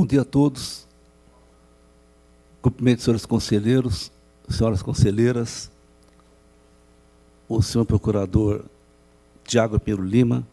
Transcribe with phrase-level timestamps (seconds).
[0.00, 0.88] Bom dia a todos.
[2.62, 4.10] Cumprimento, senhores conselheiros,
[4.48, 5.70] senhoras conselheiras,
[7.46, 8.64] o senhor procurador
[9.44, 10.46] Tiago Pinheiro Lima,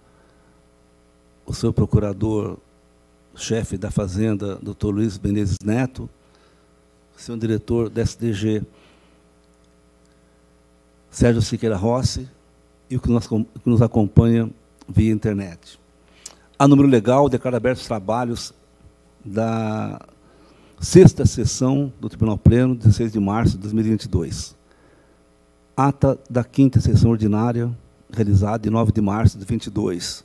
[1.45, 6.09] o senhor procurador-chefe da Fazenda, doutor Luiz Menezes Neto,
[7.15, 8.65] o senhor diretor da SDG,
[11.09, 12.27] Sérgio Siqueira Rossi,
[12.89, 14.51] e o que nos, que nos acompanha
[14.89, 15.79] via internet.
[16.59, 18.53] A número legal, declara abertos os trabalhos
[19.27, 19.99] da
[20.79, 24.55] sexta sessão do Tribunal Pleno, 16 de março de 2022.
[25.75, 27.69] Ata da quinta sessão ordinária,
[28.11, 30.23] realizada em 9 de março de 2022,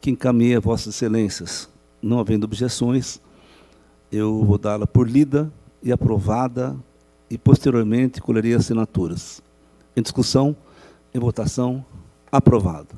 [0.00, 1.68] que encaminha Vossas Excelências.
[2.02, 3.20] Não havendo objeções,
[4.12, 5.50] eu vou dá-la por lida
[5.82, 6.76] e aprovada
[7.30, 9.42] e, posteriormente, colherei assinaturas.
[9.96, 10.54] Em discussão,
[11.12, 11.84] em votação,
[12.30, 12.94] aprovado.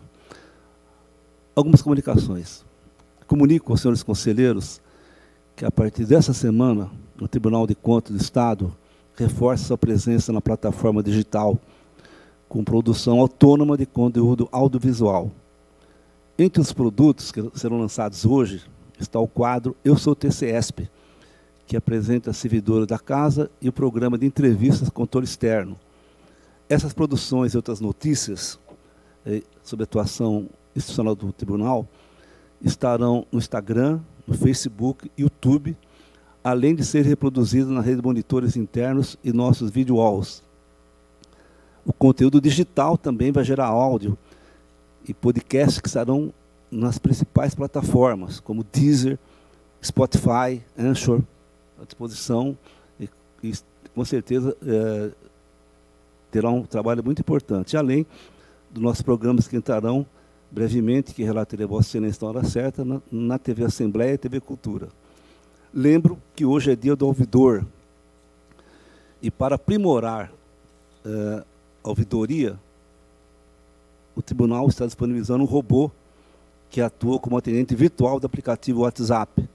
[1.55, 2.65] Algumas comunicações.
[3.27, 4.81] Comunico aos senhores conselheiros
[5.61, 8.75] que, a partir dessa semana, o Tribunal de Contas do Estado
[9.15, 11.61] reforça sua presença na plataforma digital
[12.49, 15.31] com produção autônoma de conteúdo audiovisual.
[16.39, 18.63] Entre os produtos que serão lançados hoje
[18.99, 20.89] está o quadro Eu Sou TCESP,
[21.67, 25.77] que apresenta a servidora da casa e o programa de entrevistas com controle externo.
[26.71, 28.59] Essas produções e outras notícias
[29.27, 31.87] eh, sobre a atuação institucional do tribunal
[32.63, 35.77] estarão no Instagram, no Facebook, YouTube,
[36.43, 40.43] além de ser reproduzido na rede de monitores internos e nossos video walls.
[41.85, 44.17] O conteúdo digital também vai gerar áudio
[45.07, 46.33] e podcasts que estarão
[46.71, 49.19] nas principais plataformas, como Deezer,
[49.83, 51.21] Spotify, Anchor,
[51.81, 52.57] à disposição,
[52.99, 53.09] e,
[53.43, 53.53] e
[53.95, 55.11] com certeza é,
[56.31, 58.07] terá um trabalho muito importante, além
[58.71, 60.07] dos nossos programas que entrarão
[60.51, 64.41] brevemente, que relatarei a Vossa Excelência na hora certa, na, na TV Assembleia e TV
[64.41, 64.89] Cultura.
[65.73, 67.65] Lembro que hoje é dia do ouvidor,
[69.23, 70.33] e para aprimorar
[71.05, 71.45] uh,
[71.85, 72.59] a ouvidoria,
[74.17, 75.91] o tribunal está disponibilizando um robô
[76.71, 79.49] que atua como atendente virtual do aplicativo WhatsApp.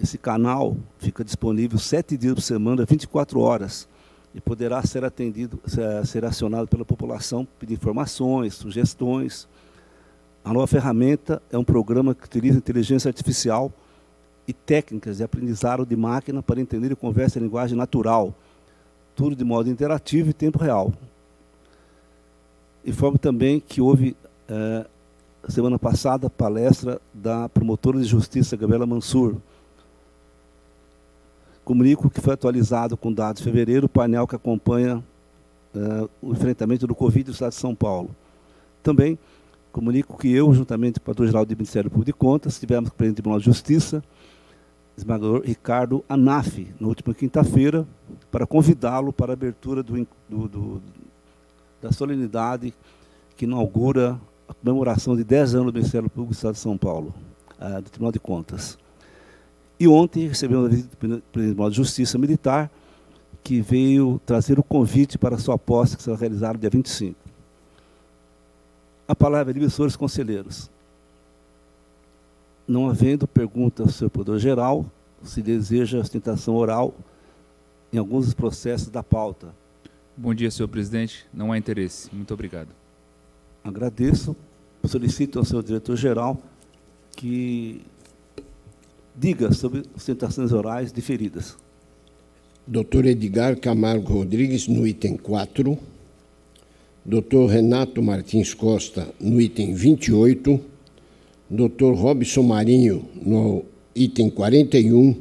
[0.00, 3.88] Esse canal fica disponível sete dias por semana, 24 horas,
[4.34, 5.60] e poderá ser atendido,
[6.04, 9.48] ser acionado pela população, pedir informações, sugestões,
[10.44, 13.72] a nova ferramenta é um programa que utiliza inteligência artificial
[14.46, 18.34] e técnicas de aprendizado de máquina para entender e conversa em linguagem natural,
[19.16, 20.92] tudo de modo interativo e tempo real.
[22.84, 24.14] Informo também que houve,
[24.46, 24.86] eh,
[25.48, 29.36] semana passada, palestra da promotora de justiça, Gabriela Mansur.
[31.64, 35.02] Comunico que foi atualizado com dados de fevereiro o painel que acompanha
[35.74, 38.14] eh, o enfrentamento do Covid no Estado de São Paulo.
[38.82, 39.18] Também
[39.74, 42.96] Comunico que eu, juntamente com o Padrão-Geral do Ministério Público de Contas, tivemos com o
[42.96, 44.04] presidente do Tribunal de Justiça,
[44.96, 47.84] esmagador Ricardo Anaf, na última quinta-feira,
[48.30, 50.82] para convidá-lo para a abertura do, do, do,
[51.82, 52.72] da solenidade
[53.36, 57.12] que inaugura a comemoração de 10 anos do Ministério Público do Estado de São Paulo,
[57.58, 58.78] uh, do Tribunal de Contas.
[59.80, 62.70] E ontem recebemos a visita do Tribunal de Justiça Militar,
[63.42, 67.23] que veio trazer o convite para a sua posse, que será realizada dia 25.
[69.06, 70.70] A palavra é de senhores conselheiros.
[72.66, 74.86] Não havendo pergunta ao senhor Poder-Geral,
[75.22, 76.94] se deseja ostentação oral
[77.92, 79.54] em alguns dos processos da pauta.
[80.16, 81.26] Bom dia, senhor presidente.
[81.32, 82.08] Não há interesse.
[82.14, 82.68] Muito obrigado.
[83.62, 84.34] Agradeço.
[84.84, 86.40] Solicito ao senhor diretor-geral
[87.16, 87.82] que
[89.14, 91.56] diga sobre ostentações orais diferidas.
[92.66, 95.78] Doutor Edgar Camargo Rodrigues, no item 4.
[97.04, 97.50] Dr.
[97.50, 100.58] Renato Martins Costa, no item 28,
[101.50, 101.92] Dr.
[101.94, 103.62] Robson Marinho, no
[103.94, 105.14] item 41,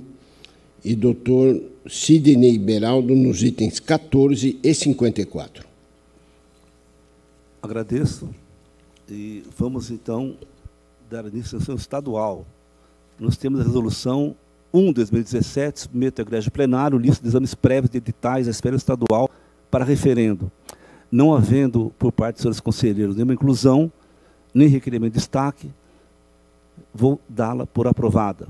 [0.86, 1.62] e Dr.
[1.86, 5.68] Sidney Beraldo, nos itens 14 e 54.
[7.62, 8.30] Agradeço.
[9.10, 10.38] E vamos, então,
[11.10, 12.46] dar início à sessão estadual.
[13.20, 14.38] Nós temos a resolução
[14.74, 18.78] 1 de 2017, submete ao Igreja Plenário, lista de exames prévios de editais da esfera
[18.78, 19.30] estadual
[19.70, 20.50] para referendo
[21.14, 23.92] não havendo por parte dos senhores conselheiros nenhuma inclusão,
[24.52, 25.72] nem requerimento de destaque,
[26.92, 28.48] vou dá-la por aprovada.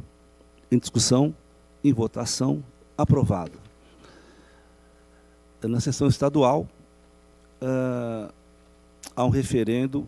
[0.71, 1.35] Em discussão,
[1.83, 2.63] em votação,
[2.97, 3.51] aprovada.
[5.61, 6.65] Na sessão estadual,
[7.61, 8.33] uh,
[9.13, 10.07] há um referendo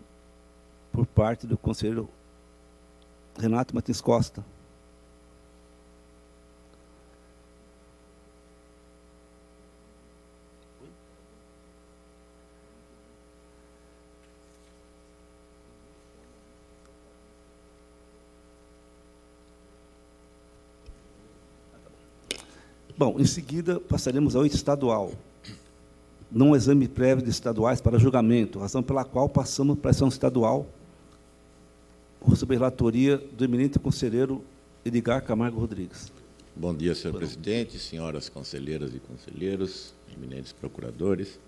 [0.90, 2.08] por parte do conselheiro
[3.38, 4.42] Renato Martins Costa.
[22.98, 25.12] Bom, em seguida, passaremos ao estadual.
[26.32, 30.66] Não exame prévio de estaduais para julgamento, razão pela qual passamos para a ação estadual,
[32.34, 34.42] sob a relatoria do eminente conselheiro
[34.82, 36.10] Edgar Camargo Rodrigues.
[36.54, 41.38] Bom dia, senhor presidente, senhoras conselheiras e conselheiros, eminentes procuradores.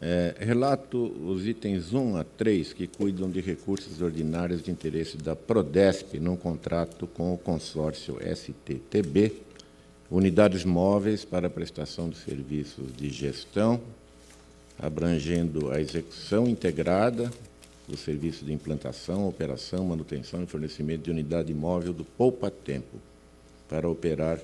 [0.00, 5.34] É, relato os itens 1 a 3 que cuidam de recursos ordinários de interesse da
[5.34, 9.47] Prodesp num contrato com o consórcio STTB,
[10.10, 13.80] unidades móveis para prestação de serviços de gestão,
[14.78, 17.30] abrangendo a execução integrada
[17.86, 22.98] do serviço de implantação, operação, manutenção e fornecimento de unidade móvel do Poupa Tempo
[23.68, 24.38] para operar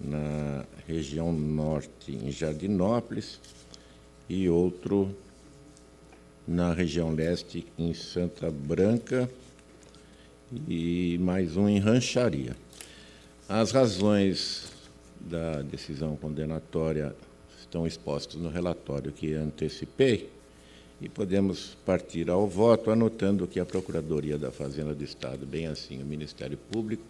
[0.00, 3.38] na região norte, em Jardinópolis,
[4.28, 5.14] e outro
[6.48, 9.30] na região leste, em Santa Branca,
[10.68, 12.56] e mais um em Rancharia.
[13.48, 14.71] As razões
[15.28, 17.14] da decisão condenatória
[17.60, 20.28] estão expostas no relatório que antecipei
[21.00, 26.00] e podemos partir ao voto anotando que a Procuradoria da Fazenda do Estado, bem assim
[26.02, 27.02] o Ministério Público,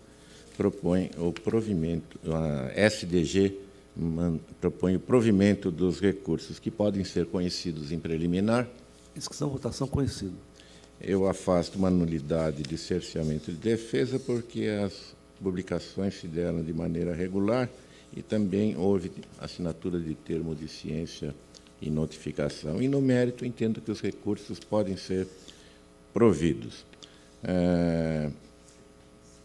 [0.56, 3.58] propõe o provimento, a SDG
[3.96, 8.66] man, propõe o provimento dos recursos que podem ser conhecidos em preliminar.
[9.14, 10.34] Inscrição, votação, conhecido.
[11.00, 17.14] Eu afasto uma nulidade de cerceamento de defesa porque as publicações se deram de maneira
[17.14, 17.68] regular
[18.14, 21.34] e também houve assinatura de termo de ciência
[21.80, 22.80] e notificação.
[22.80, 25.26] E no mérito, entendo que os recursos podem ser
[26.12, 26.84] providos.
[27.42, 28.30] É,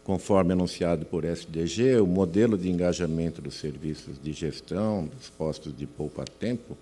[0.08, 5.86] Conforme anunciado por SDG, o modelo de engajamento dos serviços de gestão dos postos de
[5.86, 6.78] poupa-tempo,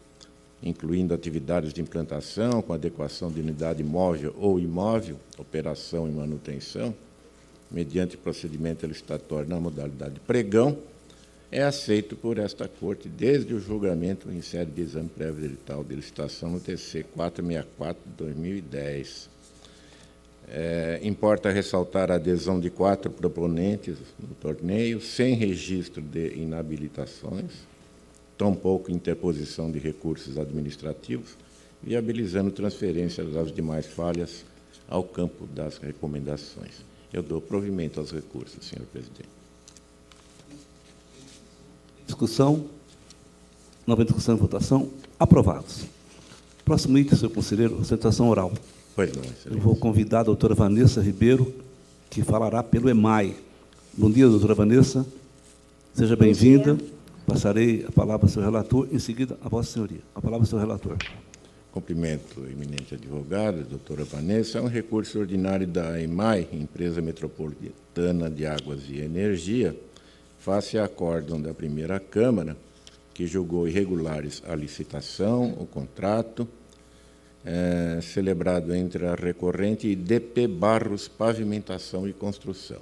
[0.63, 6.95] incluindo atividades de implantação com adequação de unidade móvel ou imóvel, operação e manutenção,
[7.69, 10.79] mediante procedimento licitatório na modalidade pregão,
[11.51, 15.95] é aceito por esta Corte desde o julgamento em sede de exame prévio edital de
[15.95, 19.37] licitação no TC 464 de 2010
[20.49, 27.51] é, importa ressaltar a adesão de quatro proponentes no torneio, sem registro de inabilitações,
[28.39, 31.37] tampouco interposição de recursos administrativos,
[31.83, 34.45] viabilizando transferência das demais falhas
[34.89, 36.85] ao campo das recomendações.
[37.13, 39.36] Eu dou provimento aos recursos, senhor presidente.
[42.07, 42.65] Discussão.
[43.87, 44.89] Nova discussão e votação.
[45.19, 45.85] Aprovados.
[46.65, 48.53] Próximo item, senhor conselheiro, apresentação oral.
[48.95, 49.23] Pois não,
[49.53, 51.55] Eu vou convidar a doutora Vanessa Ribeiro,
[52.09, 53.37] que falará pelo EMAI.
[53.93, 55.07] Bom dia, doutora Vanessa.
[55.95, 56.79] Seja bem-vinda.
[57.27, 60.01] Passarei a palavra ao seu relator, em seguida a vossa senhoria.
[60.15, 60.97] A palavra ao seu relator.
[61.73, 64.59] Cumprimento, eminente advogada, doutora Vanessa.
[64.59, 69.77] É um recurso ordinário da EMAI, Empresa Metropolitana de Águas e Energia,
[70.47, 72.57] face a acórdão da primeira Câmara,
[73.13, 76.47] que julgou irregulares a licitação, o contrato,
[77.45, 82.81] é, celebrado entre a recorrente e DP Barros Pavimentação e Construção,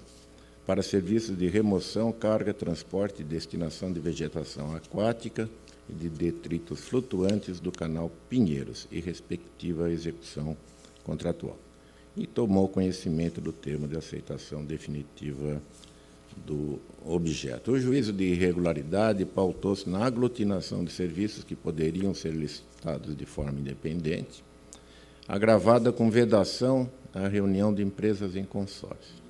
[0.67, 5.49] para serviços de remoção, carga, transporte e destinação de vegetação aquática
[5.89, 10.55] e de detritos flutuantes do canal Pinheiros e respectiva execução
[11.03, 11.57] contratual.
[12.15, 15.63] E tomou conhecimento do termo de aceitação definitiva
[16.37, 17.73] do objeto.
[17.73, 23.61] O juízo de irregularidade pautou-se na aglutinação de serviços que poderiam ser licitados de forma
[23.61, 24.43] independente,
[25.29, 29.23] agravada com vedação à reunião de empresas em consórcio,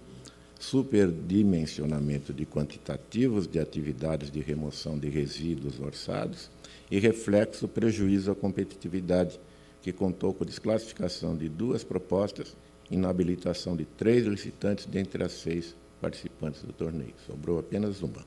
[0.59, 6.51] superdimensionamento de quantitativos de atividades de remoção de resíduos orçados
[6.91, 9.39] e reflexo prejuízo à competitividade,
[9.83, 12.57] que contou com desclassificação de duas propostas
[12.91, 17.15] e inabilitação de três licitantes dentre as seis participantes do torneio.
[17.27, 18.23] Sobrou apenas uma.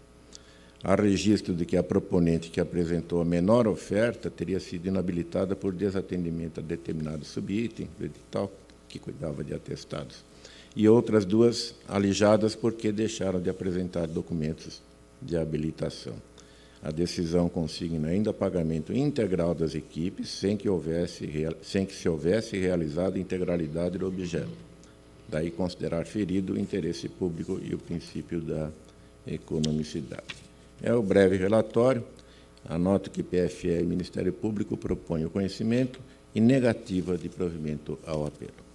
[0.83, 5.73] Há registro de que a proponente que apresentou a menor oferta teria sido inabilitada por
[5.73, 8.51] desatendimento a determinado subitem do edital,
[8.89, 10.23] que cuidava de atestados,
[10.75, 14.81] e outras duas alijadas porque deixaram de apresentar documentos
[15.21, 16.13] de habilitação.
[16.81, 21.27] A decisão consigna ainda pagamento integral das equipes, sem que, houvesse,
[21.61, 24.66] sem que se houvesse realizado a integralidade do objeto.
[25.29, 28.69] Daí considerar ferido o interesse público e o princípio da
[29.25, 30.35] economicidade.
[30.81, 32.03] É o breve relatório.
[32.69, 35.99] Anoto que PFE e Ministério Público propõem o conhecimento
[36.33, 38.67] e negativa de provimento ao apelo.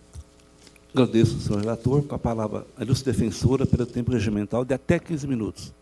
[0.95, 2.03] Agradeço, senhor relator.
[2.03, 5.73] Com a palavra, a ilustre defensora, pelo tempo regimental de até 15 minutos.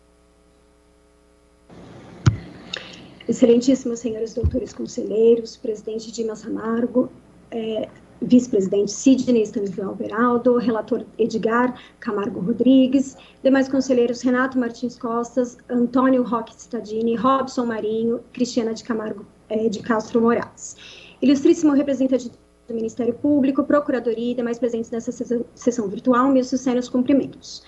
[3.27, 7.09] Excelentíssimos senhores doutores conselheiros, presidente Dimas Ramargo,
[7.49, 7.89] é,
[8.21, 16.53] vice-presidente Sidney Stanislau Beraldo, relator Edgar Camargo Rodrigues, demais conselheiros Renato Martins Costas, Antônio Roque
[16.55, 20.75] Stadini, Robson Marinho, Cristiana de Camargo eh, de Castro Moraes.
[21.21, 22.31] Ilustríssimo representante
[22.67, 25.11] do Ministério Público, Procuradoria e demais presentes nessa
[25.55, 27.63] sessão virtual, meus sinceros cumprimentos.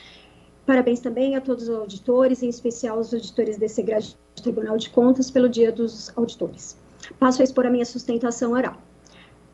[0.65, 5.29] Parabéns também a todos os auditores, em especial os auditores desse grande Tribunal de Contas,
[5.29, 6.77] pelo Dia dos Auditores.
[7.19, 8.77] Passo a expor a minha sustentação oral.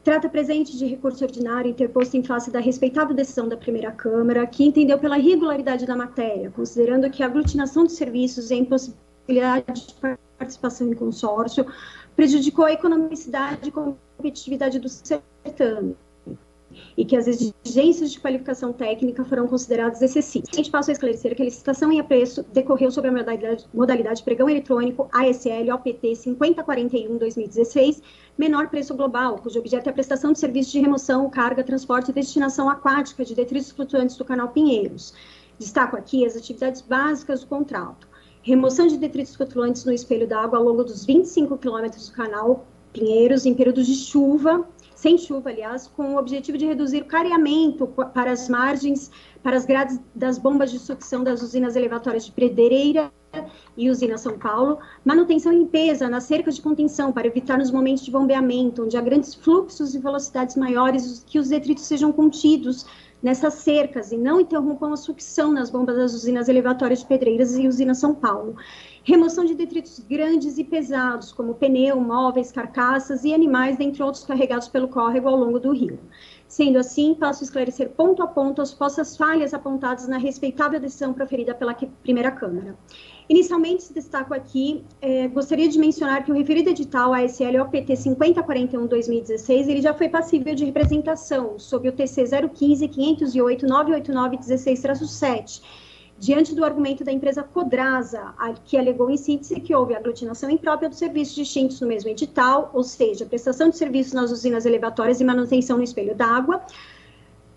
[0.04, 4.64] Trata presente de recurso ordinário interposto em face da respeitável decisão da primeira Câmara, que
[4.64, 9.96] entendeu pela regularidade da matéria, considerando que a aglutinação de serviços e a impossibilidade de
[10.38, 11.66] participação em consórcio
[12.16, 15.96] prejudicou a economicidade e competitividade do certame
[16.98, 20.50] e que as exigências de qualificação técnica foram consideradas excessivas.
[20.52, 24.24] A gente passa a esclarecer que a licitação em apreço decorreu sobre a modalidade, modalidade
[24.24, 28.02] pregão eletrônico ASL OPT 5041-2016,
[28.38, 32.14] menor preço global, cujo objeto é a prestação de serviço de remoção, carga, transporte e
[32.14, 35.14] destinação aquática de detritos flutuantes do canal Pinheiros.
[35.58, 38.08] Destaco aqui as atividades básicas do contrato.
[38.42, 43.46] Remoção de detritos flutuantes no espelho d'água ao longo dos 25 quilômetros do canal Pinheiros
[43.46, 44.66] em períodos de chuva
[45.00, 49.10] sem chuva, aliás, com o objetivo de reduzir o careamento para as margens,
[49.42, 53.10] para as grades das bombas de sucção das usinas elevatórias de Pedreira
[53.78, 58.04] e usina São Paulo, manutenção e limpeza nas cercas de contenção para evitar nos momentos
[58.04, 62.86] de bombeamento, onde há grandes fluxos e velocidades maiores, que os detritos sejam contidos
[63.24, 67.70] nessas cercas e não interrompam a sucção nas bombas das usinas elevatórias de Pedreiras e
[67.70, 68.58] usina São Paulo
[69.10, 74.68] remoção de detritos grandes e pesados, como pneu, móveis, carcaças e animais, dentre outros carregados
[74.68, 76.00] pelo córrego ao longo do rio.
[76.48, 81.12] Sendo assim, passo a esclarecer ponto a ponto as supostas falhas apontadas na respeitável decisão
[81.12, 82.78] proferida pela primeira Câmara.
[83.28, 89.82] Inicialmente, destaco aqui, eh, gostaria de mencionar que o referido edital ASL OPT 5041-2016, ele
[89.82, 95.62] já foi passível de representação sob o TC 015 508 989 16-7,
[96.20, 98.34] diante do argumento da empresa Codrasa,
[98.66, 102.84] que alegou em síntese que houve aglutinação imprópria dos serviços distintos no mesmo edital, ou
[102.84, 106.62] seja, prestação de serviços nas usinas elevatórias e manutenção no espelho d'água,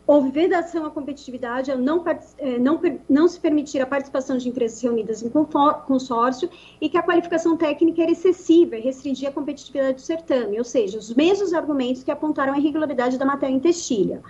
[0.06, 2.04] houve vedação à competitividade ao não,
[2.38, 6.48] eh, não, não se permitir a participação de empresas reunidas em consórcio
[6.80, 10.98] e que a qualificação técnica era excessiva e restringia a competitividade do certame, ou seja,
[10.98, 14.22] os mesmos argumentos que apontaram a irregularidade da matéria em textilha.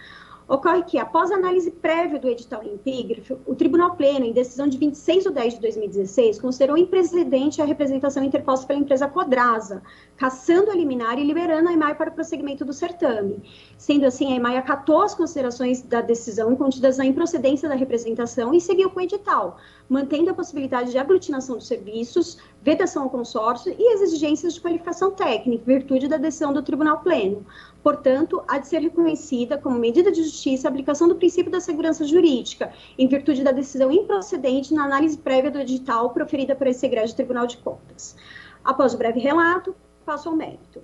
[0.48, 5.24] Ocorre que, após análise prévia do edital epígrafe, o Tribunal Pleno, em decisão de 26
[5.24, 9.82] de 10 de 2016, considerou imprecedente a representação interposta pela empresa Codrasa,
[10.16, 13.42] caçando a liminar e liberando a EMAI para o prosseguimento do certame.
[13.78, 18.60] Sendo assim, a EMAI acatou as considerações da decisão contidas na improcedência da representação e
[18.60, 19.58] seguiu com o edital,
[19.88, 25.10] mantendo a possibilidade de aglutinação dos serviços, vedação ao consórcio e as exigências de qualificação
[25.10, 27.44] técnica, em virtude da decisão do Tribunal Pleno.
[27.82, 32.04] Portanto, há de ser reconhecida como medida de justiça a aplicação do princípio da segurança
[32.04, 37.16] jurídica, em virtude da decisão improcedente na análise prévia do edital proferida por esse egrégio
[37.16, 38.16] Tribunal de Contas.
[38.64, 39.74] Após o breve relato,
[40.06, 40.80] passo ao mérito.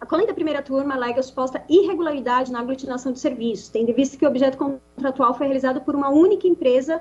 [0.00, 4.16] A colenda da primeira turma alega suposta irregularidade na aglutinação de serviços, tendo em vista
[4.16, 7.00] que o objeto contratual foi realizado por uma única empresa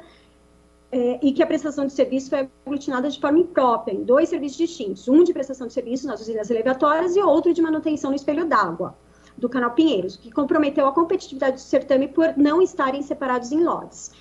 [0.91, 4.57] é, e que a prestação de serviço foi aglutinada de forma imprópria, em dois serviços
[4.57, 8.45] distintos, um de prestação de serviço nas usinas elevatórias e outro de manutenção no espelho
[8.45, 8.95] d'água
[9.37, 14.11] do Canal Pinheiros, que comprometeu a competitividade do certame por não estarem separados em lotes.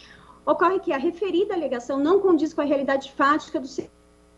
[0.44, 3.70] Ocorre que a referida alegação não condiz com a realidade fática dos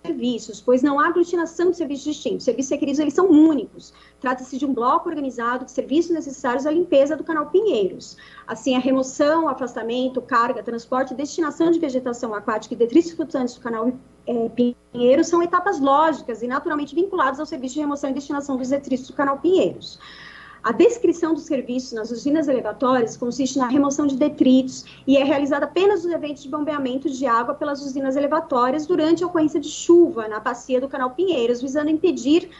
[0.09, 2.39] serviços, pois não há aglutinação de serviços distintos.
[2.39, 3.93] Os serviços requeridos eles são únicos.
[4.21, 8.17] Trata-se de um bloco organizado de serviços necessários à limpeza do canal Pinheiros.
[8.47, 13.93] Assim, a remoção, afastamento, carga, transporte destinação de vegetação aquática e detritos flutuantes do canal
[14.27, 14.51] é,
[14.93, 19.07] Pinheiros são etapas lógicas e naturalmente vinculadas ao serviço de remoção e destinação dos detritos
[19.07, 19.99] do canal Pinheiros.
[20.69, 25.65] A descrição dos serviços nas usinas elevatórias consiste na remoção de detritos e é realizada
[25.65, 30.29] apenas nos eventos de bombeamento de água pelas usinas elevatórias durante a ocorrência de chuva
[30.29, 32.51] na bacia do canal Pinheiros, visando impedir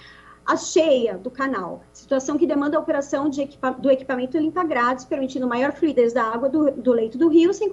[0.47, 5.47] a cheia do canal, situação que demanda a operação de equipa do equipamento limpa-grades, permitindo
[5.47, 7.71] maior fluidez da água do, do leito do rio, sem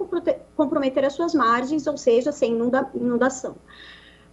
[0.58, 3.56] comprometer as suas margens, ou seja, sem inunda inundação.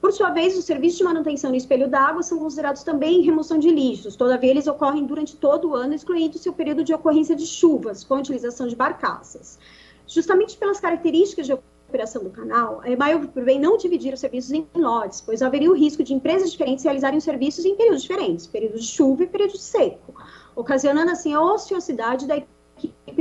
[0.02, 3.70] Por sua vez, os serviços de manutenção no espelho d'água são considerados também remoção de
[3.70, 8.02] lixos, todavia eles ocorrem durante todo o ano, excluindo-se o período de ocorrência de chuvas,
[8.02, 9.60] com a utilização de barcaças.
[10.04, 14.66] Justamente pelas características de operação do canal, a EMAI bem não dividir os serviços em
[14.74, 18.80] lotes, pois haveria o risco de empresas diferentes realizarem os serviços em períodos diferentes, período
[18.80, 20.16] de chuva e período seco,
[20.56, 22.61] ocasionando assim a ociosidade da equipe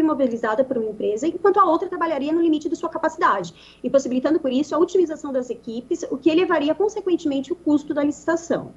[0.03, 4.51] mobilizada por uma empresa, enquanto a outra trabalharia no limite de sua capacidade, impossibilitando, por
[4.51, 8.73] isso, a utilização das equipes, o que elevaria, consequentemente, o custo da licitação.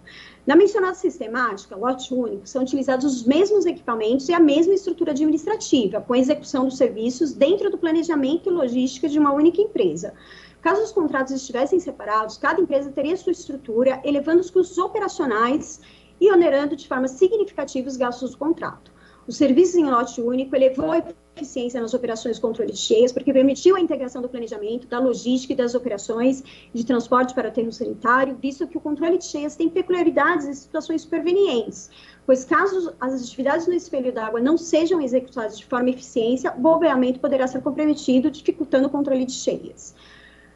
[0.47, 6.01] Na mencionada sistemática, lote único, são utilizados os mesmos equipamentos e a mesma estrutura administrativa,
[6.01, 10.15] com execução dos serviços dentro do planejamento e logística de uma única empresa.
[10.61, 15.81] Caso os contratos estivessem separados, cada empresa teria sua estrutura, elevando os custos operacionais
[16.21, 18.94] e onerando de forma significativa os gastos do contrato.
[19.27, 21.03] O serviço em lote único elevou a
[21.35, 25.55] eficiência nas operações de controle de cheias, porque permitiu a integração do planejamento, da logística
[25.55, 29.69] e das operações de transporte para aterro sanitário, visto que o controle de cheias tem
[29.69, 31.91] peculiaridades e situações supervenientes,
[32.27, 37.19] pois caso as atividades no espelho d'água não sejam executadas de forma eficiente, o bombeamento
[37.19, 39.95] poderá ser comprometido, dificultando o controle de cheias.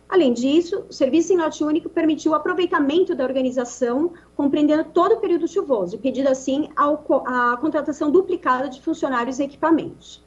[0.08, 5.20] Além disso, o serviço em lote único permitiu o aproveitamento da organização, compreendendo todo o
[5.20, 10.26] período chuvoso, impedindo assim a, a contratação duplicada de funcionários e equipamentos.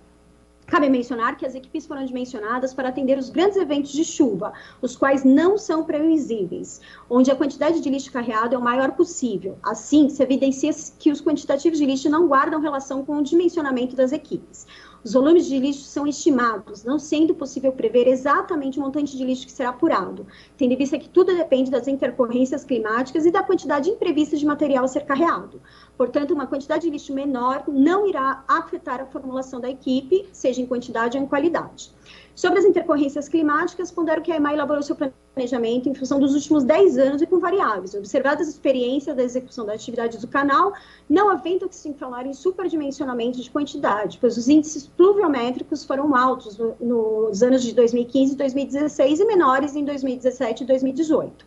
[0.71, 4.95] Cabe mencionar que as equipes foram dimensionadas para atender os grandes eventos de chuva, os
[4.95, 9.57] quais não são previsíveis, onde a quantidade de lixo carreado é o maior possível.
[9.61, 14.13] Assim, se evidencia que os quantitativos de lixo não guardam relação com o dimensionamento das
[14.13, 14.65] equipes.
[15.03, 19.48] Os volumes de lixo são estimados, não sendo possível prever exatamente o montante de lixo
[19.48, 23.89] que será apurado, tendo em vista que tudo depende das intercorrências climáticas e da quantidade
[23.89, 25.60] imprevista de material a ser carreado.
[25.98, 30.67] Portanto, uma quantidade de lixo menor não irá afetar a formulação da equipe, seja em
[30.67, 31.91] quantidade ou em qualidade.
[32.35, 36.63] Sobre as intercorrências climáticas, pondero que a EMA elaborou seu planejamento em função dos últimos
[36.63, 40.73] 10 anos e com variáveis, observadas as experiências da execução das atividades do canal,
[41.09, 46.57] não havendo que se falar em superdimensionamento de quantidade, pois os índices pluviométricos foram altos
[46.57, 51.45] no, nos anos de 2015 e 2016 e menores em 2017 e 2018.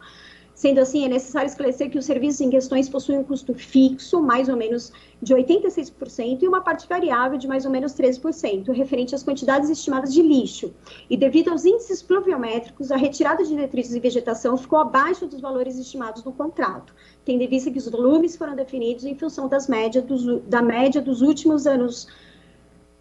[0.54, 4.48] Sendo assim, é necessário esclarecer que os serviços em questões possuem um custo fixo, mais
[4.48, 9.24] ou menos de 86%, e uma parte variável de mais ou menos 13%, referente às
[9.24, 10.72] quantidades estimadas de lixo.
[11.10, 15.76] E devido aos índices pluviométricos, a retirada de detritos e vegetação ficou abaixo dos valores
[15.76, 16.94] estimados no contrato,
[17.24, 21.02] tendo em vista que os volumes foram definidos em função das médias dos, da média
[21.02, 22.06] dos últimos anos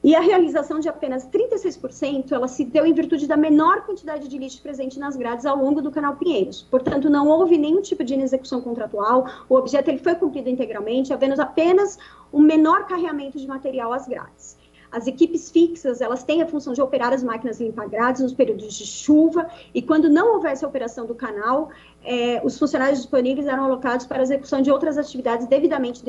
[0.03, 4.37] e a realização de apenas 36%, ela se deu em virtude da menor quantidade de
[4.37, 6.61] lixo presente nas grades ao longo do canal Pinheiros.
[6.69, 11.39] Portanto, não houve nenhum tipo de inexecução contratual, o objeto ele foi cumprido integralmente, havendo
[11.41, 11.97] apenas
[12.33, 14.57] um menor carreamento de material às grades.
[14.91, 18.75] As equipes fixas, elas têm a função de operar as máquinas limpar grades nos períodos
[18.75, 21.69] de chuva, e quando não houvesse operação do canal,
[22.03, 26.03] é, os funcionários disponíveis eram alocados para a execução de outras atividades devidamente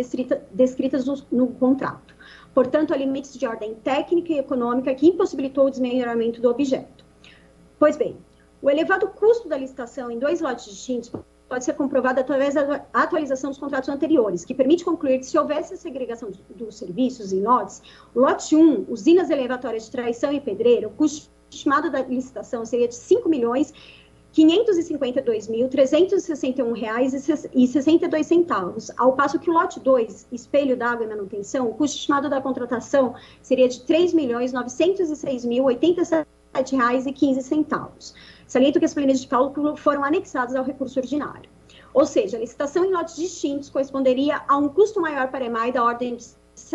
[0.53, 2.14] descritas no, no contrato.
[2.55, 7.05] Portanto, há limites de ordem técnica e econômica que impossibilitou o desmelhoramento do objeto.
[7.79, 8.17] Pois bem,
[8.63, 11.11] o elevado custo da licitação em dois lotes distintos
[11.49, 15.75] pode ser comprovado através da atualização dos contratos anteriores, que permite concluir que se houvesse
[15.75, 17.83] a segregação dos serviços em lotes,
[18.15, 22.89] o lote 1, usinas elevatórias de traição e pedreiro, o custo estimado da licitação seria
[22.89, 23.73] de 5 milhões
[24.35, 27.15] 552.361 reais
[27.55, 31.97] e 62 centavos, ao passo que o lote 2, espelho d'água e manutenção, o custo
[31.97, 36.27] estimado da contratação seria de 3.906.087
[36.73, 38.13] reais e 15 centavos.
[38.47, 41.49] Saliento que as planilhas de cálculo foram anexadas ao recurso ordinário.
[41.93, 45.71] Ou seja, a licitação em lotes distintos corresponderia a um custo maior para a EMAI
[45.71, 46.31] da ordem de R$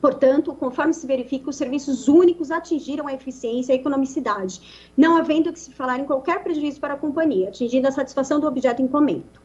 [0.00, 5.52] Portanto, conforme se verifica, os serviços únicos atingiram a eficiência e a economicidade, não havendo
[5.52, 8.88] que se falar em qualquer prejuízo para a companhia, atingindo a satisfação do objeto em
[8.88, 9.43] comento.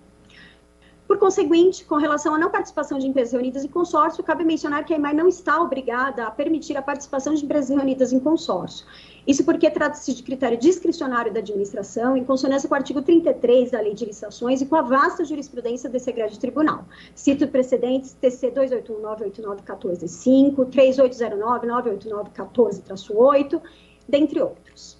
[1.10, 4.94] Por conseguinte, com relação à não participação de empresas reunidas em consórcio, cabe mencionar que
[4.94, 8.86] a EMAI não está obrigada a permitir a participação de empresas reunidas em consórcio.
[9.26, 13.82] Isso porque trata-se de critério discricionário da administração, em consonância com o artigo 33 da
[13.82, 16.86] Lei de Licitações e com a vasta jurisprudência desse grande tribunal.
[17.16, 23.60] Cito precedentes TC 281-989-14-5, 3809-989-14-8,
[24.08, 24.99] dentre outros.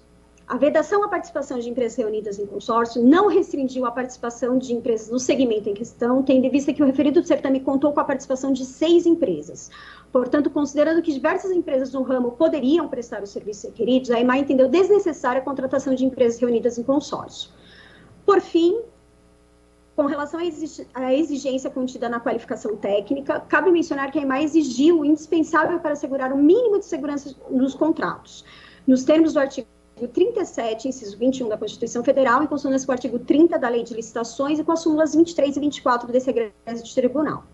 [0.50, 5.08] A vedação à participação de empresas reunidas em consórcio não restringiu a participação de empresas
[5.08, 8.52] no segmento em questão, tendo em vista que o referido certame contou com a participação
[8.52, 9.70] de seis empresas.
[10.10, 14.68] Portanto, considerando que diversas empresas no ramo poderiam prestar os serviços requeridos, a EMA entendeu
[14.68, 17.52] desnecessária a contratação de empresas reunidas em consórcio.
[18.26, 18.80] Por fim,
[19.94, 20.40] com relação
[20.94, 25.92] à exigência contida na qualificação técnica, cabe mencionar que a EMA exigiu o indispensável para
[25.92, 28.44] assegurar o mínimo de segurança nos contratos.
[28.84, 29.68] Nos termos do artigo
[30.00, 33.82] artigo 37, inciso 21 da Constituição Federal, em consonância com o artigo 30 da Lei
[33.82, 37.44] de Licitações e com as súmulas 23 e 24 desse egresso de tribunal.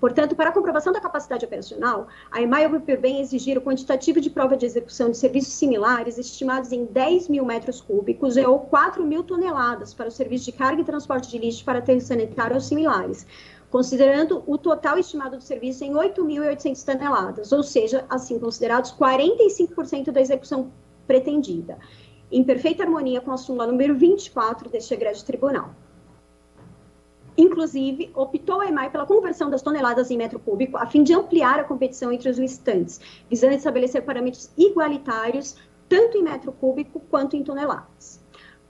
[0.00, 4.18] Portanto, para a comprovação da capacidade operacional, a EMAI ouviu por bem exigir o quantitativo
[4.18, 9.04] de prova de execução de serviços similares estimados em 10 mil metros cúbicos ou 4
[9.04, 12.62] mil toneladas para o serviço de carga e transporte de lixo para aterro sanitário ou
[12.62, 13.26] similares,
[13.70, 20.20] considerando o total estimado do serviço em 8.800 toneladas, ou seja, assim considerados 45% da
[20.22, 20.70] execução
[21.10, 21.76] pretendida,
[22.30, 25.74] em perfeita harmonia com a súmula número 24 deste egrégio tribunal.
[27.36, 31.58] Inclusive, optou a EMAI pela conversão das toneladas em metro cúbico, a fim de ampliar
[31.58, 35.56] a competição entre os listantes, visando estabelecer parâmetros igualitários,
[35.88, 38.19] tanto em metro cúbico quanto em toneladas.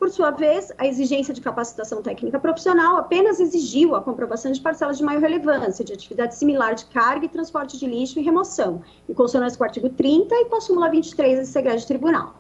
[0.00, 4.96] Por sua vez, a exigência de capacitação técnica profissional apenas exigiu a comprovação de parcelas
[4.96, 9.12] de maior relevância, de atividade similar de carga e transporte de lixo e remoção, em
[9.12, 12.34] consonância com o artigo 30 e com a súmula 23 desse segredo tribunal.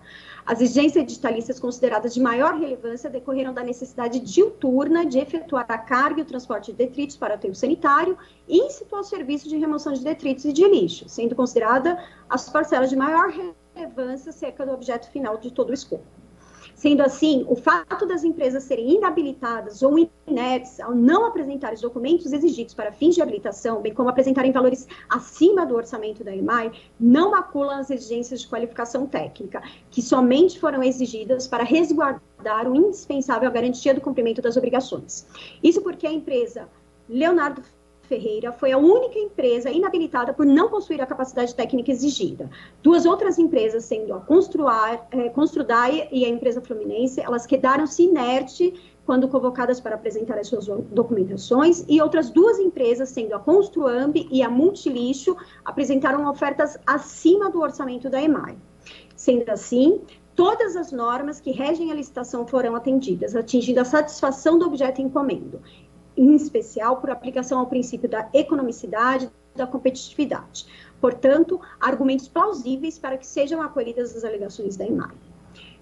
[0.46, 6.20] As exigências digitalistas consideradas de maior relevância decorreram da necessidade diuturna de efetuar a carga
[6.20, 8.16] e o transporte de detritos para o aterro sanitário
[8.48, 12.88] e instituir o serviço de remoção de detritos e de lixo, sendo considerada as parcelas
[12.88, 13.30] de maior
[13.74, 16.06] relevância cerca do objeto final de todo o escopo.
[16.80, 22.32] Sendo assim, o fato das empresas serem inabilitadas ou ineptas ao não apresentar os documentos
[22.32, 27.32] exigidos para fins de habilitação, bem como apresentarem valores acima do orçamento da EMAI, não
[27.32, 33.92] maculam as exigências de qualificação técnica, que somente foram exigidas para resguardar o indispensável garantia
[33.92, 35.26] do cumprimento das obrigações.
[35.62, 36.66] Isso porque a empresa
[37.06, 37.62] Leonardo
[38.10, 42.50] Ferreira foi a única empresa inabilitada por não possuir a capacidade técnica exigida.
[42.82, 48.72] Duas outras empresas, sendo a Construar, é, Construdai e a empresa Fluminense, elas quedaram-se inertes
[49.06, 54.42] quando convocadas para apresentar as suas documentações, e outras duas empresas, sendo a Construamb e
[54.42, 58.56] a Multilixo, apresentaram ofertas acima do orçamento da EMAI.
[59.14, 60.00] Sendo assim,
[60.34, 65.60] todas as normas que regem a licitação foram atendidas, atingindo a satisfação do objeto encomendo
[66.20, 70.66] em especial por aplicação ao princípio da economicidade da competitividade.
[71.00, 75.14] Portanto, argumentos plausíveis para que sejam acolhidas as alegações da IMAI.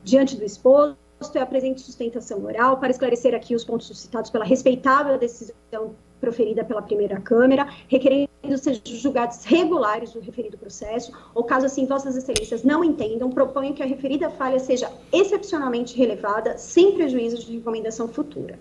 [0.05, 0.97] Diante do exposto,
[1.35, 6.83] eu apresento sustentação oral para esclarecer aqui os pontos suscitados pela respeitável decisão proferida pela
[6.83, 12.85] primeira Câmara, requerendo sejam julgados regulares do referido processo, ou caso assim Vossas Excelências não
[12.85, 18.59] entendam, proponho que a referida falha seja excepcionalmente relevada, sem prejuízo de recomendação futura.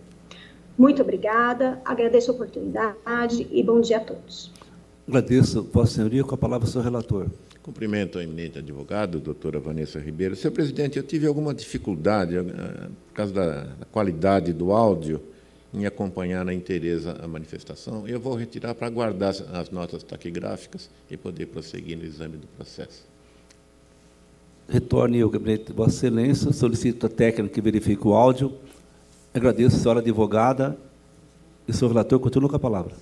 [0.78, 4.52] Muito obrigada, agradeço a oportunidade e bom dia a todos.
[5.08, 7.28] Agradeço, Vossa Senhoria, com a palavra, senhor relator.
[7.64, 10.36] Cumprimento a eminente advogado, doutora Vanessa Ribeiro.
[10.36, 12.42] Senhor presidente, eu tive alguma dificuldade, eh,
[13.08, 15.20] por causa da, da qualidade do áudio,
[15.74, 18.08] em acompanhar na inteireza a manifestação.
[18.08, 23.04] Eu vou retirar para guardar as notas taquigráficas e poder prosseguir no exame do processo.
[24.70, 28.54] Retorne ao gabinete de Vossa Excelência, solicito a técnica que verifique o áudio
[29.34, 30.78] Agradeço, senhora advogada.
[31.68, 32.94] E senhor relator continua com a palavra.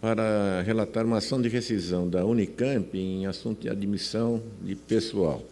[0.00, 5.42] Para relatar uma ação de rescisão da Unicamp em assunto de admissão de pessoal.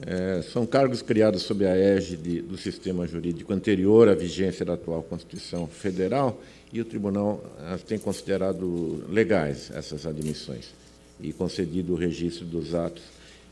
[0.00, 5.02] É, são cargos criados sob a égide do sistema jurídico anterior à vigência da atual
[5.04, 6.40] Constituição Federal
[6.72, 7.42] e o Tribunal
[7.86, 10.70] tem considerado legais essas admissões
[11.20, 13.04] e concedido o registro dos atos.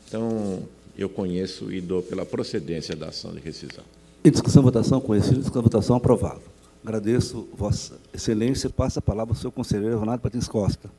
[0.07, 0.63] Então,
[0.97, 3.85] eu conheço e dou pela procedência da ação de rescisão.
[4.25, 6.39] Em discussão, votação, conhecido, discussão, votação, aprovado.
[6.81, 8.69] Agradeço, Vossa Excelência.
[8.69, 10.89] Passa a palavra ao seu conselheiro Ronaldo Patins Costa.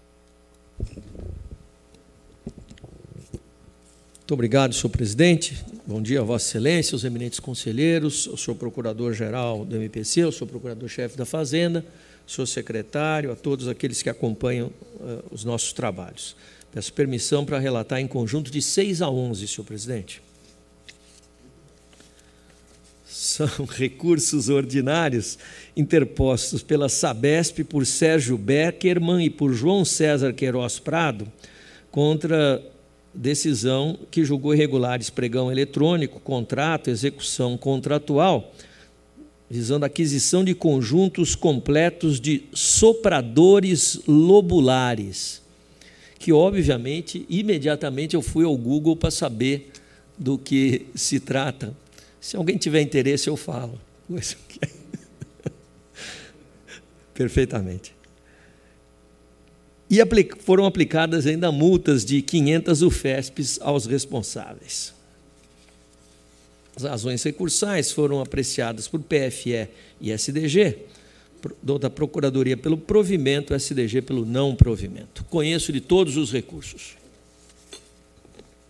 [4.19, 5.65] Muito obrigado, senhor presidente.
[5.87, 11.17] Bom dia, Vossa Excelência, os eminentes conselheiros, o senhor procurador-geral do MPC, o senhor procurador-chefe
[11.17, 11.83] da Fazenda,
[12.29, 16.37] o senhor secretário, a todos aqueles que acompanham uh, os nossos trabalhos.
[16.71, 20.23] Peço permissão para relatar em conjunto de 6 a 11, senhor presidente
[23.15, 25.39] são recursos ordinários
[25.77, 31.31] interpostos pela Sabesp por Sérgio Beckerman e por João César Queiroz Prado
[31.93, 32.61] contra
[33.15, 38.53] decisão que julgou irregulares pregão eletrônico, contrato, execução contratual,
[39.49, 45.41] visando aquisição de conjuntos completos de sopradores lobulares,
[46.19, 49.71] que obviamente imediatamente eu fui ao Google para saber
[50.19, 51.84] do que se trata
[52.25, 53.79] se alguém tiver interesse, eu falo.
[57.13, 57.95] Perfeitamente.
[59.91, 59.99] E
[60.39, 64.95] foram aplicadas ainda multas de 500 UFESPs aos responsáveis.
[66.75, 69.69] As razões recursais foram apreciadas por PFE
[70.01, 70.79] e SDG,
[71.79, 75.27] da Procuradoria pelo provimento, SDG pelo não provimento.
[75.27, 76.97] Conheço de todos os recursos.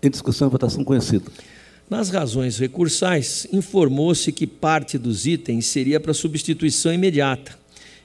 [0.03, 1.31] Em discussão e votação conhecido.
[1.95, 7.57] Nas razões recursais, informou-se que parte dos itens seria para substituição imediata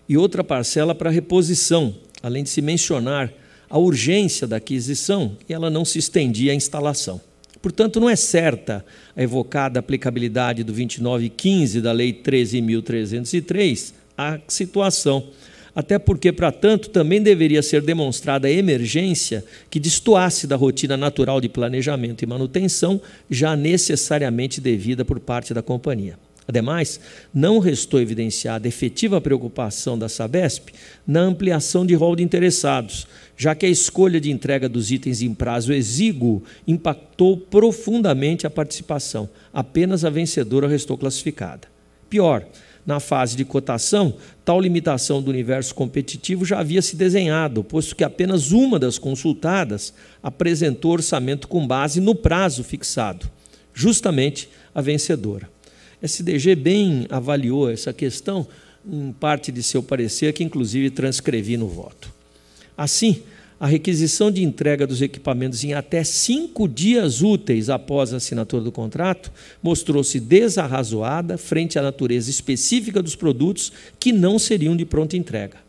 [0.08, 3.34] e outra parcela para reposição, além de se mencionar
[3.68, 7.20] a urgência da aquisição, ela não se estendia à instalação.
[7.64, 15.30] Portanto, não é certa a evocada aplicabilidade do 2915 da Lei 13.303 à situação,
[15.76, 21.40] até porque, para tanto, também deveria ser demonstrada a emergência que destoasse da rotina natural
[21.40, 26.18] de planejamento e manutenção, já necessariamente devida por parte da companhia.
[26.50, 27.00] Ademais,
[27.32, 30.70] não restou evidenciada efetiva preocupação da Sabesp
[31.06, 33.06] na ampliação de rol de interessados,
[33.38, 39.30] já que a escolha de entrega dos itens em prazo exíguo impactou profundamente a participação.
[39.54, 41.68] Apenas a vencedora restou classificada.
[42.10, 42.44] Pior,
[42.86, 48.04] na fase de cotação, tal limitação do universo competitivo já havia se desenhado, posto que
[48.04, 53.30] apenas uma das consultadas apresentou orçamento com base no prazo fixado,
[53.74, 55.50] justamente a vencedora.
[56.02, 58.48] SDG bem avaliou essa questão
[58.90, 62.12] em parte de seu parecer, que inclusive transcrevi no voto.
[62.78, 63.22] Assim,
[63.60, 68.72] a requisição de entrega dos equipamentos em até cinco dias úteis após a assinatura do
[68.72, 75.69] contrato mostrou-se desarrazoada frente à natureza específica dos produtos que não seriam de pronta entrega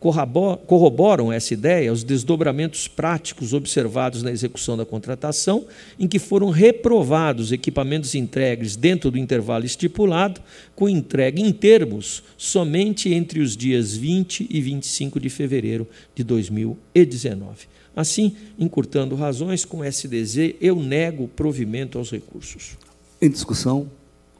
[0.00, 5.66] corroboram essa ideia os desdobramentos práticos observados na execução da contratação,
[5.98, 10.40] em que foram reprovados equipamentos entregues dentro do intervalo estipulado,
[10.76, 17.66] com entrega em termos somente entre os dias 20 e 25 de fevereiro de 2019.
[17.96, 22.78] Assim, encurtando razões com SDZ, eu nego provimento aos recursos.
[23.20, 23.90] Em discussão,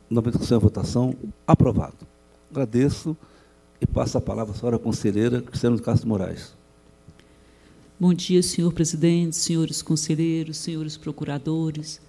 [0.08, 2.06] na discussão e votação, aprovado.
[2.48, 3.16] Agradeço
[3.80, 6.54] e passo a palavra à senhora conselheira Cristiano Castro Moraes.
[7.98, 12.00] Bom dia, senhor presidente, senhores conselheiros, senhores procuradores,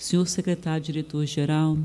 [0.00, 1.76] senhor secretário-diretor-geral.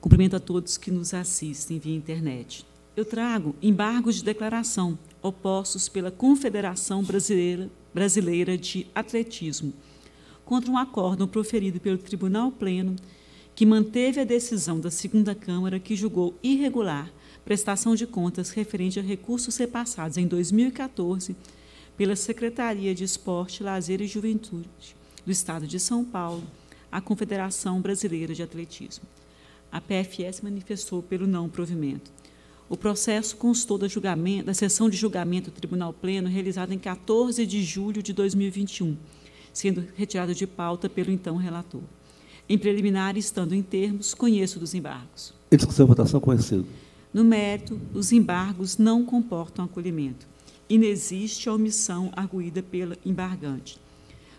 [0.00, 2.66] Cumprimento a todos que nos assistem via internet.
[2.96, 9.72] Eu trago embargos de declaração opostos pela Confederação Brasileira, Brasileira de Atletismo
[10.44, 12.96] contra um acórdão proferido pelo Tribunal Pleno
[13.54, 17.10] que manteve a decisão da segunda Câmara que julgou irregular
[17.44, 21.36] prestação de contas referente a recursos repassados em 2014
[21.96, 26.42] pela Secretaria de Esporte, Lazer e Juventude do Estado de São Paulo
[26.90, 29.04] à Confederação Brasileira de Atletismo.
[29.70, 32.10] A PFS manifestou pelo não provimento.
[32.68, 33.86] O processo constou da,
[34.44, 38.96] da sessão de julgamento do Tribunal Pleno realizada em 14 de julho de 2021,
[39.52, 41.82] sendo retirado de pauta pelo então relator.
[42.48, 45.34] Em preliminar, estando em termos, conheço dos embargos.
[45.50, 46.66] Em discussão votação, conhecido.
[47.12, 50.26] No mérito, os embargos não comportam acolhimento.
[50.66, 53.78] Inexiste a omissão arguída pela embargante.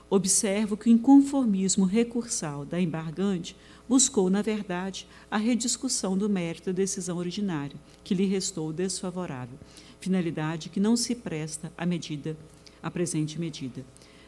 [0.10, 3.56] Observo que o inconformismo recursal da embargante
[3.88, 9.58] buscou, na verdade, a rediscussão do mérito da decisão originária, que lhe restou desfavorável,
[10.00, 12.36] finalidade que não se presta à medida,
[12.82, 13.86] à presente medida.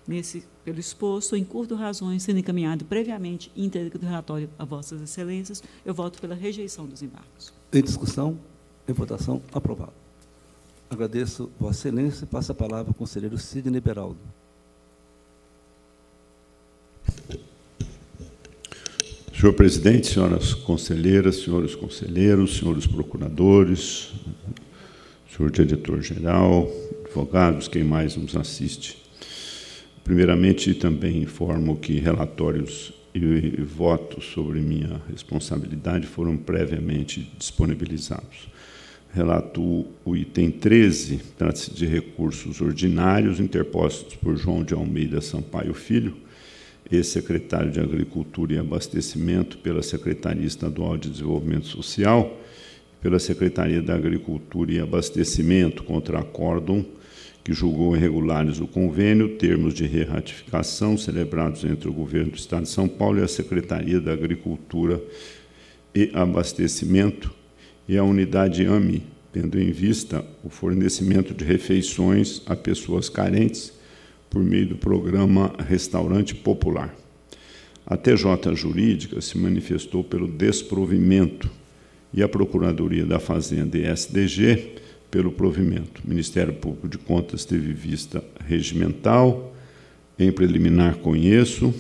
[0.07, 5.63] Nesse, pelo exposto, em curto razões, sendo encaminhado previamente íntegra do relatório a Vossas Excelências,
[5.83, 7.51] eu voto pela rejeição dos embargos.
[7.75, 8.39] Em discussão,
[8.87, 9.91] em votação, aprovado.
[10.89, 14.17] Agradeço Vossa Excelência e passo a palavra ao conselheiro Sidney Beraldo.
[19.37, 24.13] Senhor presidente, senhoras conselheiras, senhores conselheiros, senhores procuradores,
[25.35, 26.71] senhor diretor-geral,
[27.03, 29.03] advogados, quem mais nos assiste.
[30.01, 38.49] Primeiramente, também informo que relatórios e votos sobre minha responsabilidade foram previamente disponibilizados.
[39.13, 46.17] Relato o item 13, trata-se de recursos ordinários interpostos por João de Almeida Sampaio Filho,
[46.91, 52.37] ex-secretário de Agricultura e Abastecimento pela Secretaria Estadual de Desenvolvimento Social,
[53.01, 56.85] pela Secretaria da Agricultura e Abastecimento contra acórdão
[57.45, 62.69] que julgou irregulares o convênio, termos de reratificação celebrados entre o Governo do Estado de
[62.69, 64.99] São Paulo e a Secretaria da Agricultura
[65.93, 67.31] e Abastecimento
[67.87, 73.71] e a unidade AMI, tendo em vista o fornecimento de refeições a pessoas carentes
[74.27, 76.95] por meio do programa Restaurante Popular.
[77.85, 81.47] A TJ Jurídica se manifestou pelo desprovimento
[82.11, 84.83] e a Procuradoria da Fazenda e SDG
[85.15, 86.01] pelo provimento.
[86.03, 89.55] O Ministério Público de Contas teve vista regimental,
[90.19, 91.73] em preliminar conheço.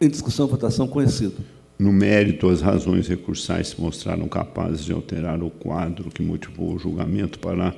[0.00, 1.34] Em discussão, votação, conhecido.
[1.76, 6.78] No mérito, as razões recursais se mostraram capazes de alterar o quadro que motivou o
[6.78, 7.74] julgamento para,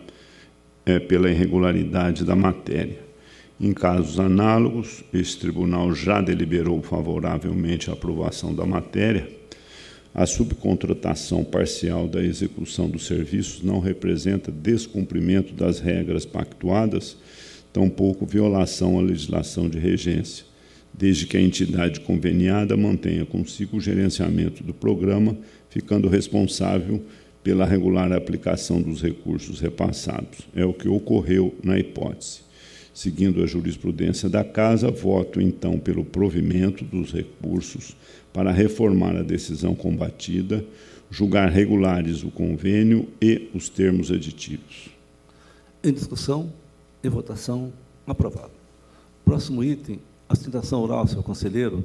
[0.84, 2.98] é, pela irregularidade da matéria.
[3.58, 9.26] Em casos análogos, esse tribunal já deliberou favoravelmente a aprovação da matéria,
[10.14, 17.16] a subcontratação parcial da execução dos serviços não representa descumprimento das regras pactuadas
[17.72, 20.44] tampouco violação à legislação de regência,
[20.92, 25.36] desde que a entidade conveniada mantenha consigo o gerenciamento do programa,
[25.70, 27.02] ficando responsável
[27.42, 30.40] pela regular aplicação dos recursos repassados.
[30.54, 32.40] É o que ocorreu na hipótese.
[32.92, 37.94] Seguindo a jurisprudência da Casa, voto então pelo provimento dos recursos
[38.32, 40.64] para reformar a decisão combatida,
[41.10, 44.90] julgar regulares o convênio e os termos aditivos.
[45.82, 46.52] Em discussão
[47.02, 47.72] e votação,
[48.06, 48.50] aprovado.
[49.24, 51.84] Próximo item, sustentação oral, senhor conselheiro.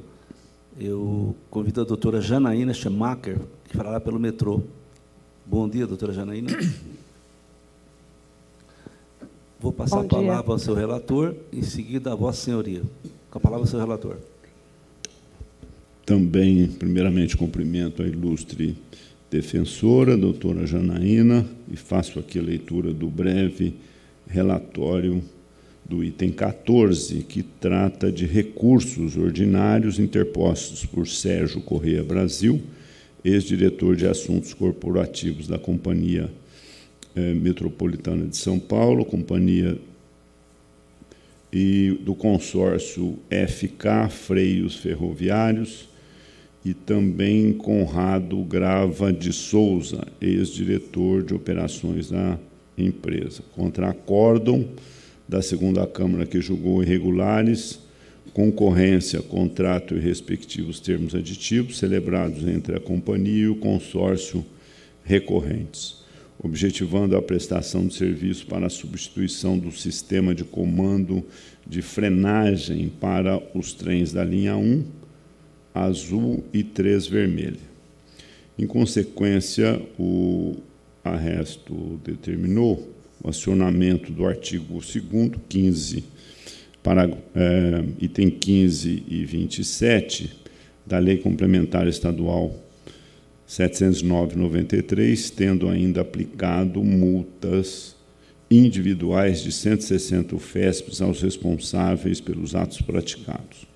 [0.80, 3.38] Eu convido a doutora Janaína Schemacher,
[3.70, 4.62] que falará pelo metrô.
[5.46, 6.50] Bom dia, doutora Janaína.
[9.60, 10.52] Vou passar Bom a palavra dia.
[10.52, 12.82] ao seu relator, em seguida a vossa senhoria.
[13.30, 14.18] Com a palavra, ao seu relator.
[16.06, 18.76] Também, primeiramente, cumprimento a ilustre
[19.32, 23.74] defensora, doutora Janaína, e faço aqui a leitura do breve
[24.28, 25.24] relatório
[25.86, 32.62] do item 14, que trata de recursos ordinários interpostos por Sérgio Correia Brasil,
[33.24, 36.30] ex-diretor de assuntos corporativos da Companhia
[37.16, 39.78] eh, Metropolitana de São Paulo, companhia
[41.52, 45.88] e do consórcio FK Freios Ferroviários,
[46.66, 52.40] e também Conrado Grava de Souza, ex-diretor de operações da
[52.78, 53.44] empresa.
[53.54, 54.66] Contra acórdão
[55.28, 57.80] da segunda Câmara que julgou irregulares,
[58.34, 64.44] concorrência, contrato e respectivos termos aditivos celebrados entre a companhia e o consórcio
[65.04, 65.98] recorrentes,
[66.42, 71.24] objetivando a prestação de serviço para a substituição do sistema de comando
[71.68, 75.03] de frenagem para os trens da linha 1
[75.74, 77.74] azul e três vermelha.
[78.58, 80.56] Em consequência, o
[81.04, 82.88] arresto determinou
[83.22, 85.02] o acionamento do artigo 2
[85.50, 86.04] 15,
[86.84, 90.32] para, é, item 15 e 27
[90.86, 92.54] da Lei Complementar Estadual
[93.48, 97.96] 709-93, tendo ainda aplicado multas
[98.52, 103.73] individuais de 160 FESPs aos responsáveis pelos atos praticados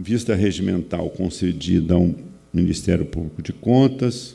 [0.00, 2.14] vista regimental concedida ao
[2.52, 4.34] Ministério Público de Contas,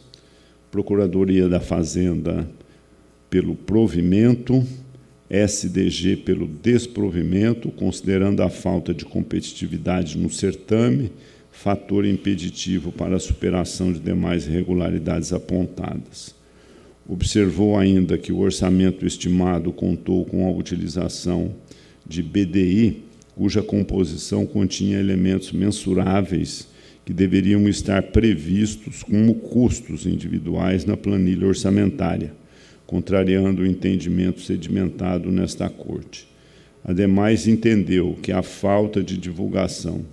[0.69, 2.47] Procuradoria da Fazenda
[3.29, 4.63] pelo provimento,
[5.27, 11.11] SDG pelo desprovimento, considerando a falta de competitividade no certame
[11.51, 16.35] fator impeditivo para a superação de demais irregularidades apontadas.
[17.07, 21.55] Observou ainda que o orçamento estimado contou com a utilização
[22.05, 23.04] de BDI
[23.35, 26.67] cuja composição continha elementos mensuráveis
[27.05, 32.33] que deveriam estar previstos como custos individuais na planilha orçamentária,
[32.87, 36.27] contrariando o entendimento sedimentado nesta Corte.
[36.83, 40.05] Ademais, entendeu que a falta de divulgação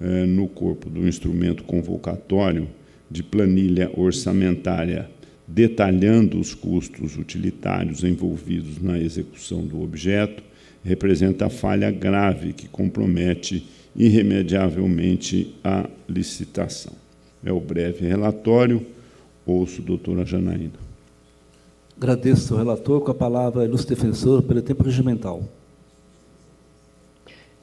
[0.00, 2.68] eh, no corpo do instrumento convocatório
[3.10, 5.08] de planilha orçamentária
[5.46, 10.42] detalhando os custos utilitários envolvidos na execução do objeto
[10.86, 16.92] representa falha grave que compromete irremediavelmente a licitação.
[17.44, 18.86] É o breve relatório.
[19.44, 20.86] Ouço, doutora Janaína.
[21.96, 23.00] Agradeço ao relator.
[23.00, 25.42] Com a palavra, ilustre defensor, pelo tempo regimental.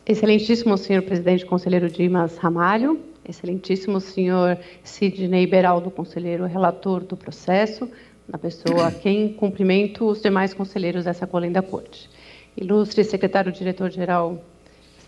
[0.06, 7.90] Excelentíssimo senhor presidente conselheiro Dimas Ramalho, excelentíssimo senhor Sidney Beraldo, conselheiro relator do processo,
[8.28, 12.10] na pessoa a quem cumprimento os demais conselheiros dessa colenda corte
[12.56, 14.44] ilustre secretário-diretor-geral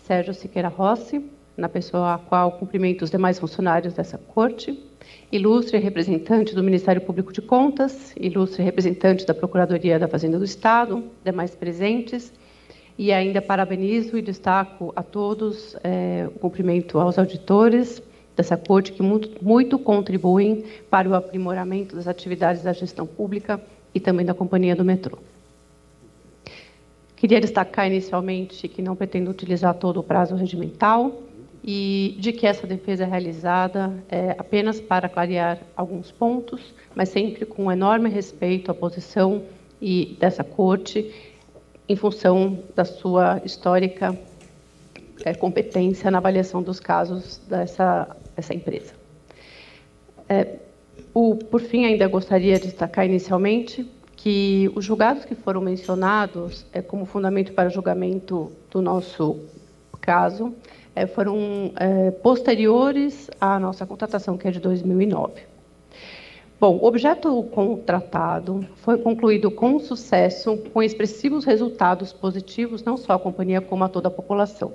[0.04, 1.24] Sérgio Siqueira Rossi,
[1.56, 4.78] na pessoa a qual cumprimento os demais funcionários dessa corte,
[5.32, 11.02] ilustre representante do Ministério Público de Contas, ilustre representante da Procuradoria da Fazenda do Estado,
[11.24, 12.32] demais presentes,
[12.98, 18.02] e ainda parabenizo e destaco a todos é, o cumprimento aos auditores
[18.34, 23.60] dessa corte que muito, muito contribuem para o aprimoramento das atividades da gestão pública
[23.94, 25.18] e também da companhia do metrô.
[27.16, 31.22] Queria destacar inicialmente que não pretendo utilizar todo o prazo regimental
[31.64, 37.46] e de que essa defesa é realizada é, apenas para clarear alguns pontos, mas sempre
[37.46, 39.42] com enorme respeito à posição
[39.80, 41.12] e dessa corte,
[41.88, 44.16] em função da sua histórica
[45.24, 48.92] é, competência na avaliação dos casos dessa, dessa empresa.
[50.28, 50.56] É,
[51.14, 56.80] o, por fim, ainda gostaria de destacar inicialmente que os julgados que foram mencionados é,
[56.80, 59.38] como fundamento para julgamento do nosso
[60.00, 60.54] caso
[60.94, 65.42] é, foram é, posteriores à nossa contratação, que é de 2009.
[66.58, 73.18] Bom, o objeto contratado foi concluído com sucesso, com expressivos resultados positivos, não só à
[73.18, 74.72] companhia, como a toda a população.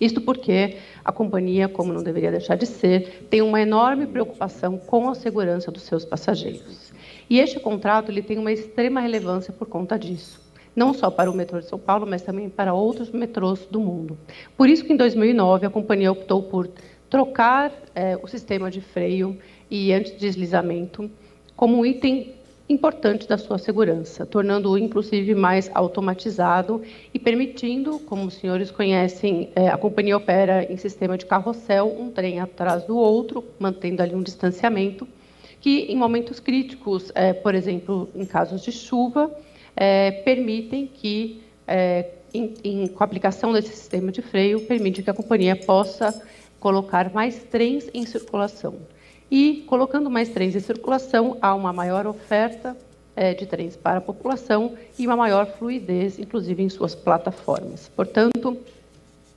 [0.00, 5.08] Isto porque a companhia, como não deveria deixar de ser, tem uma enorme preocupação com
[5.08, 6.87] a segurança dos seus passageiros.
[7.28, 10.40] E este contrato ele tem uma extrema relevância por conta disso.
[10.74, 14.16] Não só para o metrô de São Paulo, mas também para outros metrôs do mundo.
[14.56, 16.70] Por isso que em 2009 a companhia optou por
[17.10, 19.36] trocar é, o sistema de freio
[19.70, 21.10] e antideslizamento
[21.56, 22.34] como um item
[22.68, 29.68] importante da sua segurança, tornando-o inclusive mais automatizado e permitindo, como os senhores conhecem, é,
[29.68, 34.22] a companhia opera em sistema de carrossel, um trem atrás do outro, mantendo ali um
[34.22, 35.08] distanciamento,
[35.60, 39.30] que em momentos críticos, é, por exemplo, em casos de chuva,
[39.76, 41.42] é, permitem que,
[42.32, 46.22] em, em, com a aplicação desse sistema de freio, permite que a companhia possa
[46.58, 48.76] colocar mais trens em circulação.
[49.30, 52.76] E, colocando mais trens em circulação, há uma maior oferta
[53.14, 57.90] é, de trens para a população e uma maior fluidez, inclusive em suas plataformas.
[57.94, 58.56] Portanto,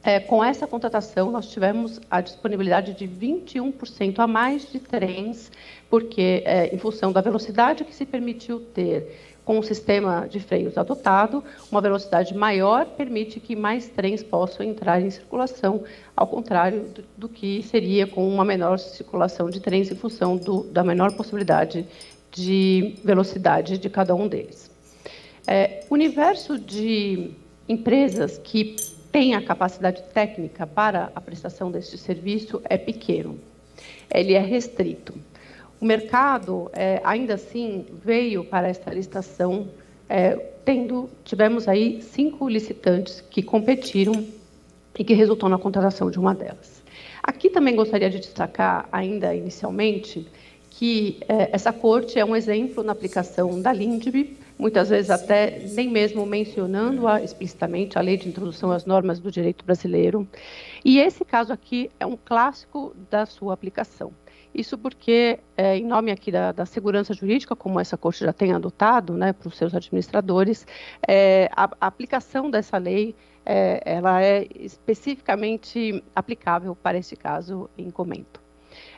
[0.03, 5.51] é, com essa contratação, nós tivemos a disponibilidade de 21% a mais de trens,
[5.91, 10.77] porque, é, em função da velocidade que se permitiu ter com o sistema de freios
[10.77, 15.83] adotado, uma velocidade maior permite que mais trens possam entrar em circulação,
[16.15, 20.63] ao contrário do, do que seria com uma menor circulação de trens em função do,
[20.63, 21.85] da menor possibilidade
[22.31, 24.71] de velocidade de cada um deles.
[25.45, 27.31] É, universo de
[27.67, 28.77] empresas que
[29.11, 33.37] têm a capacidade técnica para a prestação deste serviço é pequeno.
[34.09, 35.13] Ele é restrito.
[35.82, 39.67] O mercado, é, ainda assim, veio para esta licitação
[40.07, 44.23] é, tendo, tivemos aí cinco licitantes que competiram
[44.99, 46.84] e que resultou na contratação de uma delas.
[47.23, 50.27] Aqui também gostaria de destacar, ainda inicialmente,
[50.69, 55.89] que é, essa corte é um exemplo na aplicação da LINDB, muitas vezes até nem
[55.89, 60.27] mesmo mencionando -a explicitamente a lei de introdução às normas do direito brasileiro.
[60.86, 64.13] E esse caso aqui é um clássico da sua aplicação.
[64.53, 68.51] Isso porque, é, em nome aqui da, da, segurança jurídica, como essa corte já tem
[68.51, 70.67] adotado né, para os seus administradores,
[71.07, 77.89] é, a, a, aplicação dessa lei é, ela é especificamente aplicável para esse caso em
[77.89, 78.41] comento.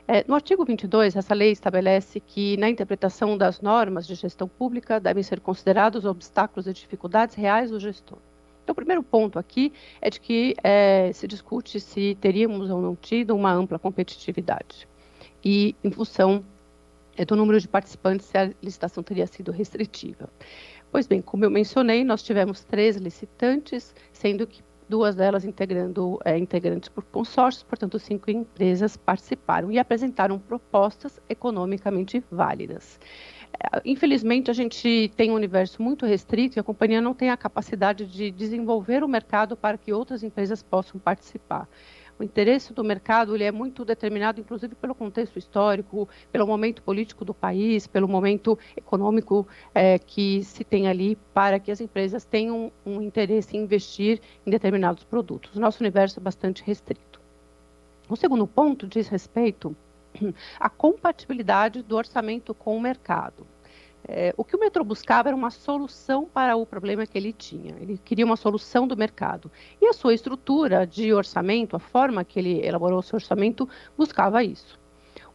[0.08, 5.00] É, no artigo 22, essa lei estabelece que, na interpretação das normas de gestão pública,
[5.00, 8.18] devem ser considerados obstáculos e dificuldades reais do gestor.
[8.64, 12.96] Então, o primeiro ponto aqui é de que é, se discute se teríamos ou não
[12.96, 14.88] tido uma ampla competitividade
[15.44, 16.44] e em função
[17.16, 20.30] é, do número de participantes, a licitação teria sido restritiva.
[20.92, 26.38] Pois bem, como eu mencionei, nós tivemos três licitantes, sendo que duas delas integrando é,
[26.38, 33.00] integrantes por consórcios, portanto, cinco empresas participaram e apresentaram propostas economicamente válidas.
[33.54, 37.38] É, infelizmente, a gente tem um universo muito restrito e a companhia não tem a
[37.38, 41.68] capacidade de desenvolver o mercado para que outras empresas possam participar
[42.20, 47.26] o interesse do mercado ele é muito determinado, inclusive pelo contexto histórico, pelo momento político
[47.26, 52.72] do país, pelo momento econômico é, que se tem ali para que as empresas tenham
[52.86, 55.56] um interesse em investir em determinados produtos.
[55.56, 57.20] Nosso universo é bastante restrito.
[58.08, 59.76] O segundo ponto diz respeito
[60.60, 63.48] à compatibilidade do orçamento com o mercado.
[64.06, 67.76] É, o que o metrô buscava era uma solução para o problema que ele tinha.
[67.80, 69.50] Ele queria uma solução do mercado.
[69.82, 74.44] E a sua estrutura de orçamento, a forma que ele elaborou o seu orçamento, buscava
[74.44, 74.80] isso.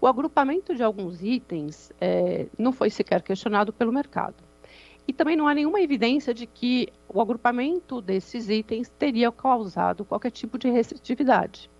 [0.00, 4.36] O agrupamento de alguns itens é, não foi sequer questionado pelo mercado.
[5.06, 10.30] E também não há nenhuma evidência de que o agrupamento desses itens teria causado qualquer
[10.30, 11.70] tipo de restritividade.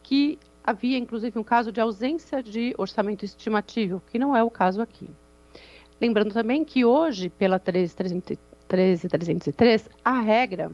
[0.00, 0.38] que
[0.68, 5.08] havia inclusive um caso de ausência de orçamento estimatível, que não é o caso aqui.
[5.98, 10.70] Lembrando também que hoje, pela 13303, a regra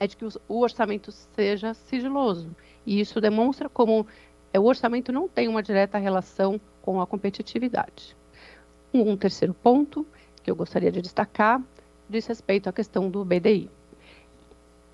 [0.00, 2.50] é de que o orçamento seja sigiloso.
[2.84, 4.04] E isso demonstra como
[4.52, 8.16] é, o orçamento não tem uma direta relação com a competitividade.
[8.92, 10.04] Um terceiro ponto
[10.42, 11.62] que eu gostaria de destacar
[12.10, 13.70] diz respeito à questão do BDI.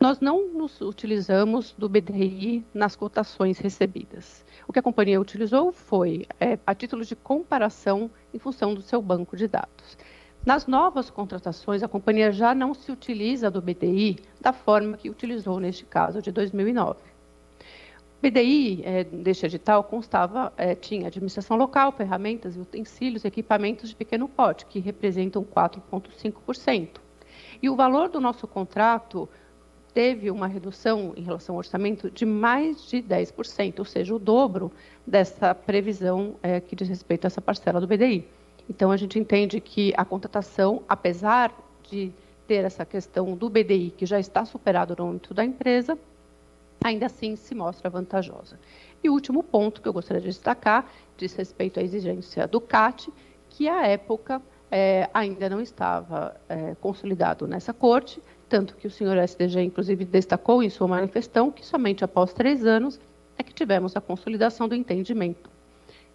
[0.02, 4.44] Nós não nos utilizamos do BDI nas cotações recebidas.
[4.66, 9.00] O que a companhia utilizou foi é, a título de comparação em função do seu
[9.00, 9.96] banco de dados.
[10.44, 15.60] Nas novas contratações, a companhia já não se utiliza do BDI da forma que utilizou
[15.60, 16.98] neste caso de 2009.
[17.60, 24.28] O BDI é, deste edital constava, é, tinha administração local, ferramentas, utensílios, equipamentos de pequeno
[24.28, 26.88] porte, que representam 4,5%.
[27.62, 29.28] E o valor do nosso contrato
[29.94, 34.72] teve uma redução em relação ao orçamento de mais de 10%, ou seja, o dobro
[35.06, 38.26] dessa previsão é, que diz respeito a essa parcela do BDI.
[38.68, 42.12] Então, a gente entende que a contratação, apesar de
[42.46, 45.98] ter essa questão do BDI, que já está superado no âmbito da empresa,
[46.82, 48.58] ainda assim se mostra vantajosa.
[49.02, 53.12] E o último ponto que eu gostaria de destacar diz respeito à exigência do CAT,
[53.48, 54.40] que à época
[54.70, 58.22] é, ainda não estava é, consolidado nessa corte,
[58.52, 63.00] tanto que o senhor SDG, inclusive, destacou em sua manifestação que somente após três anos
[63.38, 65.48] é que tivemos a consolidação do entendimento,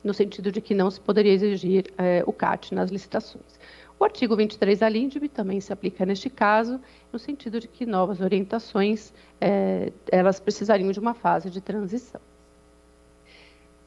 [0.04, 3.60] no sentido de que não se poderia exigir é, o CAT nas licitações.
[4.00, 6.80] O artigo 23 da LINDB também se aplica neste caso,
[7.12, 9.12] no sentido de que novas orientações,
[9.42, 12.22] é, elas precisariam de uma fase de transição.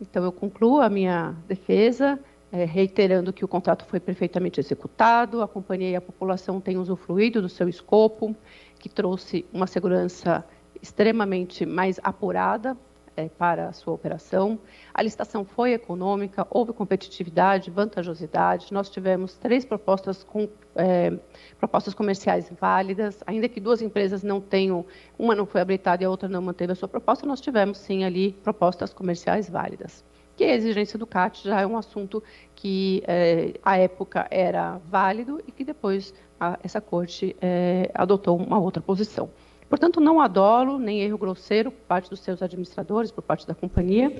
[0.00, 2.18] Então, eu concluo a minha defesa,
[2.52, 7.40] é, reiterando que o contrato foi perfeitamente executado, a companhia e a população têm usufruído
[7.40, 8.34] do seu escopo,
[8.78, 10.44] que trouxe uma segurança
[10.82, 12.76] extremamente mais apurada
[13.16, 14.58] é, para a sua operação.
[14.94, 18.72] A licitação foi econômica, houve competitividade, vantajosidade.
[18.72, 21.12] Nós tivemos três propostas com é,
[21.58, 24.84] propostas comerciais válidas, ainda que duas empresas não tenham,
[25.18, 28.04] uma não foi habilitada e a outra não manteve a sua proposta, nós tivemos sim
[28.04, 30.04] ali propostas comerciais válidas
[30.40, 32.22] que a exigência do CAT já é um assunto
[32.54, 38.58] que, é, à época, era válido e que depois a, essa corte é, adotou uma
[38.58, 39.28] outra posição.
[39.68, 43.54] Portanto, não há dolo nem erro grosseiro por parte dos seus administradores, por parte da
[43.54, 44.10] companhia,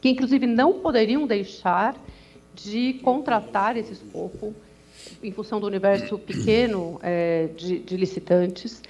[0.00, 1.96] que, inclusive, não poderiam deixar
[2.54, 4.54] de contratar esse escopo
[5.20, 8.80] em função do universo pequeno é, de, de licitantes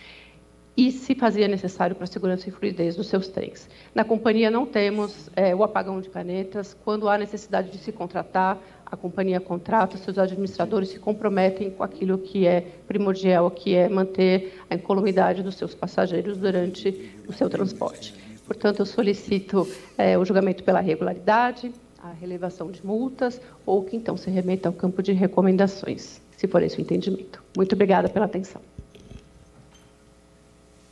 [0.77, 3.69] e se fazia necessário para a segurança e fluidez dos seus trens.
[3.95, 6.77] Na companhia não temos é, o apagão de canetas.
[6.85, 12.19] Quando há necessidade de se contratar, a companhia contrata, seus administradores se comprometem com aquilo
[12.19, 18.15] que é primordial, que é manter a incolumidade dos seus passageiros durante o seu transporte.
[18.47, 19.67] Portanto, eu solicito
[19.97, 24.73] é, o julgamento pela regularidade, a relevação de multas, ou que então se remeta ao
[24.73, 27.43] campo de recomendações, se for esse o entendimento.
[27.57, 28.61] Muito obrigada pela atenção.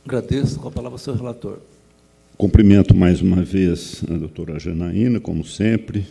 [0.05, 0.59] Agradeço.
[0.59, 1.59] Com a palavra, seu relator.
[2.37, 6.07] Cumprimento mais uma vez a doutora Janaína, como sempre,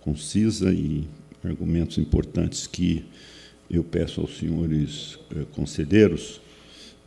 [0.00, 1.08] concisa e
[1.42, 3.04] argumentos importantes que
[3.70, 6.40] eu peço aos senhores eh, conselheiros,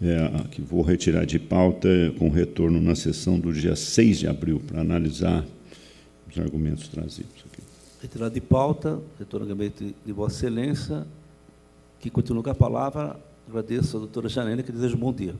[0.01, 1.88] é, que vou retirar de pauta
[2.18, 5.45] com retorno na sessão do dia 6 de abril, para analisar
[6.28, 7.62] os argumentos trazidos aqui.
[8.01, 11.05] Retirado de pauta, retorno ao gabinete de Vossa Excelência,
[11.99, 13.20] que continua com a palavra.
[13.47, 15.36] Agradeço a doutora Janaína, que desejo um bom dia.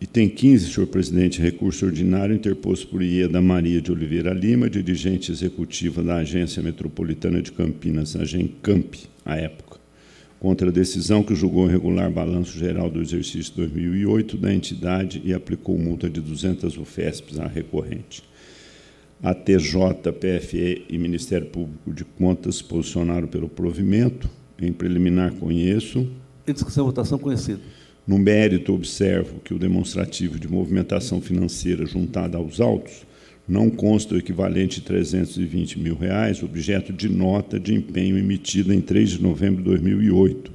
[0.00, 6.04] Item 15, senhor presidente, recurso ordinário interposto por Ieda Maria de Oliveira Lima, dirigente executiva
[6.04, 8.94] da Agência Metropolitana de Campinas, Agencamp,
[9.24, 9.80] à época,
[10.38, 15.76] contra a decisão que julgou irregular balanço geral do exercício 2008 da entidade e aplicou
[15.76, 18.22] multa de 200 UFESPs à recorrente.
[19.20, 24.30] A TJ, PFE e Ministério Público de Contas posicionaram pelo provimento.
[24.62, 26.08] Em preliminar, conheço.
[26.46, 27.60] Em discussão votação, conhecido.
[28.08, 33.06] No mérito, observo que o demonstrativo de movimentação financeira juntada aos autos
[33.46, 38.80] não consta o equivalente de 320 mil reais, objeto de nota de empenho emitida em
[38.80, 40.50] 3 de novembro de 2008,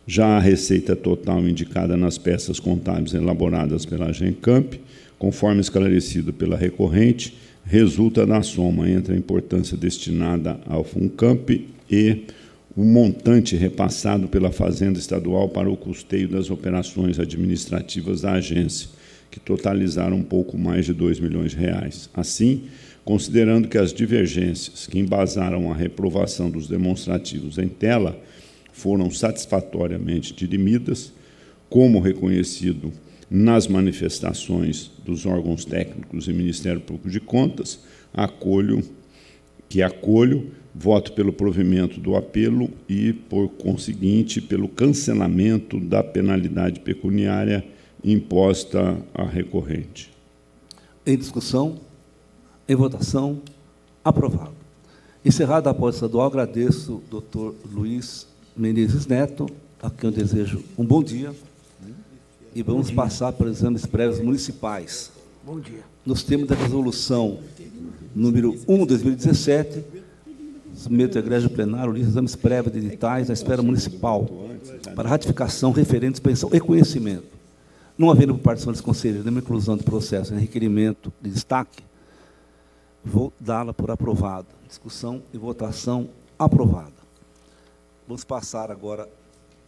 [0.06, 4.74] Já a receita total indicada nas peças contábeis elaboradas pela Agencamp,
[5.18, 12.26] conforme esclarecido pela recorrente, resulta da soma entre a importância destinada ao FUNCAMP e
[12.76, 18.90] o montante repassado pela Fazenda Estadual para o custeio das operações administrativas da agência,
[19.30, 22.10] que totalizaram um pouco mais de 2 milhões de reais.
[22.14, 22.64] Assim,
[23.04, 28.18] considerando que as divergências que embasaram a reprovação dos demonstrativos em tela
[28.72, 31.14] foram satisfatoriamente dirimidas,
[31.70, 32.92] como reconhecido
[33.34, 37.80] nas manifestações dos órgãos técnicos e Ministério Público de Contas,
[38.14, 38.84] acolho
[39.72, 47.66] que acolho, voto pelo provimento do apelo e, por conseguinte, pelo cancelamento da penalidade pecuniária
[48.04, 50.12] imposta à recorrente.
[51.06, 51.80] Em discussão,
[52.68, 53.42] em votação,
[54.04, 54.56] aprovado.
[55.24, 59.46] Encerrada a posse estadual, agradeço ao doutor Luiz Menezes Neto,
[59.82, 61.34] a quem eu desejo um bom dia.
[62.54, 65.10] E vamos passar para os exames prévios municipais.
[65.42, 65.80] Bom dia.
[66.06, 67.40] Nos termos da resolução
[68.14, 69.86] número 1 de 2017,
[70.76, 74.30] submeto ao egrégio plenário os exames prévios de editais da esfera municipal
[74.94, 77.24] para ratificação, referentes, pensão e conhecimento.
[77.98, 81.82] Não havendo por participação dos conselheiros nenhuma inclusão de processo em requerimento de destaque,
[83.04, 84.48] vou dá-la por aprovada.
[84.68, 87.02] Discussão e votação aprovada.
[88.06, 89.08] Vamos passar agora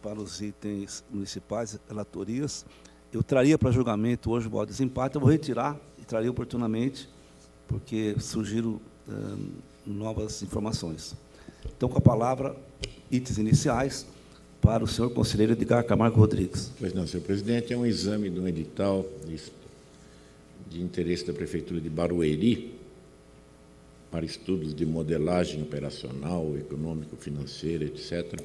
[0.04, 2.66] para os itens municipais, relatorias.
[3.10, 7.08] Eu traria para julgamento hoje o desempate, eu vou retirar e traria oportunamente,
[7.66, 8.78] porque surgiram
[9.08, 9.38] uh,
[9.86, 11.16] novas informações.
[11.74, 12.54] Então, com a palavra,
[13.10, 14.06] itens iniciais,
[14.60, 16.70] para o senhor conselheiro Edgar Camargo Rodrigues.
[16.78, 19.06] Pois não, senhor presidente, é um exame de um edital
[20.68, 22.74] de interesse da Prefeitura de Barueri
[24.10, 28.38] para estudos de modelagem operacional, econômico, financeira, etc.,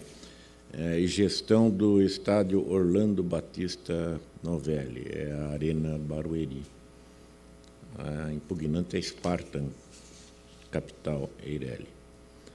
[0.74, 6.64] é, e gestão do estádio Orlando Batista Novelli, é a Arena Barueri.
[7.98, 9.66] A impugnante é Spartan
[10.72, 11.88] Capital Eireli.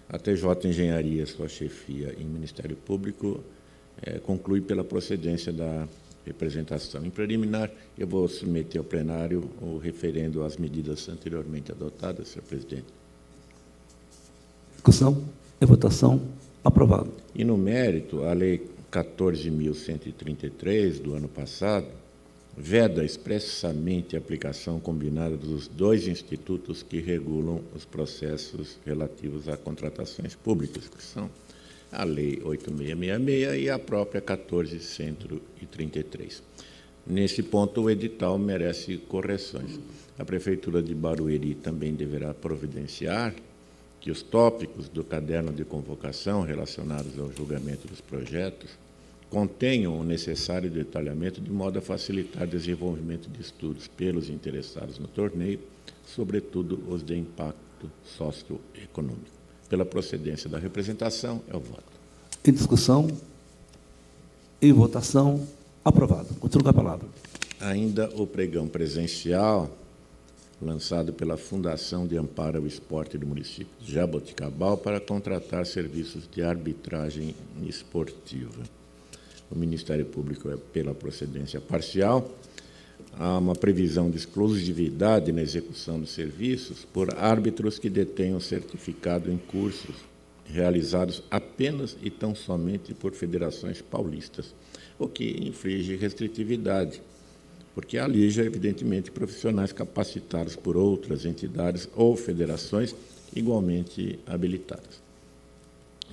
[0.08, 3.42] A TJ Engenharia, sua chefia em Ministério Público,
[4.02, 5.88] é, conclui pela procedência da
[6.24, 7.04] representação.
[7.04, 12.86] Em preliminar, eu vou submeter ao plenário o referendo às medidas anteriormente adotadas, senhor presidente.
[14.72, 15.22] Discussão
[15.60, 16.20] e votação.
[16.62, 17.23] Aprovado.
[17.34, 18.62] E no mérito, a Lei
[18.92, 21.88] 14.133 do ano passado
[22.56, 30.36] veda expressamente a aplicação combinada dos dois institutos que regulam os processos relativos a contratações
[30.36, 31.28] públicas, que são
[31.90, 36.40] a Lei 8666 e a própria 14.133.
[37.04, 39.80] Nesse ponto, o edital merece correções.
[40.16, 43.34] A Prefeitura de Barueri também deverá providenciar
[44.04, 48.68] que os tópicos do caderno de convocação relacionados ao julgamento dos projetos
[49.30, 55.08] contenham o necessário detalhamento de modo a facilitar o desenvolvimento de estudos pelos interessados no
[55.08, 55.58] torneio,
[56.06, 59.24] sobretudo os de impacto socioeconômico.
[59.70, 61.94] Pela procedência da representação, é o voto.
[62.46, 63.08] Em discussão,
[64.60, 65.48] em votação,
[65.82, 66.28] aprovado.
[66.34, 67.08] Continua com a palavra.
[67.58, 69.70] Ainda o pregão presencial
[70.60, 76.42] lançado pela Fundação de Amparo ao Esporte do município de Jaboticabal para contratar serviços de
[76.42, 77.34] arbitragem
[77.66, 78.62] esportiva.
[79.50, 82.30] O Ministério Público é pela procedência parcial.
[83.18, 89.36] Há uma previsão de exclusividade na execução dos serviços por árbitros que detenham certificado em
[89.36, 89.94] cursos
[90.46, 94.54] realizados apenas e tão somente por federações paulistas,
[94.98, 97.00] o que inflige restritividade
[97.74, 102.94] porque ali já, evidentemente, profissionais capacitados por outras entidades ou federações
[103.34, 105.02] igualmente habilitadas.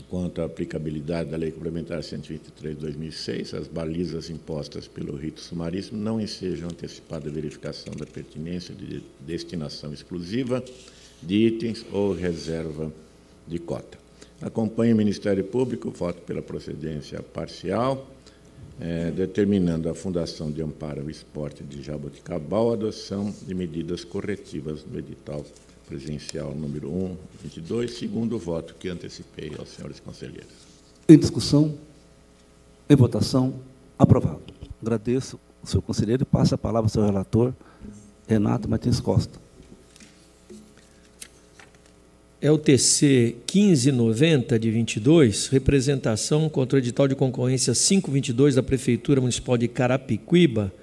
[0.10, 6.02] Quanto à aplicabilidade da Lei Complementar 123 de 2006, as balizas impostas pelo rito sumaríssimo
[6.02, 10.64] não ensejam antecipada verificação da pertinência de destinação exclusiva
[11.22, 12.92] de itens ou reserva
[13.48, 14.00] de cota.
[14.42, 18.10] Acompanhe o Ministério Público, voto pela procedência parcial
[18.80, 24.86] é, determinando a Fundação de Amparo ao Esporte de Jaboticabal a adoção de medidas corretivas
[24.86, 25.46] no edital
[25.88, 30.54] presencial número 1, 22, segundo o voto que antecipei aos senhores conselheiros.
[31.08, 31.78] Em discussão,
[32.90, 33.56] em votação,
[34.00, 34.42] aprovado.
[34.82, 37.54] Agradeço o senhor conselheiro e passo a palavra ao seu relator,
[38.28, 39.38] Renato Martins Costa
[42.42, 49.22] é o TC 1590 de 22, representação contra o edital de concorrência 522 da Prefeitura
[49.22, 50.74] Municipal de Carapicuíba,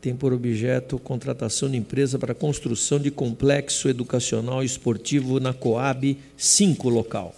[0.00, 6.18] tem por objeto contratação de empresa para construção de complexo educacional e esportivo na Coab
[6.36, 7.32] 5 local.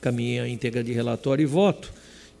[0.00, 1.92] Caminhei a íntegra de relatório e voto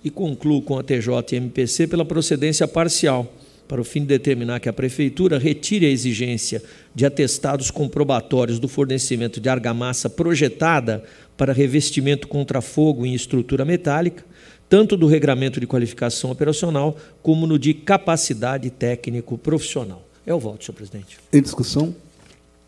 [0.02, 3.30] e concluo com a TJ e MPC pela procedência parcial,
[3.70, 6.60] para o fim de determinar que a Prefeitura retire a exigência
[6.92, 11.04] de atestados comprobatórios do fornecimento de argamassa projetada
[11.36, 14.24] para revestimento contra fogo em estrutura metálica,
[14.68, 20.04] tanto do regramento de qualificação operacional como no de capacidade técnico profissional.
[20.26, 21.18] É o voto, senhor presidente.
[21.32, 21.94] Em discussão,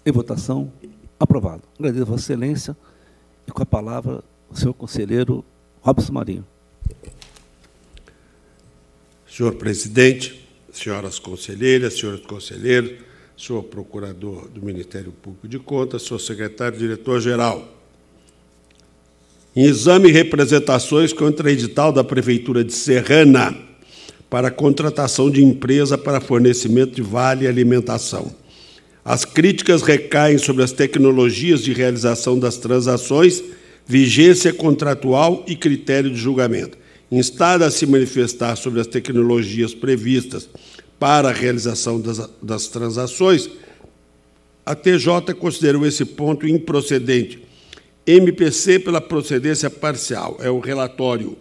[0.07, 0.73] em votação,
[1.19, 1.63] aprovado.
[1.81, 2.77] Agradeço a Vossa Excelência
[3.45, 5.45] e com a palavra o senhor conselheiro
[5.81, 6.47] Robson Marinho.
[9.27, 10.42] Senhor presidente,
[10.73, 12.93] senhoras conselheiras, senhores conselheiros,
[13.37, 17.69] senhor procurador do Ministério Público de Contas, senhor secretário-diretor-geral.
[19.55, 23.55] Em exame e representações contra edital da Prefeitura de Serrana
[24.31, 28.35] para contratação de empresa para fornecimento de vale alimentação.
[29.05, 33.43] As críticas recaem sobre as tecnologias de realização das transações,
[33.87, 36.82] vigência contratual e critério de julgamento
[37.13, 40.49] instada a se manifestar sobre as tecnologias previstas
[40.99, 43.51] para a realização das, das transações,
[44.65, 47.43] a TJ considerou esse ponto improcedente.
[48.07, 51.37] MPC pela procedência parcial, é o relatório.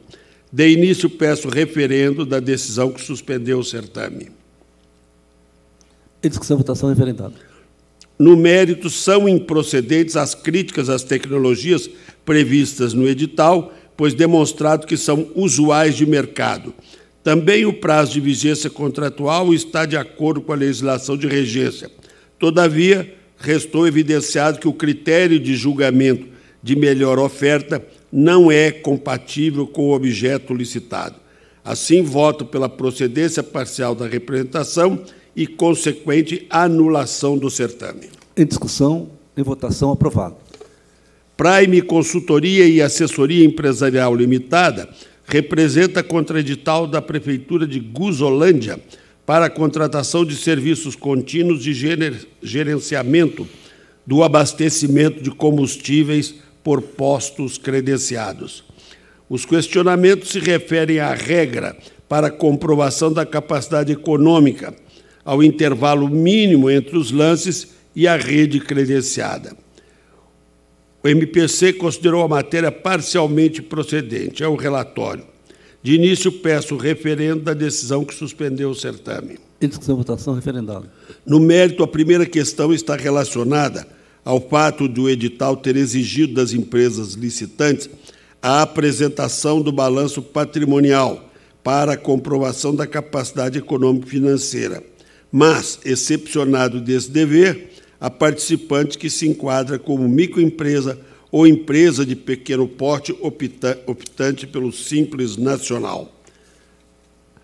[0.52, 4.30] De início, peço referendo da decisão que suspendeu o certame.
[6.22, 7.34] Em discussão, votação referendada.
[8.20, 11.90] No mérito, são improcedentes as críticas às tecnologias
[12.26, 16.74] previstas no edital pois demonstrado que são usuais de mercado.
[17.24, 21.90] Também o prazo de vigência contratual está de acordo com a legislação de regência.
[22.40, 26.28] Todavia, restou evidenciado que o critério de julgamento
[26.64, 31.16] de melhor oferta não é compatível com o objeto licitado.
[31.64, 35.00] Assim, voto pela procedência parcial da representação
[35.36, 38.10] e consequente anulação do certame.
[38.36, 40.36] Em discussão, em votação, aprovado.
[41.42, 44.88] Prime Consultoria e Assessoria Empresarial Limitada
[45.26, 48.80] representa contradital da Prefeitura de Guzolândia
[49.26, 51.74] para a contratação de serviços contínuos de
[52.44, 53.48] gerenciamento
[54.06, 58.64] do abastecimento de combustíveis por postos credenciados.
[59.28, 61.76] Os questionamentos se referem à regra
[62.08, 64.76] para comprovação da capacidade econômica,
[65.26, 69.58] ao intervalo mínimo entre os lances e a rede credenciada.
[71.04, 74.44] O MPC considerou a matéria parcialmente procedente.
[74.44, 75.24] É o relatório.
[75.82, 79.40] De início, peço o referendo da decisão que suspendeu o certame.
[79.60, 80.86] Em discussão, votação, referendado.
[81.26, 83.88] No mérito, a primeira questão está relacionada
[84.24, 87.90] ao fato do edital ter exigido das empresas licitantes
[88.42, 91.32] a apresentação do balanço patrimonial
[91.64, 94.84] para a comprovação da capacidade econômico-financeira.
[95.32, 97.71] Mas, excepcionado desse dever,
[98.02, 101.00] a participante que se enquadra como microempresa
[101.32, 106.12] ou empresa de pequeno porte optante pelo Simples Nacional.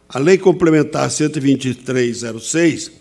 [0.10, 2.92] A Lei Complementar 12306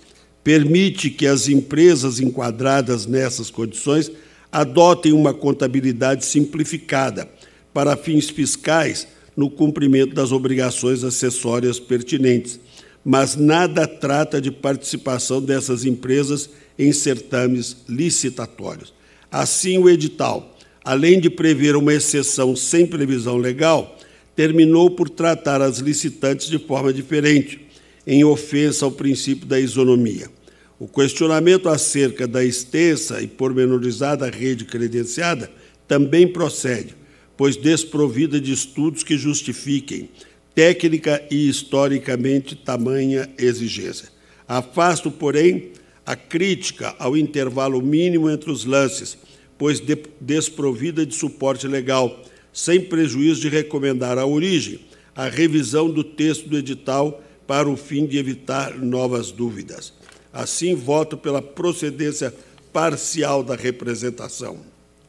[0.45, 4.13] permite que as empresas enquadradas nessas condições
[4.53, 7.29] adotem uma contabilidade simplificada
[7.73, 12.61] para fins fiscais no cumprimento das obrigações acessórias pertinentes,
[13.05, 18.93] mas nada trata de participação dessas empresas em certames licitatórios.
[19.31, 23.99] Assim, o edital, além de prever uma exceção sem previsão legal,
[24.35, 27.61] terminou por tratar as licitantes de forma diferente,
[28.07, 30.31] em ofensa ao princípio da isonomia.
[30.79, 35.51] O questionamento acerca da extensa e pormenorizada rede credenciada
[35.89, 36.95] também procede,
[37.37, 40.11] pois desprovida de estudos que justifiquem
[40.55, 44.09] técnica e historicamente tamanha exigência.
[44.49, 45.73] Afasto, porém,
[46.07, 49.19] a crítica ao intervalo mínimo entre os lances,
[49.59, 54.81] pois de, desprovida de suporte legal, sem prejuízo de recomendar à origem
[55.17, 59.93] a revisão do texto do edital para o fim de evitar novas dúvidas.
[60.33, 62.33] Assim, voto pela procedência
[62.73, 64.59] parcial da representação.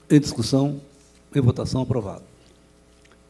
[0.10, 0.82] Em discussão,
[1.36, 2.24] em votação, aprovado.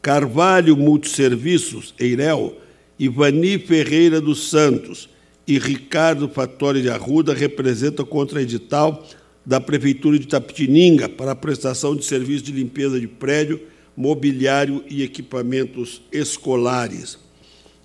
[0.00, 2.56] Carvalho Multisserviços, Eirel,
[2.98, 5.08] Ivani Ferreira dos Santos,
[5.48, 9.08] e Ricardo Fattori de Arruda representa contra edital
[9.46, 13.58] da Prefeitura de Tapetininga para a prestação de serviço de limpeza de prédio,
[13.96, 17.18] mobiliário e equipamentos escolares.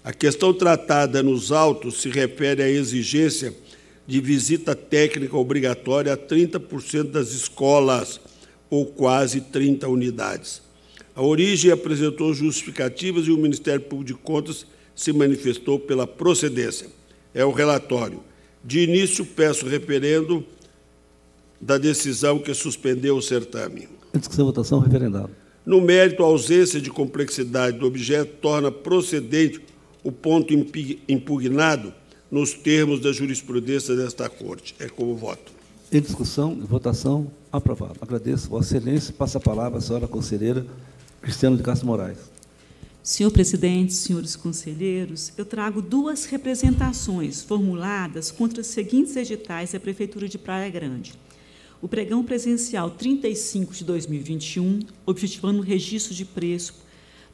[0.03, 3.53] A questão tratada nos autos se refere à exigência
[4.05, 8.19] de visita técnica obrigatória a 30% das escolas,
[8.69, 10.61] ou quase 30 unidades.
[11.15, 16.89] A origem apresentou justificativas e o Ministério Público de Contas se manifestou pela procedência
[17.33, 18.19] é o relatório.
[18.63, 20.45] De início, peço referendo
[21.59, 23.87] da decisão que suspendeu o certame.
[24.13, 25.29] Em discussão, votação, referendado.
[25.65, 29.61] No mérito, a ausência de complexidade do objeto torna procedente
[30.03, 30.53] o ponto
[31.07, 31.93] impugnado
[32.29, 34.75] nos termos da jurisprudência desta Corte.
[34.79, 35.53] É como voto.
[35.91, 37.95] Em discussão e votação, aprovado.
[38.01, 39.13] Agradeço, Vossa Excelência.
[39.13, 40.65] Passa a palavra à senhora conselheira
[41.21, 42.32] Cristiano de Castro Moraes.
[43.03, 50.29] Senhor presidente, senhores conselheiros, eu trago duas representações formuladas contra os seguintes editais da Prefeitura
[50.29, 51.13] de Praia Grande.
[51.81, 56.75] O pregão presencial 35 de 2021, objetivando o registro de preço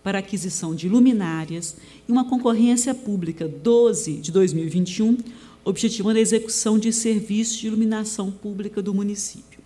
[0.02, 5.20] para aquisição de luminárias, e uma concorrência pública 12 de 2021,
[5.64, 9.60] objetivando a execução de serviços de iluminação pública do município.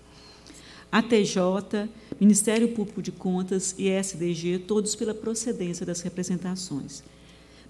[0.92, 1.88] A TJ,
[2.20, 7.04] Ministério Público de Contas e SDG, todos pela procedência das representações.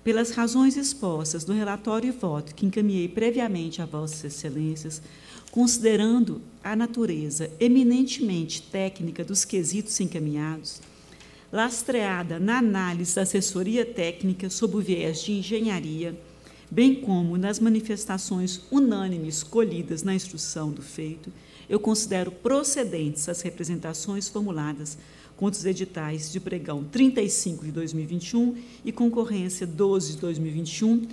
[0.04, 5.02] Pelas razões expostas no relatório e voto que encaminhei previamente a Vossas Excelências,
[5.50, 10.82] considerando a natureza eminentemente técnica dos quesitos encaminhados,
[11.52, 16.20] lastreada na análise da assessoria técnica sob o viés de engenharia,
[16.70, 21.32] bem como nas manifestações unânimes colhidas na instrução do feito,
[21.70, 24.98] eu considero procedentes as representações formuladas
[25.36, 28.56] contra os editais de pregão 35 de 2021
[28.86, 31.08] e concorrência 12 de 2021,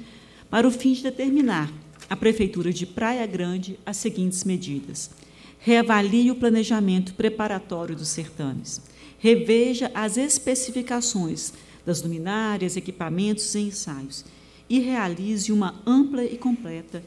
[0.48, 1.72] para o fim de determinar
[2.09, 5.11] à Prefeitura de Praia Grande as seguintes medidas.
[5.59, 8.80] Reavalie o planejamento preparatório dos certames
[9.20, 11.53] reveja as especificações
[11.84, 14.24] das luminárias, equipamentos e ensaios
[14.68, 17.03] e realize uma ampla e completa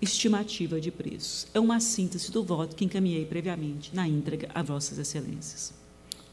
[0.00, 1.46] estimativa de preços.
[1.52, 5.72] É uma síntese do voto que encaminhei previamente na íntegra a Vossas Excelências.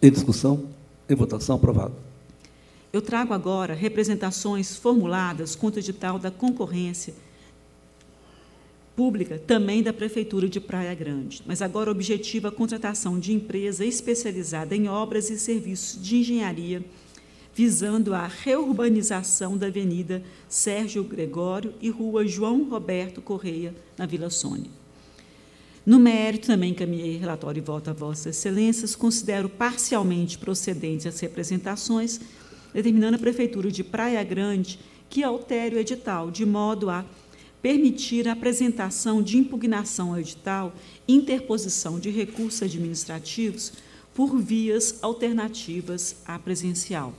[0.01, 0.70] Em discussão,
[1.09, 1.95] em votação, aprovado.
[2.93, 7.13] Eu trago agora representações formuladas contra o edital da concorrência
[8.95, 14.76] pública também da Prefeitura de Praia Grande, mas agora objetiva a contratação de empresa especializada
[14.76, 16.84] em obras e serviços de engenharia,
[17.56, 24.70] visando a reurbanização da Avenida Sérgio Gregório e Rua João Roberto Correia, na Vila Sônia.
[25.86, 32.20] No mérito, também encaminhei relatório e voto a Vossas Excelências, considero parcialmente procedentes as representações,
[32.74, 34.78] determinando a Prefeitura de Praia Grande
[35.10, 37.06] que altere o edital, de modo a
[37.62, 40.74] permitir a apresentação de impugnação ao edital,
[41.08, 43.72] interposição de recursos administrativos
[44.14, 47.14] por vias alternativas à presencial.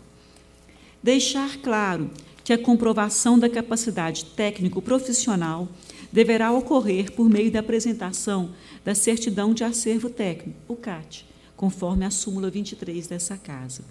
[1.06, 2.10] Deixar claro
[2.42, 5.68] que a comprovação da capacidade técnico-profissional
[6.10, 8.50] deverá ocorrer por meio da apresentação
[8.84, 11.24] da certidão de acervo técnico, o CAT,
[11.56, 13.84] conforme a súmula 23 dessa casa,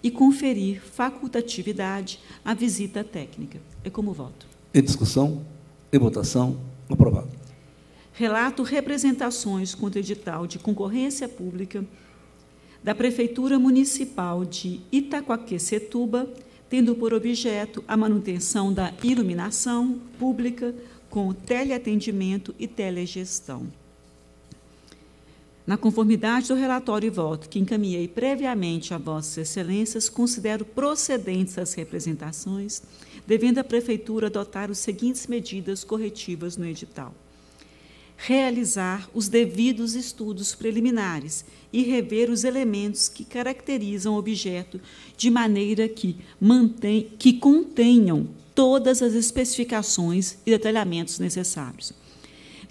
[0.00, 3.60] e conferir facultatividade à visita técnica.
[3.82, 4.46] É como voto.
[4.72, 5.44] Em discussão?
[5.92, 6.56] Em votação,
[6.88, 7.30] aprovado.
[8.12, 11.84] Relato representações contra edital de concorrência pública
[12.80, 16.32] da Prefeitura Municipal de Itacoaquecetuba,
[16.70, 20.72] tendo por objeto a manutenção da iluminação pública
[21.10, 23.66] com teleatendimento e telegestão.
[25.66, 31.74] Na conformidade do relatório e voto que encaminhei previamente a Vossas Excelências, considero procedentes as
[31.74, 32.82] representações
[33.26, 37.14] devendo a Prefeitura adotar as seguintes medidas corretivas no edital.
[38.22, 41.42] Realizar os devidos estudos preliminares
[41.72, 44.78] e rever os elementos que caracterizam o objeto
[45.16, 51.94] de maneira que, mantém, que contenham todas as especificações e detalhamentos necessários.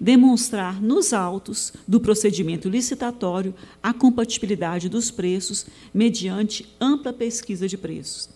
[0.00, 8.28] Demonstrar nos autos do procedimento licitatório a compatibilidade dos preços mediante ampla pesquisa de preços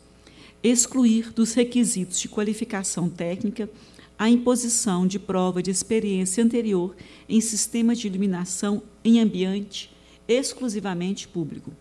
[0.64, 3.68] excluir dos requisitos de qualificação técnica
[4.18, 6.94] a imposição de prova de experiência anterior
[7.28, 9.94] em sistema de iluminação em ambiente
[10.26, 11.72] exclusivamente público.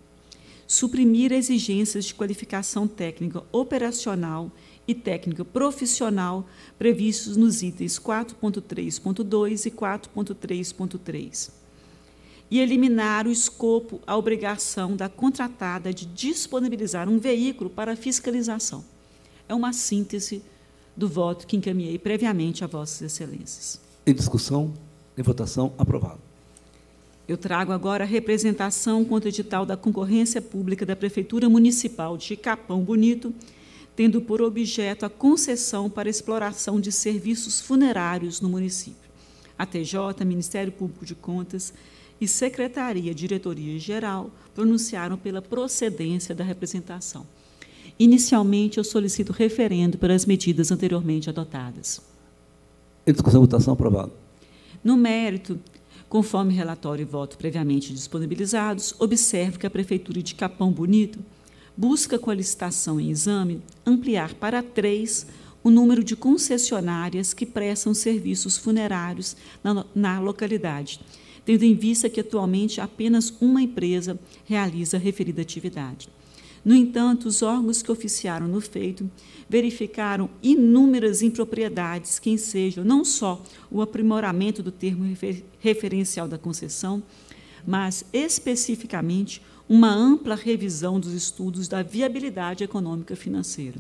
[0.67, 4.51] Suprimir exigências de qualificação técnica operacional
[4.87, 11.63] e técnica profissional previstos nos itens 4.3.2 e 4.3.3
[12.53, 18.85] e eliminar o escopo, a obrigação da contratada de disponibilizar um veículo para fiscalização.
[19.49, 20.43] É uma síntese
[20.95, 23.79] do voto que encaminhei previamente a Vossas Excelências.
[24.05, 24.73] Em discussão,
[25.17, 26.19] em votação, aprovado.
[27.27, 32.35] Eu trago agora a representação contra o edital da concorrência pública da Prefeitura Municipal de
[32.35, 33.33] Capão Bonito,
[33.95, 39.09] tendo por objeto a concessão para exploração de serviços funerários no município.
[39.57, 41.73] A TJ, Ministério Público de Contas,
[42.19, 47.25] e Secretaria Diretoria Geral pronunciaram pela procedência da representação.
[48.03, 52.01] Inicialmente, eu solicito referendo pelas medidas anteriormente adotadas.
[53.07, 54.11] Em discussão, votação, aprovado.
[54.83, 55.57] No mérito,
[56.09, 61.17] conforme relatório e voto previamente disponibilizados, observo que a Prefeitura de Capão Bonito
[61.77, 65.25] busca, com a licitação em exame, ampliar para três
[65.63, 70.99] o número de concessionárias que prestam serviços funerários na, na localidade,
[71.45, 76.09] tendo em vista que atualmente apenas uma empresa realiza a referida atividade.
[76.63, 79.09] No entanto, os órgãos que oficiaram no feito
[79.49, 85.03] verificaram inúmeras impropriedades que ensejam não só o aprimoramento do termo
[85.59, 87.03] referencial da concessão,
[87.67, 93.79] mas especificamente uma ampla revisão dos estudos da viabilidade econômica financeira.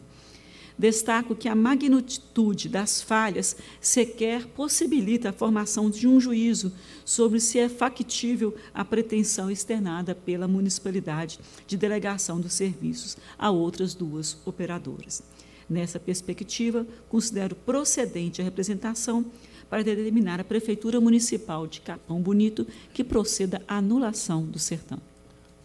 [0.77, 6.73] Destaco que a magnitude das falhas sequer possibilita a formação de um juízo
[7.05, 13.93] sobre se é factível a pretensão externada pela municipalidade de delegação dos serviços a outras
[13.93, 15.21] duas operadoras.
[15.69, 19.25] Nessa perspectiva, considero procedente a representação
[19.69, 24.99] para determinar a Prefeitura Municipal de Capão Bonito que proceda à anulação do sertão.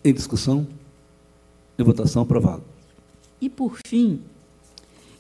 [0.04, 0.66] Em discussão?
[1.78, 2.62] Em votação, aprovado.
[3.40, 4.20] E, por fim,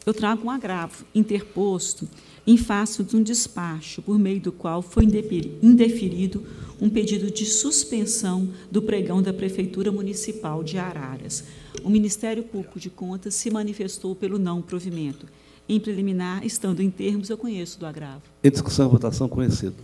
[0.08, 2.08] eu trago um agravo interposto
[2.46, 6.46] em face de um despacho por meio do qual foi indeferido
[6.80, 11.44] um pedido de suspensão do pregão da Prefeitura Municipal de Araras.
[11.84, 15.26] O Ministério Público de Contas se manifestou pelo não provimento.
[15.68, 18.22] Em preliminar, estando em termos, eu conheço do agravo.
[18.42, 19.76] Em discussão, votação conhecido.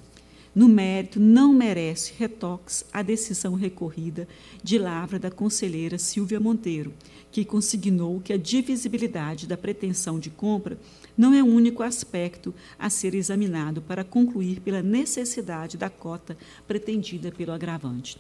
[0.54, 4.28] No mérito, não merece retoques a decisão recorrida
[4.62, 6.92] de lavra da conselheira Silvia Monteiro,
[7.32, 10.78] que consignou que a divisibilidade da pretensão de compra
[11.18, 16.36] não é o único aspecto a ser examinado para concluir pela necessidade da cota
[16.68, 18.16] pretendida pelo agravante.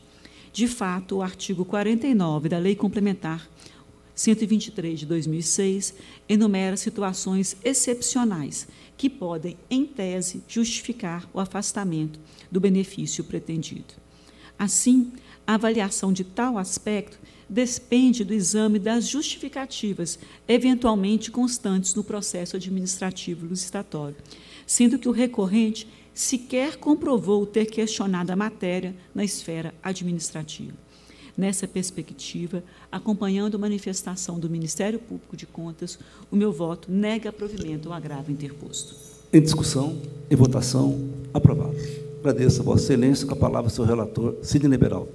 [0.52, 3.48] De fato, o artigo 49 da Lei Complementar
[4.14, 5.94] 123 de 2006
[6.28, 12.18] enumera situações excepcionais que podem, em tese, justificar o afastamento
[12.50, 13.94] do benefício pretendido.
[14.58, 15.12] Assim,
[15.46, 17.18] a avaliação de tal aspecto
[17.48, 20.18] depende do exame das justificativas,
[20.48, 24.16] eventualmente constantes no processo administrativo licitatório,
[24.66, 30.83] sendo que o recorrente sequer comprovou ter questionado a matéria na esfera administrativa.
[31.36, 32.62] Nessa perspectiva,
[32.92, 35.98] acompanhando a manifestação do Ministério Público de Contas,
[36.30, 38.94] o meu voto nega provimento ao agravo interposto.
[39.32, 41.74] Em discussão, em votação, aprovado.
[42.20, 45.08] Agradeço a Vossa Excelência, com a palavra o seu relator, Sidney Liberal.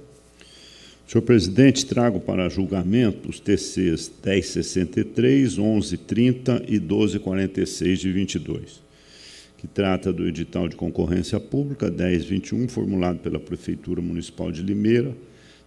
[1.08, 8.80] Senhor presidente, trago para julgamento os TCs 1063, 1130 e 1246 de 22,
[9.58, 15.16] que trata do edital de concorrência pública 1021, formulado pela Prefeitura Municipal de Limeira,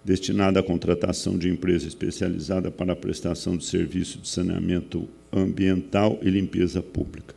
[0.03, 6.29] destinado à contratação de empresa especializada para a prestação de serviço de saneamento ambiental e
[6.29, 7.33] limpeza pública.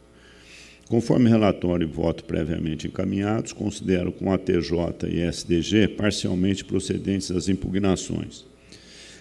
[0.88, 7.48] Conforme relatório e voto previamente encaminhados, considero com a TJ e SDG parcialmente procedentes as
[7.48, 8.44] impugnações.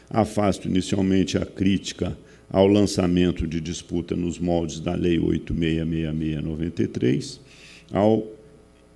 [0.10, 2.18] Afasto inicialmente a crítica
[2.50, 7.40] ao lançamento de disputa nos moldes da Lei 8666-93,
[7.92, 8.32] ao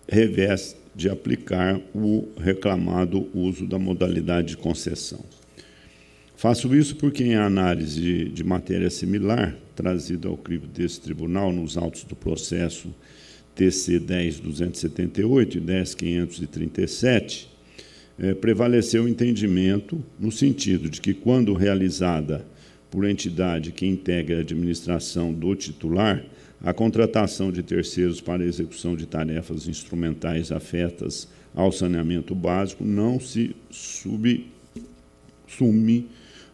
[0.07, 5.23] revés de aplicar o reclamado uso da modalidade de concessão.
[6.35, 12.03] Faço isso porque, em análise de, matéria similar, trazida ao crivo desse tribunal nos autos
[12.03, 12.93] do processo
[13.55, 17.47] TC 10.278 e 10.537,
[18.19, 22.45] é, prevaleceu o entendimento no sentido de que, quando realizada
[22.91, 26.21] por entidade que integra a administração do titular,
[26.61, 33.55] a contratação de terceiros para execução de tarefas instrumentais afetas ao saneamento básico não se
[33.69, 34.49] subsume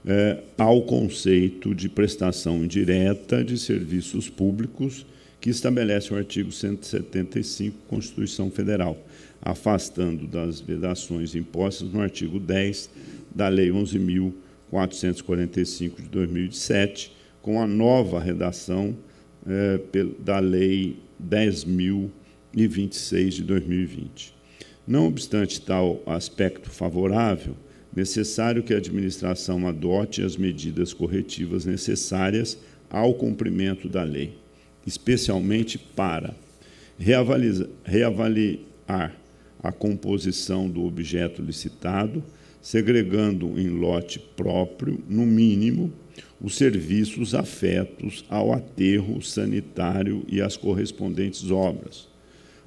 [0.06, 5.06] é, ao conceito de prestação indireta de serviços públicos
[5.42, 8.96] que estabelece o artigo 175 da Constituição Federal,
[9.42, 12.92] afastando das vedações impostas no artigo 10
[13.34, 18.96] da Lei 11.445 de 2007, com a nova redação
[19.48, 19.80] é,
[20.20, 24.34] da Lei 10.026 de 2020.
[24.88, 27.56] Não obstante tal aspecto favorável,
[27.96, 34.38] necessário que a administração adote as medidas corretivas necessárias ao cumprimento da lei,
[34.86, 36.36] especialmente para
[36.98, 38.60] reavaliar
[39.62, 42.22] a composição do objeto licitado,
[42.62, 45.92] segregando em lote próprio, no mínimo,
[46.46, 52.08] os serviços afetos ao aterro sanitário e às correspondentes obras,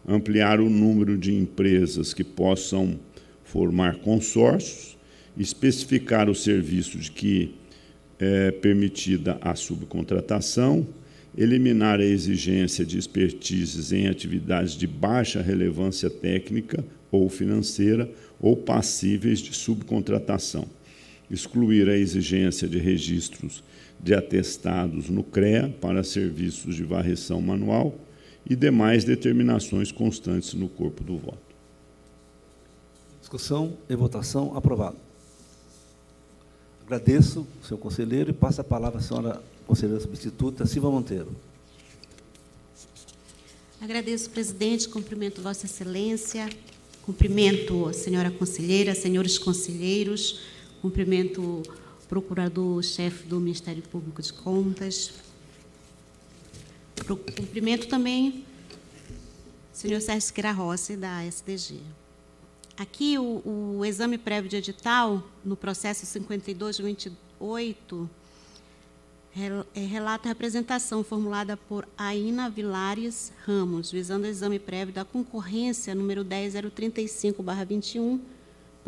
[0.04, 2.98] ampliar o número de empresas que possam
[3.44, 4.98] formar consórcios,
[5.38, 7.54] especificar o serviço de que
[8.18, 10.84] é permitida a subcontratação,
[11.36, 18.10] eliminar a exigência de expertises em atividades de baixa relevância técnica ou financeira
[18.40, 20.66] ou passíveis de subcontratação,
[21.30, 23.62] excluir a exigência de registros
[24.00, 27.94] de atestados no CREA para serviços de varreção manual
[28.48, 31.38] e demais determinações constantes no corpo do voto.
[33.20, 34.96] Discussão e votação aprovado.
[36.86, 41.36] Agradeço, senhor conselheiro, e passo a palavra à senhora conselheira substituta Silva Monteiro.
[43.78, 46.48] Agradeço, presidente, cumprimento Vossa Excelência,
[47.02, 50.40] cumprimento a senhora conselheira, senhores conselheiros,
[50.80, 51.62] cumprimento o
[52.08, 55.12] procurador-chefe do Ministério Público de Contas,
[57.36, 58.44] cumprimento também
[59.72, 61.80] o senhor Sérgio Siqueira Rossi, da SDG.
[62.76, 68.10] Aqui, o, o exame prévio de edital, no processo 5228,
[69.74, 75.94] é, relata a representação formulada por Aina Vilares Ramos, visando o exame prévio da concorrência
[75.94, 78.18] número 10035-21,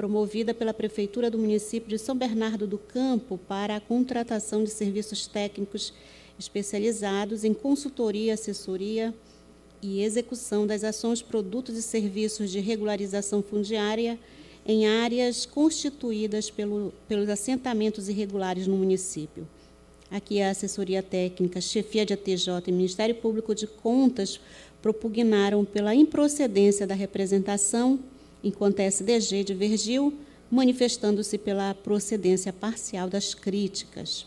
[0.01, 5.27] promovida pela Prefeitura do município de São Bernardo do Campo para a contratação de serviços
[5.27, 5.93] técnicos
[6.39, 9.13] especializados em consultoria, assessoria
[9.83, 14.19] e execução das ações, produtos e serviços de regularização fundiária
[14.65, 19.47] em áreas constituídas pelo, pelos assentamentos irregulares no município.
[20.11, 24.41] Aqui a assessoria técnica, chefia de ATJ e Ministério Público de Contas
[24.81, 28.01] propugnaram pela improcedência da representação,
[28.43, 30.13] enquanto a SDG divergiu,
[30.51, 34.27] manifestando-se pela procedência parcial das críticas.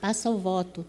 [0.00, 0.84] Passa ao voto.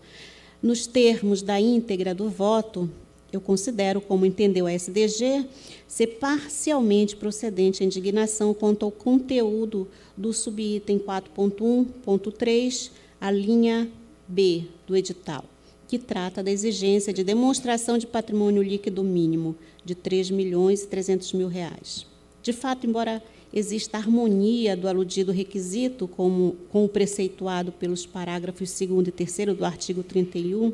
[0.62, 2.90] Nos termos da íntegra do voto,
[3.32, 5.46] eu considero, como entendeu a SDG,
[5.88, 9.88] ser parcialmente procedente a indignação quanto ao conteúdo
[10.18, 13.90] do subitem 4.1.3 a linha
[14.28, 15.46] B do edital,
[15.92, 21.34] que trata da exigência de demonstração de patrimônio líquido mínimo de 3 milhões e 300
[21.34, 22.06] mil reais.
[22.42, 23.22] De fato, embora
[23.54, 29.66] exista harmonia do aludido requisito com, com o preceituado pelos parágrafos 2 e 3 do
[29.66, 30.72] artigo 31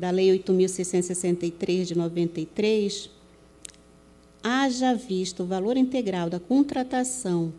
[0.00, 3.10] da Lei 8.663 de 93,
[4.42, 7.52] haja visto o valor integral da contratação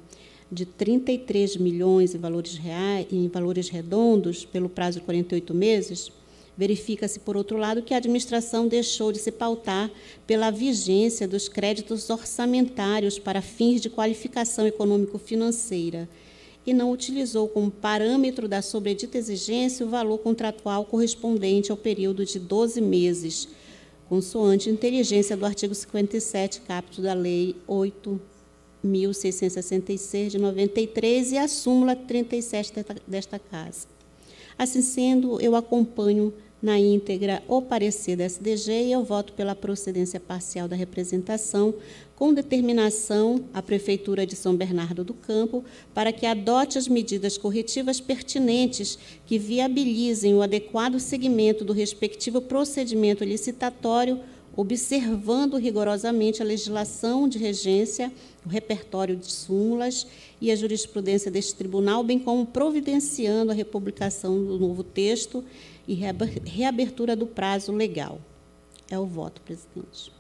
[0.52, 6.12] de 33 milhões em valores, reais, em valores redondos pelo prazo de 48 meses,
[6.58, 9.92] verifica-se, por outro lado, que a administração deixou de se pautar
[10.26, 16.08] pela vigência dos créditos orçamentários para fins de qualificação econômico-financeira
[16.66, 22.40] e não utilizou como parâmetro da sobredita exigência o valor contratual correspondente ao período de
[22.40, 23.48] 12 meses,
[24.10, 28.20] consoante inteligência do artigo 57, capítulo da Lei 8
[28.84, 33.88] 1666 de 93 e a súmula 37 desta casa.
[34.58, 36.34] Assim sendo, eu acompanho
[36.66, 41.76] na íntegra o parecer da SDG e eu voto pela procedência parcial da representação,
[42.16, 45.64] com determinação à Prefeitura de São Bernardo do Campo
[45.94, 48.98] para que adote as medidas corretivas pertinentes
[49.28, 54.20] que viabilizem o adequado seguimento do respectivo procedimento licitatório
[54.56, 58.12] observando rigorosamente a legislação de regência,
[58.46, 60.08] o repertório de súmulas
[60.40, 65.44] e a jurisprudência deste tribunal, bem como providenciando a republicação do novo texto
[65.88, 68.20] e reabertura do prazo legal.
[68.90, 70.12] É o voto, presidente.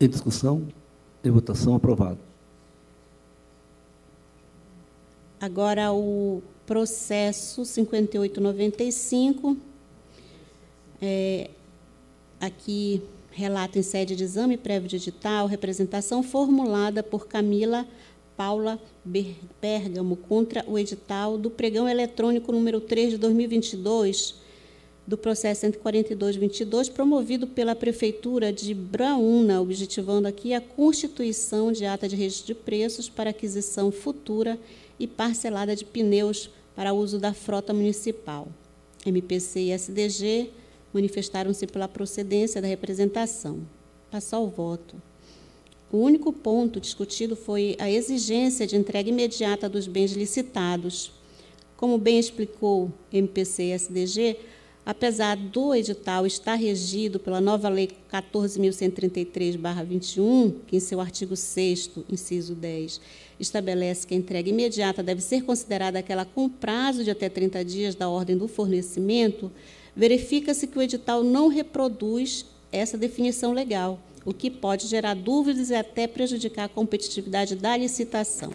[0.00, 0.68] Em discussão,
[1.24, 2.18] em votação, aprovado.
[5.40, 9.56] Agora, o processo 5895,
[11.00, 11.50] é,
[12.40, 13.02] aqui
[13.38, 17.86] relato em sede de exame prévio digital, representação formulada por Camila
[18.36, 24.34] Paula Bergamo contra o edital do pregão eletrônico número 3 de 2022
[25.06, 32.16] do processo 14222, promovido pela Prefeitura de Braúna, objetivando aqui a constituição de ata de
[32.16, 34.58] registro de preços para aquisição futura
[34.98, 38.48] e parcelada de pneus para uso da frota municipal.
[39.06, 40.50] MPC e SDG
[40.92, 43.60] manifestaram-se pela procedência da representação.
[44.10, 44.96] Passou ao voto.
[45.90, 51.12] O único ponto discutido foi a exigência de entrega imediata dos bens licitados.
[51.76, 54.36] Como bem explicou MPC e SDG,
[54.84, 62.54] apesar do edital estar regido pela nova Lei 14.133-21, que em seu artigo 6 inciso
[62.54, 63.00] 10,
[63.40, 67.94] estabelece que a entrega imediata deve ser considerada aquela com prazo de até 30 dias
[67.94, 69.52] da ordem do fornecimento,
[69.98, 75.74] verifica-se que o edital não reproduz essa definição legal, o que pode gerar dúvidas e
[75.74, 78.52] até prejudicar a competitividade da licitação.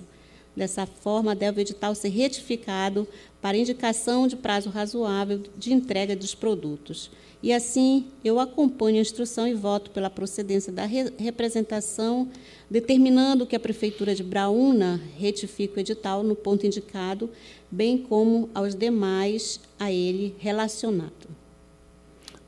[0.55, 3.05] Dessa forma, deve o edital ser retificado
[3.41, 7.11] para indicação de prazo razoável de entrega dos produtos.
[7.41, 12.29] E assim, eu acompanho a instrução e voto pela procedência da re representação,
[12.69, 17.29] determinando que a Prefeitura de Braúna retifique o edital no ponto indicado,
[17.73, 21.27] bem como aos demais a ele relacionado.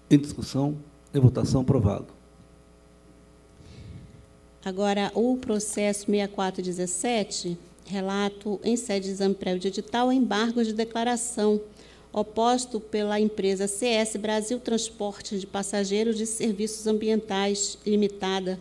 [0.10, 0.78] Em discussão,
[1.14, 2.14] em votação, aprovado.
[4.64, 11.60] Agora, o processo 6417, relato em sede de exame prévio de edital, embargo de declaração,
[12.14, 18.60] oposto pela empresa CS Brasil Transporte de Passageiros de Serviços Ambientais Limitada,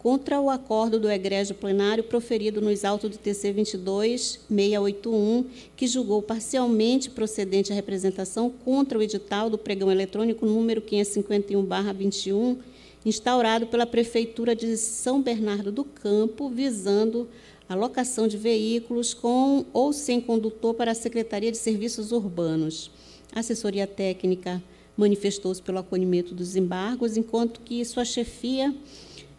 [0.00, 5.44] contra o acordo do egrégio plenário proferido nos autos do TC 22-681,
[5.76, 12.56] que julgou parcialmente procedente a representação contra o edital do pregão eletrônico número 551-21,
[13.04, 17.28] instaurado pela Prefeitura de São Bernardo do Campo, visando
[17.68, 22.90] a locação de veículos com ou sem condutor para a Secretaria de Serviços Urbanos.
[23.34, 24.62] A assessoria técnica
[24.96, 28.74] manifestou-se pelo acolhimento dos embargos, enquanto que sua chefia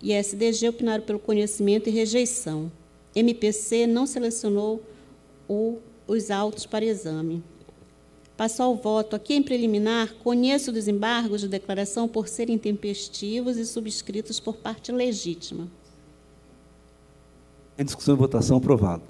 [0.01, 2.71] e SDG opinaram pelo conhecimento e rejeição.
[3.15, 4.81] MPC não selecionou
[5.47, 7.43] o, os autos para exame.
[8.37, 9.15] Passo ao voto.
[9.15, 14.91] Aqui em preliminar, conheço dos embargos de declaração por serem tempestivos e subscritos por parte
[14.91, 15.67] legítima.
[17.77, 19.03] Em discussão e votação, aprovado.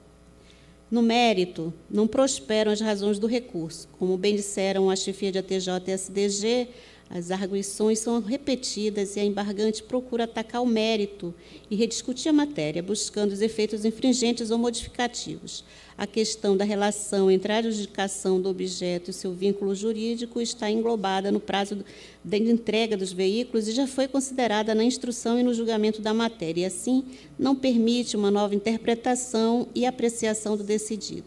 [0.89, 3.87] No mérito, não prosperam as razões do recurso.
[3.97, 6.67] Como bem disseram a chefia de ATJ e SDG,
[7.13, 11.33] as arguições são repetidas e a embargante procura atacar o mérito
[11.69, 15.65] e rediscutir a matéria, buscando os efeitos infringentes ou modificativos.
[15.97, 21.33] A questão da relação entre a adjudicação do objeto e seu vínculo jurídico está englobada
[21.33, 21.83] no prazo
[22.23, 26.61] da entrega dos veículos e já foi considerada na instrução e no julgamento da matéria,
[26.61, 27.03] e assim
[27.37, 31.25] não permite uma nova interpretação e apreciação do decidido.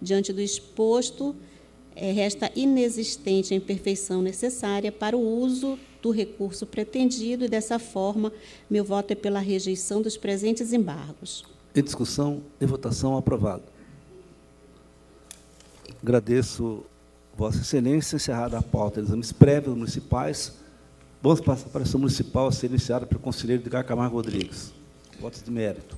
[0.00, 1.36] Diante do exposto,
[1.96, 8.30] é, resta inexistente a imperfeição necessária para o uso do recurso pretendido e, dessa forma,
[8.70, 11.44] meu voto é pela rejeição dos presentes embargos.
[11.74, 13.64] Em discussão e votação, aprovado.
[16.02, 16.84] Agradeço
[17.36, 20.52] Vossa Excelência, encerrada a pauta de exames prévios municipais.
[21.22, 24.72] Vamos passar para a ação municipal a ser iniciada pelo conselheiro Edgar Camargo Rodrigues.
[25.18, 25.95] Votos de mérito.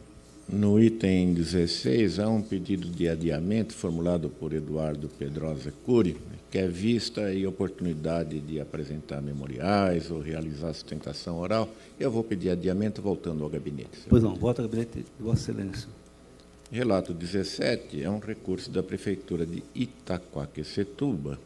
[0.50, 6.16] No item 16, há um pedido de adiamento formulado por Eduardo Pedrosa Cury,
[6.50, 11.68] que é vista e oportunidade de apresentar memoriais ou realizar sustentação oral.
[12.00, 14.06] Eu vou pedir adiamento voltando ao gabinete.
[14.08, 15.86] Pois não, volta ao gabinete de Vossa Excelência.
[16.72, 21.38] Relato 17 é um recurso da Prefeitura de Itaquaquecetuba,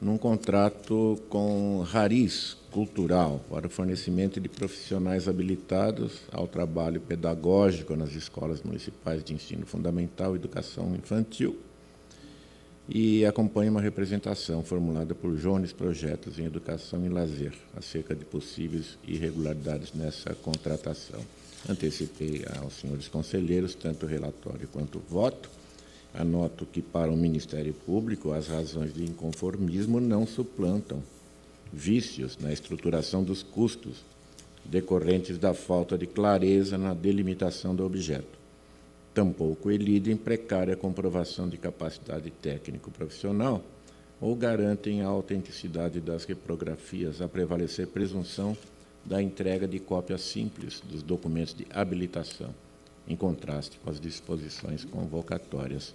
[0.00, 8.14] num contrato com Rariz Cultural para o fornecimento de profissionais habilitados ao trabalho pedagógico nas
[8.14, 11.58] escolas municipais de ensino fundamental e educação infantil
[12.88, 18.98] e acompanha uma representação formulada por Jones Projetos em Educação e Lazer acerca de possíveis
[19.06, 21.20] irregularidades nessa contratação.
[21.68, 25.48] Antecipei aos senhores conselheiros tanto o relatório quanto o voto
[26.14, 31.02] Anoto que, para o Ministério Público, as razões de inconformismo não suplantam
[31.72, 34.04] vícios na estruturação dos custos
[34.64, 38.38] decorrentes da falta de clareza na delimitação do objeto.
[39.14, 43.62] Tampouco elidem precária comprovação de capacidade técnico-profissional
[44.20, 48.56] ou garantem a autenticidade das reprografias a prevalecer presunção
[49.04, 52.54] da entrega de cópias simples dos documentos de habilitação,
[53.08, 55.92] em contraste com as disposições convocatórias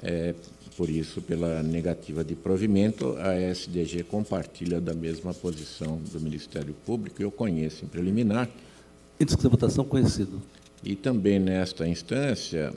[0.00, 0.34] é,
[0.76, 7.22] por isso, pela negativa de provimento, a SDG compartilha da mesma posição do Ministério Público,
[7.22, 8.48] eu conheço em preliminar.
[9.20, 10.40] Em discussão votação, conhecido.
[10.82, 12.72] E também nesta instância,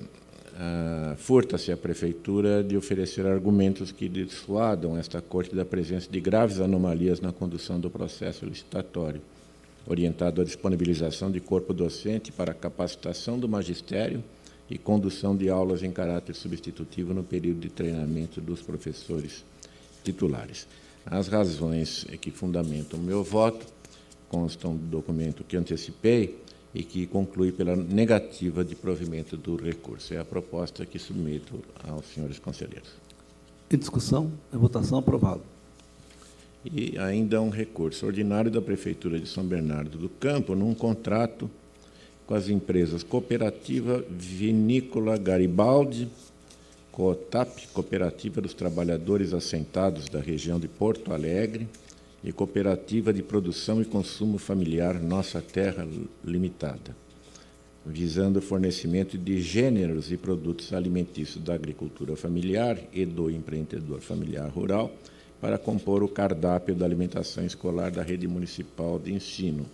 [1.17, 7.19] furta-se a Prefeitura de oferecer argumentos que dissuadam esta Corte da presença de graves anomalias
[7.19, 9.21] na condução do processo licitatório,
[9.87, 14.23] orientado à disponibilização de corpo docente para capacitação do magistério
[14.69, 19.43] e condução de aulas em caráter substitutivo no período de treinamento dos professores
[20.03, 20.67] titulares.
[21.05, 23.65] As razões que fundamentam o meu voto
[24.27, 26.39] constam do documento que antecipei
[26.73, 30.13] e que conclui pela negativa de provimento do recurso.
[30.13, 32.89] É a proposta que submeto aos senhores conselheiros.
[33.71, 35.41] Em discussão, em votação, aprovado.
[36.65, 41.49] E ainda um recurso ordinário da Prefeitura de São Bernardo do Campo, num contrato
[42.25, 46.07] com as empresas Cooperativa Vinícola Garibaldi,
[46.91, 51.67] COTAP, Cooperativa dos Trabalhadores Assentados da região de Porto Alegre,
[52.25, 55.87] e Cooperativa de Produção e Consumo Familiar Nossa Terra
[56.23, 56.95] Limitada.
[57.85, 64.49] visando o fornecimento de gêneros e produtos alimentícios da agricultura familiar e do empreendedor familiar
[64.49, 64.91] rural
[65.39, 69.67] para compor o cardápio da alimentação escolar da rede municipal de ensino,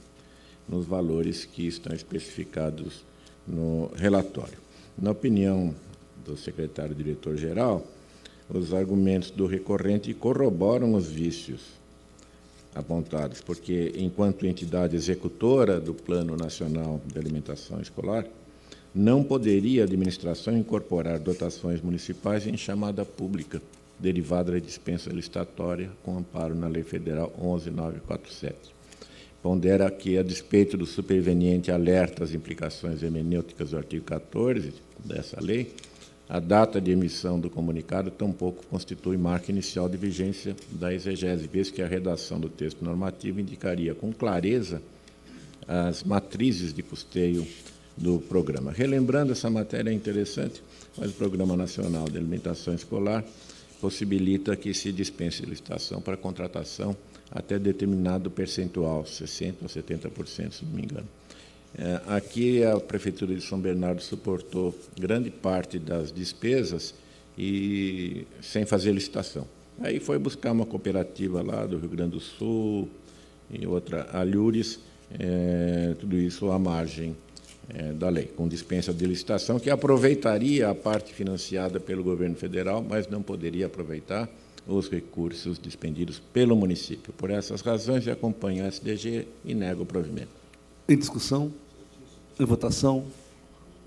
[0.67, 3.03] nos valores que estão especificados
[3.47, 4.57] no relatório.
[4.97, 5.73] Na opinião
[6.25, 7.85] do secretário-diretor-geral,
[8.49, 11.61] os argumentos do recorrente corroboram os vícios
[12.75, 18.25] apontados, porque, enquanto entidade executora do Plano Nacional de Alimentação Escolar,
[18.93, 23.61] não poderia a administração incorporar dotações municipais em chamada pública,
[23.97, 28.80] derivada da dispensa licitatória com amparo na Lei Federal 11947.
[29.41, 34.73] Pondera que, a despeito do superveniente alerta às implicações hermenêuticas do artigo 14
[35.03, 35.73] dessa lei,
[36.29, 41.71] a data de emissão do comunicado tampouco constitui marca inicial de vigência da exegese, vez
[41.71, 44.81] que a redação do texto normativo indicaria com clareza
[45.67, 47.45] as matrizes de custeio
[47.97, 48.71] do programa.
[48.71, 50.61] Relembrando, essa matéria é interessante,
[50.97, 53.25] mas o Programa Nacional de Alimentação Escolar
[53.79, 56.95] possibilita que se dispense licitação para contratação
[57.31, 61.07] até determinado percentual, 60% ou 70%, se não me engano.
[61.77, 66.93] É, aqui a Prefeitura de São Bernardo suportou grande parte das despesas
[67.37, 69.47] e sem fazer licitação.
[69.79, 72.89] Aí foi buscar uma cooperativa lá do Rio Grande do Sul
[73.49, 74.79] e outra, a Lures,
[75.17, 77.15] é, tudo isso à margem
[77.69, 82.85] é, da lei, com dispensa de licitação, que aproveitaria a parte financiada pelo governo federal,
[82.87, 84.29] mas não poderia aproveitar
[84.67, 87.13] os recursos dispendidos pelo município.
[87.13, 90.29] Por essas razões, eu acompanho a SDG e nego o provimento.
[90.87, 91.51] Em discussão?
[92.39, 93.05] Em votação?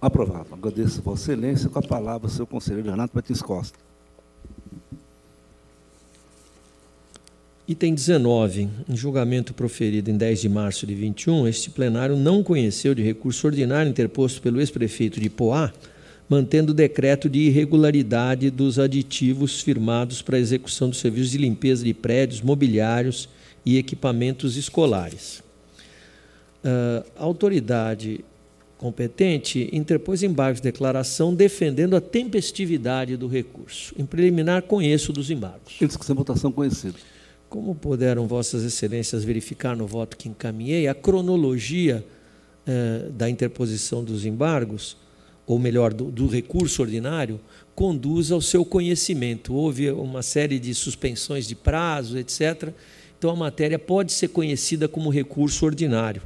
[0.01, 0.49] Aprovado.
[0.53, 1.69] Agradeço a Vossa Excelência.
[1.71, 3.79] Com a palavra, o senhor conselheiro Renato Martins Costa.
[7.67, 8.69] Item 19.
[8.87, 13.47] Em julgamento proferido em 10 de março de 21, este plenário não conheceu de recurso
[13.47, 15.73] ordinário interposto pelo ex-prefeito de Poá,
[16.35, 21.85] mantendo o decreto de irregularidade dos aditivos firmados para a execução dos serviços de limpeza
[21.85, 23.29] de prédios, mobiliários
[23.65, 25.45] e equipamentos escolares.
[26.65, 28.25] Uh, a autoridade
[28.77, 33.95] competente interpôs embargos de declaração defendendo a tempestividade do recurso.
[33.97, 35.81] Em preliminar, conheço dos embargos.
[35.81, 36.99] Em discussão, votação conhecida.
[37.49, 42.05] Como puderam Vossas Excelências verificar no voto que encaminhei, a cronologia
[42.67, 44.97] uh, da interposição dos embargos,
[45.47, 47.41] ou melhor, do, do recurso ordinário,
[47.75, 49.55] conduz ao seu conhecimento.
[49.55, 52.71] Houve uma série de suspensões de prazo, etc.
[53.19, 56.23] Então, a matéria pode ser conhecida como recurso ordinário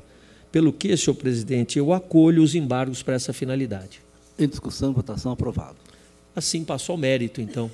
[0.50, 4.00] pelo que, senhor presidente, eu acolho os embargos para essa finalidade.
[4.38, 5.76] Em discussão, votação aprovado.
[6.34, 7.70] Assim passou ao mérito, então.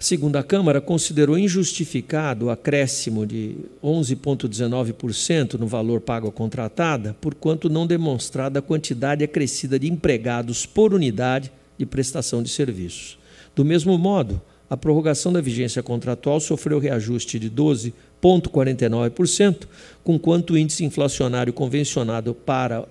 [0.00, 3.54] A segunda Câmara considerou injustificado o acréscimo de
[3.84, 10.64] 11,19% no valor pago à contratada, por quanto não demonstrada a quantidade acrescida de empregados
[10.64, 13.18] por unidade de prestação de serviços.
[13.54, 14.40] Do mesmo modo,
[14.70, 19.66] a prorrogação da vigência contratual sofreu reajuste de 12 0,49%,
[20.02, 22.88] com quanto o índice inflacionário convencionado para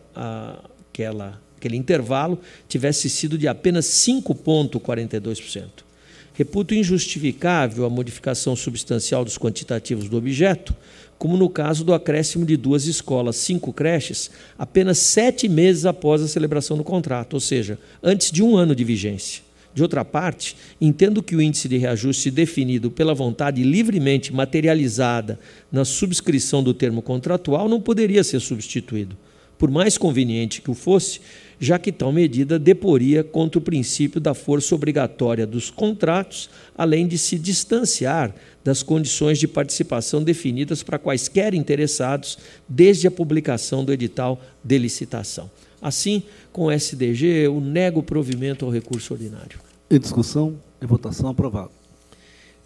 [0.91, 5.88] aquela, aquele intervalo tivesse sido de apenas 5,42%.
[6.33, 10.75] Reputo injustificável a modificação substancial dos quantitativos do objeto,
[11.17, 16.27] como no caso do acréscimo de duas escolas, cinco creches, apenas sete meses após a
[16.27, 19.43] celebração do contrato, ou seja, antes de um ano de vigência.
[19.73, 25.39] De outra parte, entendo que o índice de reajuste definido pela vontade livremente materializada
[25.71, 29.15] na subscrição do termo contratual não poderia ser substituído,
[29.57, 31.19] por mais conveniente que o fosse,
[31.59, 37.17] já que tal medida deporia contra o princípio da força obrigatória dos contratos, além de
[37.17, 38.33] se distanciar
[38.63, 42.37] das condições de participação definidas para quaisquer interessados
[42.67, 45.49] desde a publicação do edital de licitação.
[45.81, 49.59] Assim, com o SDG, eu nego provimento ao recurso ordinário.
[49.89, 51.78] Em discussão e votação aprovado.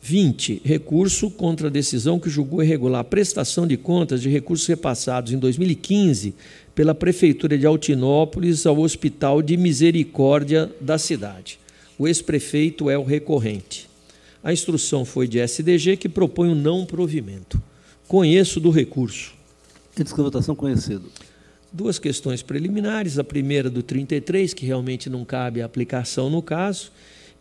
[0.05, 0.61] 20.
[0.65, 5.39] Recurso contra a decisão que julgou irregular a prestação de contas de recursos repassados em
[5.39, 6.35] 2015
[6.75, 11.57] pela Prefeitura de Altinópolis ao Hospital de Misericórdia da cidade.
[11.97, 13.89] O ex-prefeito é o recorrente.
[14.43, 17.61] A instrução foi de SDG que propõe o não provimento.
[18.05, 19.33] Conheço do recurso.
[19.97, 21.09] Em discussão votação conhecido
[21.73, 26.91] duas questões preliminares, a primeira do 33, que realmente não cabe a aplicação no caso,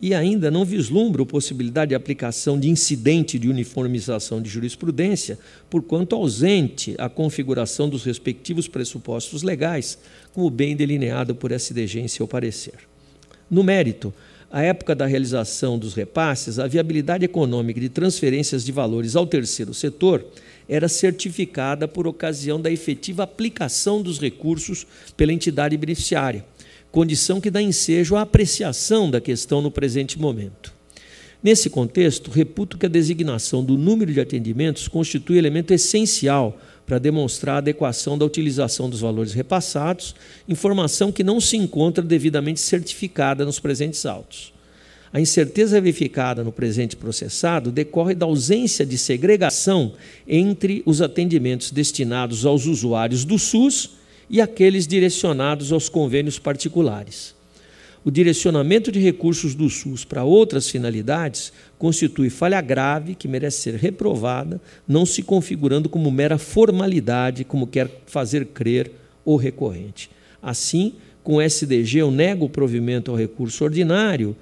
[0.01, 5.39] e ainda não vislumbro a possibilidade de aplicação de incidente de uniformização de jurisprudência,
[5.69, 9.97] por quanto ausente a configuração dos respectivos pressupostos legais,
[10.33, 12.75] como bem delineado por SDG em seu parecer.
[13.49, 14.13] No mérito,
[14.55, 19.73] À época da realização dos repasses, a viabilidade econômica de transferências de valores ao terceiro
[19.73, 20.23] setor
[20.69, 24.85] era certificada por ocasião da efetiva aplicação dos recursos
[25.17, 26.45] pela entidade beneficiária,
[26.93, 30.71] condição que dá ensejo à apreciação da questão no presente momento.
[31.41, 36.55] Nesse contexto, reputo que a designação do número de atendimentos constitui elemento essencial
[36.85, 40.13] para demonstrar a adequação da utilização dos valores repassados,
[40.47, 44.53] informação que não se encontra devidamente certificada nos presentes autos.
[45.11, 49.93] A incerteza verificada no presente processado decorre da ausência de segregação
[50.27, 57.35] entre os atendimentos destinados aos usuários do SUS e aqueles direcionados aos convênios particulares.
[58.05, 63.75] O direcionamento de recursos do SUS para outras finalidades constitui falha grave que merece ser
[63.75, 68.91] reprovada, não se configurando como mera formalidade, como quer fazer crer
[69.23, 70.09] o recorrente.
[70.41, 74.35] Assim, com o SDG, eu nego o provimento ao recurso ordinário,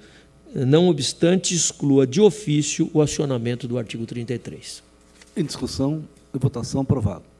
[0.52, 4.82] não obstante exclua de ofício o acionamento do artigo 33.
[5.36, 6.02] Em discussão
[6.32, 7.31] votação aprovado.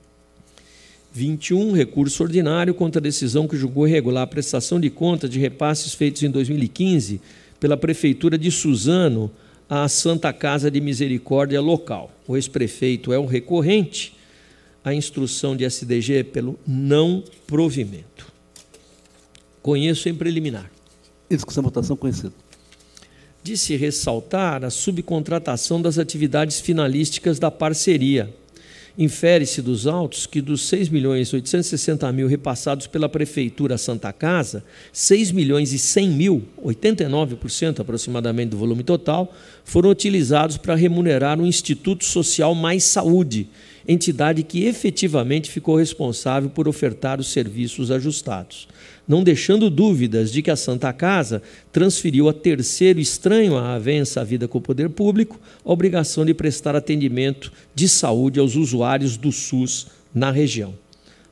[1.13, 5.93] 21, recurso ordinário contra a decisão que julgou irregular a prestação de contas de repasses
[5.93, 7.21] feitos em 2015
[7.61, 9.31] pela Prefeitura de Suzano
[9.69, 12.11] à Santa Casa de Misericórdia local.
[12.27, 14.17] O ex-prefeito é o recorrente.
[14.83, 18.33] A instrução de SDG é pelo não provimento.
[19.61, 20.71] Conheço em preliminar.
[21.31, 22.33] Discussão, votação, conhecido.
[23.43, 28.35] De se ressaltar a subcontratação das atividades finalísticas da parceria
[28.99, 34.63] Infere-se dos autos que dos 6 milhões 860 mil repassados pela Prefeitura Santa Casa,
[34.93, 41.47] 6 milhões e 100 mil, 89% aproximadamente do volume total, foram utilizados para remunerar o
[41.47, 43.49] Instituto Social Mais Saúde,
[43.89, 48.69] entidade que efetivamente ficou responsável por ofertar os serviços ajustados
[49.07, 54.25] não deixando dúvidas de que a Santa Casa transferiu a terceiro estranho à avença à
[54.25, 59.33] vida com o poder público a obrigação de prestar atendimento de saúde aos usuários do
[59.33, 60.82] SUS na região.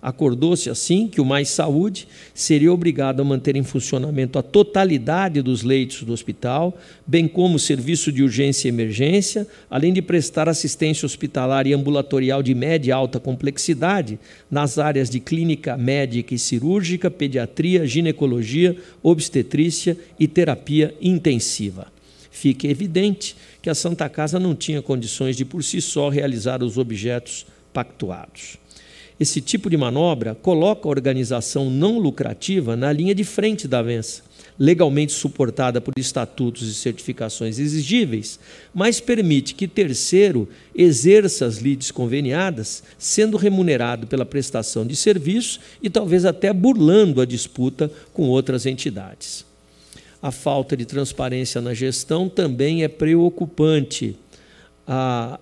[0.02, 5.62] Acordou-se assim que o Mais Saúde seria obrigado a manter em funcionamento a totalidade dos
[5.62, 11.04] leitos do hospital, bem como o serviço de urgência e emergência, além de prestar assistência
[11.04, 14.18] hospitalar e ambulatorial de média e alta complexidade
[14.50, 21.88] nas áreas de clínica médica e cirúrgica, pediatria, ginecologia, obstetrícia e terapia intensiva.
[22.30, 26.78] Fica evidente que a Santa Casa não tinha condições de por si só realizar os
[26.78, 28.59] objetos pactuados.
[29.20, 34.22] Esse tipo de manobra coloca a organização não lucrativa na linha de frente da avença,
[34.58, 38.40] legalmente suportada por estatutos e certificações exigíveis,
[38.72, 45.90] mas permite que terceiro exerça as lides conveniadas, sendo remunerado pela prestação de serviço e
[45.90, 49.44] talvez até burlando a disputa com outras entidades.
[50.22, 54.16] A falta de transparência na gestão também é preocupante.
[54.86, 55.38] A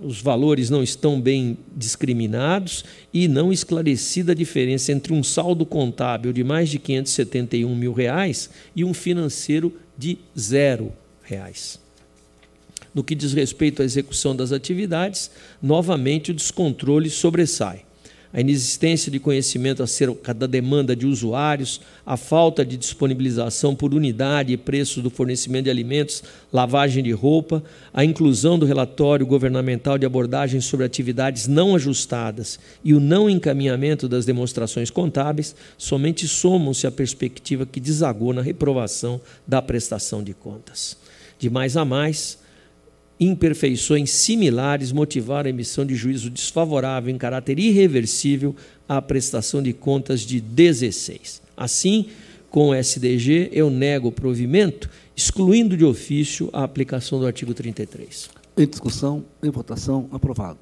[0.00, 6.32] os valores não estão bem discriminados e não esclarecida a diferença entre um saldo contábil
[6.32, 10.92] de mais de 571 mil reais e um financeiro de zero
[11.22, 11.80] reais.
[12.94, 15.30] No que diz respeito à execução das atividades,
[15.60, 17.87] novamente o descontrole sobressai
[18.38, 24.52] a inexistência de conhecimento acerca da demanda de usuários, a falta de disponibilização por unidade
[24.52, 27.60] e preço do fornecimento de alimentos, lavagem de roupa,
[27.92, 34.08] a inclusão do relatório governamental de abordagem sobre atividades não ajustadas e o não encaminhamento
[34.08, 40.96] das demonstrações contábeis somente somam-se à perspectiva que desagou na reprovação da prestação de contas.
[41.40, 42.38] De mais a mais,
[43.20, 48.54] imperfeições similares motivaram a emissão de juízo desfavorável em caráter irreversível
[48.88, 51.42] à prestação de contas de 16.
[51.56, 52.06] Assim,
[52.50, 58.30] com o SDG, eu nego o provimento, excluindo de ofício a aplicação do artigo 33.
[58.56, 60.58] Em discussão, em votação, aprovado.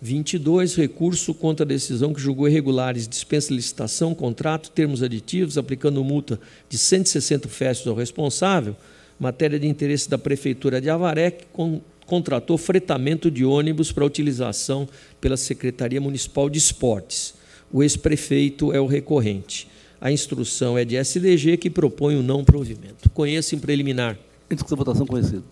[0.00, 6.38] 22, recurso contra a decisão que julgou irregulares dispensa licitação, contrato, termos aditivos, aplicando multa
[6.68, 8.76] de 160 festos ao responsável,
[9.18, 14.88] matéria de interesse da Prefeitura de Avaré, que con contratou fretamento de ônibus para utilização
[15.20, 17.34] pela Secretaria Municipal de Esportes.
[17.72, 19.68] O ex-prefeito é o recorrente.
[20.00, 23.10] A instrução é de SDG que propõe o não provimento.
[23.10, 24.16] Conheça em preliminar.
[24.48, 25.42] Discussão votação conhecido.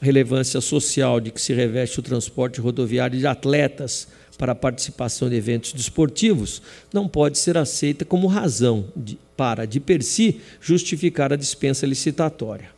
[0.00, 4.06] A relevância social de que se reveste o transporte rodoviário de atletas
[4.38, 6.62] para a participação de eventos desportivos
[6.92, 12.77] não pode ser aceita como razão de, para, de per si, justificar a dispensa licitatória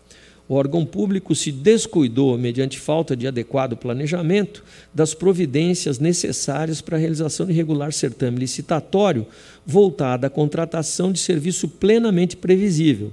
[0.50, 6.98] o órgão público se descuidou, mediante falta de adequado planejamento, das providências necessárias para a
[6.98, 9.24] realização de regular certame licitatório
[9.64, 13.12] voltado à contratação de serviço plenamente previsível,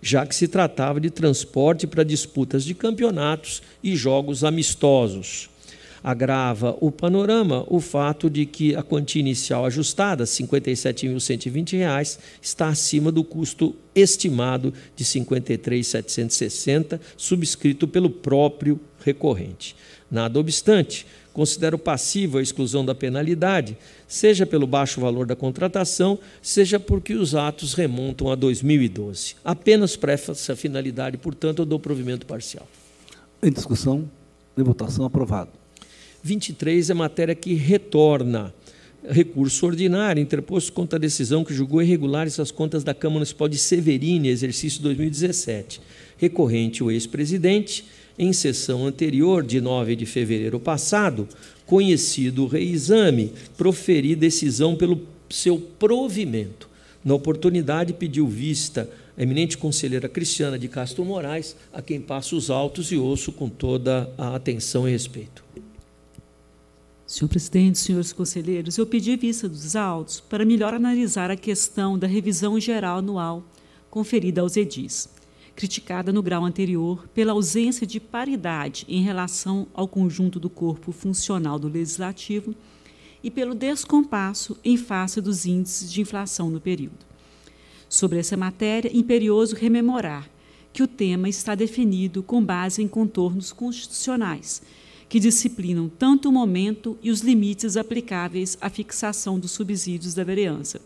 [0.00, 5.50] já que se tratava de transporte para disputas de campeonatos e jogos amistosos.
[6.06, 13.10] Agrava o panorama o fato de que a quantia inicial ajustada, R$ 57.120, está acima
[13.10, 19.74] do custo estimado de R$ 53.760, subscrito pelo próprio recorrente.
[20.08, 23.76] Nada obstante, considero passiva a exclusão da penalidade,
[24.06, 29.34] seja pelo baixo valor da contratação, seja porque os atos remontam a 2012.
[29.44, 32.68] Apenas para essa finalidade, portanto, eu dou provimento parcial.
[33.42, 34.08] Em discussão,
[34.56, 35.50] em votação, aprovado.
[36.26, 38.52] 23 é matéria que retorna
[39.08, 43.56] recurso ordinário interposto contra a decisão que julgou irregulares as contas da Câmara Municipal de
[43.56, 45.80] Severine, exercício 2017.
[46.18, 47.84] Recorrente o ex-presidente,
[48.18, 51.28] em sessão anterior, de 9 de fevereiro passado,
[51.64, 56.68] conhecido reexame, proferi decisão pelo seu provimento.
[57.04, 62.50] Na oportunidade, pediu vista a eminente conselheira Cristiana de Castro Moraes, a quem passo os
[62.50, 65.46] autos e ouço com toda a atenção e respeito.
[67.06, 72.06] Senhor presidente, senhores conselheiros, eu pedi vista dos autos para melhor analisar a questão da
[72.08, 73.44] revisão geral anual
[73.88, 75.08] conferida aos edis,
[75.54, 81.60] criticada no grau anterior pela ausência de paridade em relação ao conjunto do corpo funcional
[81.60, 82.52] do legislativo
[83.22, 87.06] e pelo descompasso em face dos índices de inflação no período.
[87.88, 90.28] Sobre essa matéria, imperioso rememorar
[90.72, 94.60] que o tema está definido com base em contornos constitucionais
[95.08, 100.80] que disciplinam tanto o momento e os limites aplicáveis à fixação dos subsídios da vereança,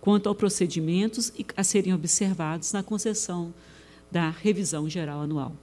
[0.00, 3.52] quanto aos procedimentos a serem observados na concessão
[4.10, 5.54] da revisão geral anual.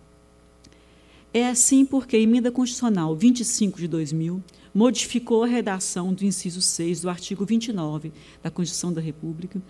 [1.34, 4.44] É assim porque a Emenda Constitucional 25 de 2000
[4.74, 8.12] modificou a redação do inciso 6 do artigo 29
[8.42, 9.62] da Constituição da República,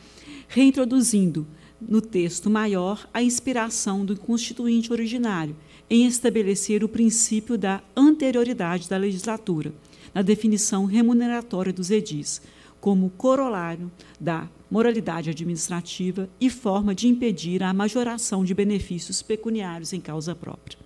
[0.47, 1.45] reintroduzindo
[1.81, 5.55] no texto maior a inspiração do constituinte originário,
[5.89, 9.73] em estabelecer o princípio da anterioridade da legislatura,
[10.13, 12.41] na definição remuneratória dos edis,
[12.79, 19.99] como corolário da moralidade administrativa e forma de impedir a majoração de benefícios pecuniários em
[19.99, 20.77] causa própria.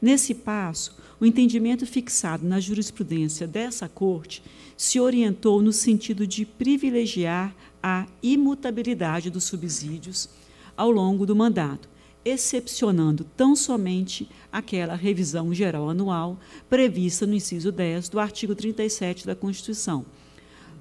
[0.00, 4.42] Nesse passo, o entendimento fixado na jurisprudência dessa Corte
[4.76, 10.28] se orientou no sentido de privilegiar a imutabilidade dos subsídios
[10.76, 11.88] ao longo do mandato,
[12.24, 16.38] excepcionando tão somente aquela revisão geral anual
[16.68, 20.06] prevista no inciso 10 do artigo 37 da Constituição,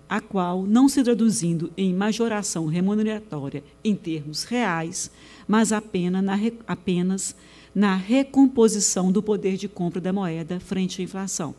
[0.07, 5.11] a qual, não se traduzindo em majoração remuneratória em termos reais,
[5.47, 7.35] mas apenas na, apenas
[7.73, 11.55] na recomposição do poder de compra da moeda frente à inflação,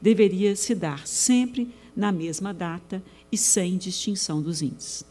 [0.00, 3.02] deveria se dar sempre na mesma data
[3.32, 5.04] e sem distinção dos índices.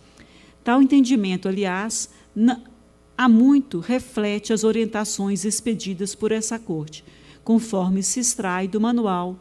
[0.63, 2.09] Tal entendimento, aliás,
[3.17, 7.03] há muito reflete as orientações expedidas por essa Corte,
[7.43, 9.37] conforme se extrai do Manual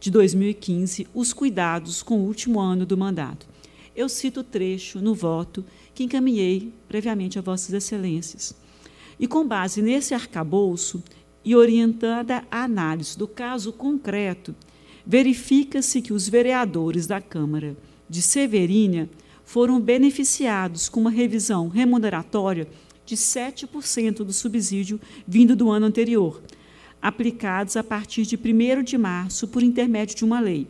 [0.00, 3.46] de 2015, Os Cuidados com o Último Ano do Mandato.
[3.94, 8.54] Eu cito o trecho no voto que encaminhei previamente a Vossas Excelências.
[9.20, 11.02] E, com base nesse arcabouço
[11.44, 14.54] e orientada a análise do caso concreto,
[15.06, 17.76] verifica-se que os vereadores da Câmara
[18.08, 19.08] de Severínia
[19.44, 22.66] foram beneficiados com uma revisão remuneratória
[23.04, 26.42] de 7% do subsídio vindo do ano anterior,
[27.00, 30.68] aplicados a partir de 1 de março por intermédio de uma lei.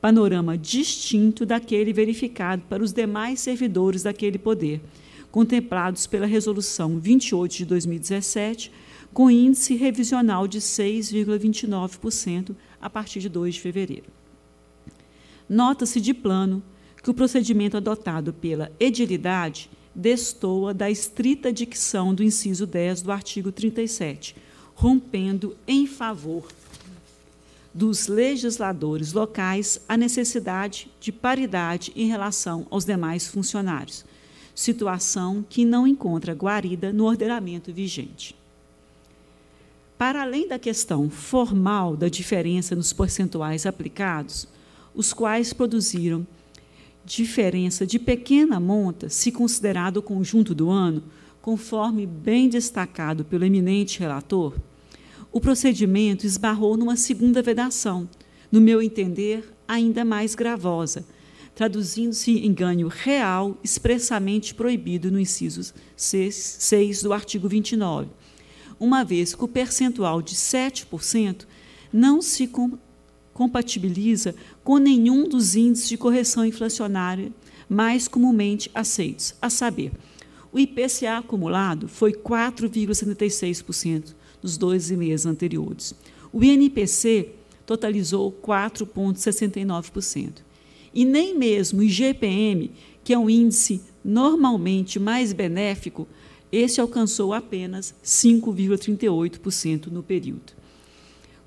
[0.00, 4.80] Panorama distinto daquele verificado para os demais servidores daquele poder,
[5.30, 8.72] contemplados pela Resolução 28 de 2017,
[9.12, 14.06] com índice revisional de 6,29% a partir de 2 de fevereiro.
[15.48, 16.62] Nota-se de plano
[17.02, 23.52] que o procedimento adotado pela edilidade destoa da estrita dicção do inciso 10 do artigo
[23.52, 24.36] 37,
[24.74, 26.48] rompendo em favor
[27.74, 34.04] dos legisladores locais a necessidade de paridade em relação aos demais funcionários,
[34.54, 38.36] situação que não encontra guarida no ordenamento vigente.
[39.96, 44.48] Para além da questão formal da diferença nos percentuais aplicados,
[44.94, 46.26] os quais produziram
[47.04, 51.02] diferença de pequena monta, se considerado o conjunto do ano,
[51.40, 54.54] conforme bem destacado pelo eminente relator,
[55.32, 58.08] o procedimento esbarrou numa segunda vedação,
[58.50, 61.04] no meu entender, ainda mais gravosa,
[61.54, 68.08] traduzindo-se em ganho real expressamente proibido no inciso 6 do artigo 29,
[68.78, 71.46] uma vez que o percentual de 7%
[71.92, 72.46] não se
[73.32, 77.32] compatibiliza com nenhum dos índices de correção inflacionária
[77.68, 79.92] mais comumente aceitos, a saber,
[80.52, 85.94] o IPCA acumulado foi 4,76% nos 12 meses anteriores.
[86.30, 87.30] O INPC
[87.64, 90.42] totalizou 4,69%.
[90.92, 92.70] E nem mesmo o IGPM,
[93.02, 96.06] que é um índice normalmente mais benéfico,
[96.50, 100.52] esse alcançou apenas 5,38% no período.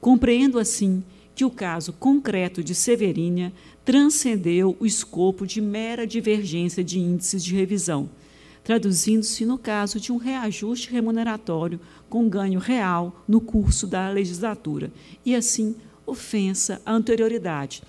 [0.02, 1.04] Compreendo, assim,
[1.36, 3.52] que o caso concreto de Severínia
[3.84, 8.10] transcendeu o escopo de mera divergência de índices de revisão,
[8.64, 11.80] traduzindo-se no caso de um reajuste remuneratório
[12.10, 14.92] com ganho real no curso da legislatura,
[15.26, 15.76] e assim
[16.06, 17.84] ofensa à anterioridade,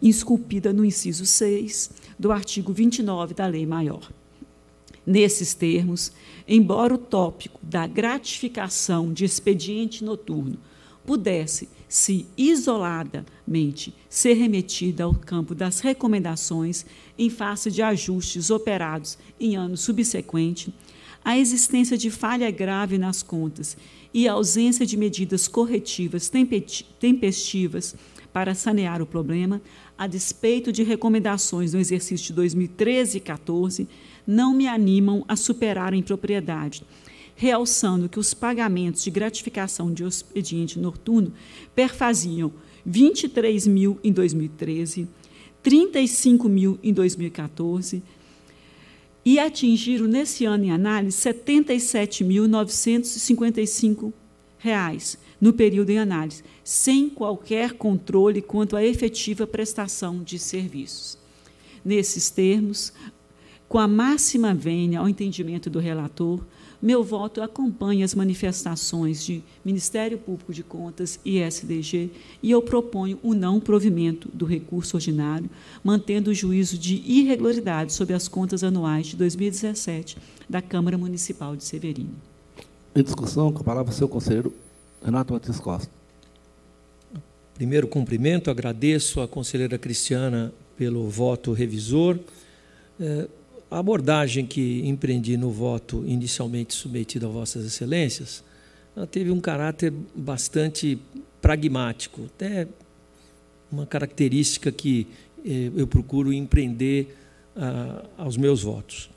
[0.00, 4.10] esculpida no inciso 6 do artigo 29 da Lei Maior.
[5.04, 6.12] Nesses termos,
[6.46, 10.58] embora o tópico da gratificação de expediente noturno
[11.04, 16.84] pudesse, se isoladamente, ser remetida ao campo das recomendações
[17.18, 20.74] em face de ajustes operados em ano subsequente,
[21.24, 23.76] a existência de falha grave nas contas
[24.12, 26.30] e a ausência de medidas corretivas
[27.00, 27.96] tempestivas
[28.32, 29.62] para sanear o problema,
[29.96, 33.88] a despeito de recomendações no exercício de 2013 e 2014,
[34.26, 36.82] não me animam a superar a impropriedade,
[37.36, 41.32] realçando que os pagamentos de gratificação de expediente noturno
[41.74, 42.50] perfaziam
[42.84, 45.06] 23 mil em 2013,
[45.62, 48.02] 35 mil em 2014
[49.24, 54.12] e atingiram nesse ano em análise 77.955
[54.58, 61.18] reais no período em análise, sem qualquer controle quanto à efetiva prestação de serviços.
[61.84, 62.92] Nesses termos,
[63.68, 66.40] com a máxima vênia ao entendimento do relator,
[66.80, 72.10] meu voto acompanha as manifestações de Ministério Público de Contas e SDG
[72.42, 75.48] e eu proponho o não provimento do recurso ordinário,
[75.82, 81.64] mantendo o juízo de irregularidade sobre as contas anuais de 2017 da Câmara Municipal de
[81.64, 82.14] Severino.
[82.94, 84.52] Em discussão, com a palavra o seu conselheiro
[85.02, 85.90] Renato Martins Costa.
[87.54, 92.18] Primeiro cumprimento, agradeço à conselheira Cristiana pelo voto revisor.
[93.00, 93.28] É,
[93.70, 98.44] a abordagem que empreendi no voto inicialmente submetido a Vossas Excelências
[99.10, 100.98] teve um caráter bastante
[101.42, 102.66] pragmático, até
[103.70, 105.06] uma característica que
[105.44, 107.14] eh, eu procuro empreender
[107.54, 109.10] ah, aos meus votos.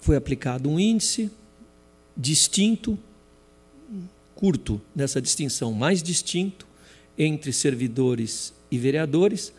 [0.00, 1.30] Foi aplicado um índice
[2.16, 2.98] distinto,
[4.34, 6.66] curto nessa distinção, mais distinto
[7.16, 9.52] entre servidores e vereadores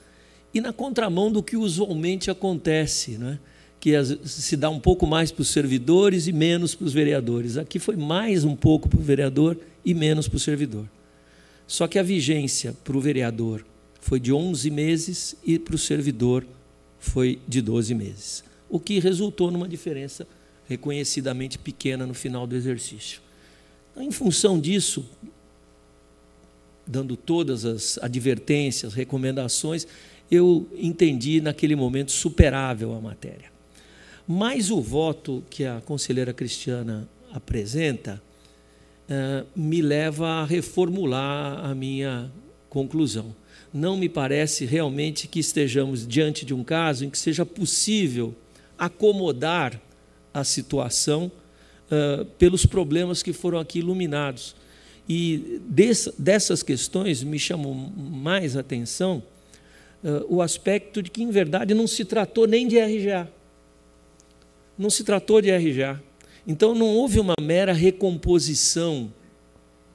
[0.56, 3.38] e na contramão do que usualmente acontece, né?
[3.78, 3.92] que
[4.24, 7.58] se dá um pouco mais para os servidores e menos para os vereadores.
[7.58, 10.90] Aqui foi mais um pouco para o vereador e menos para o servidor.
[11.68, 13.66] Só que a vigência para o vereador
[14.00, 16.48] foi de 11 meses e para o servidor
[17.00, 20.26] foi de 12 meses, o que resultou numa diferença
[20.68, 23.20] reconhecidamente pequena no final do exercício.
[23.92, 25.06] Então, em função disso,
[26.88, 29.88] dando todas as advertências, recomendações,
[30.30, 33.54] eu entendi naquele momento superável a matéria.
[34.28, 38.22] Mas o voto que a conselheira Cristiana apresenta
[39.10, 42.32] uh, me leva a reformular a minha
[42.70, 43.36] conclusão.
[43.74, 48.34] Não me parece realmente que estejamos diante de um caso em que seja possível
[48.78, 49.80] acomodar
[50.34, 51.32] a situação
[51.92, 54.56] uh, pelos problemas que foram aqui iluminados.
[55.08, 55.62] E
[56.18, 59.22] dessas questões me chamou mais atenção
[60.06, 63.28] uh, o aspecto de que, em verdade, não se tratou nem de RGA.
[64.78, 66.02] Não se tratou de RGA.
[66.48, 69.12] Então, não houve uma mera recomposição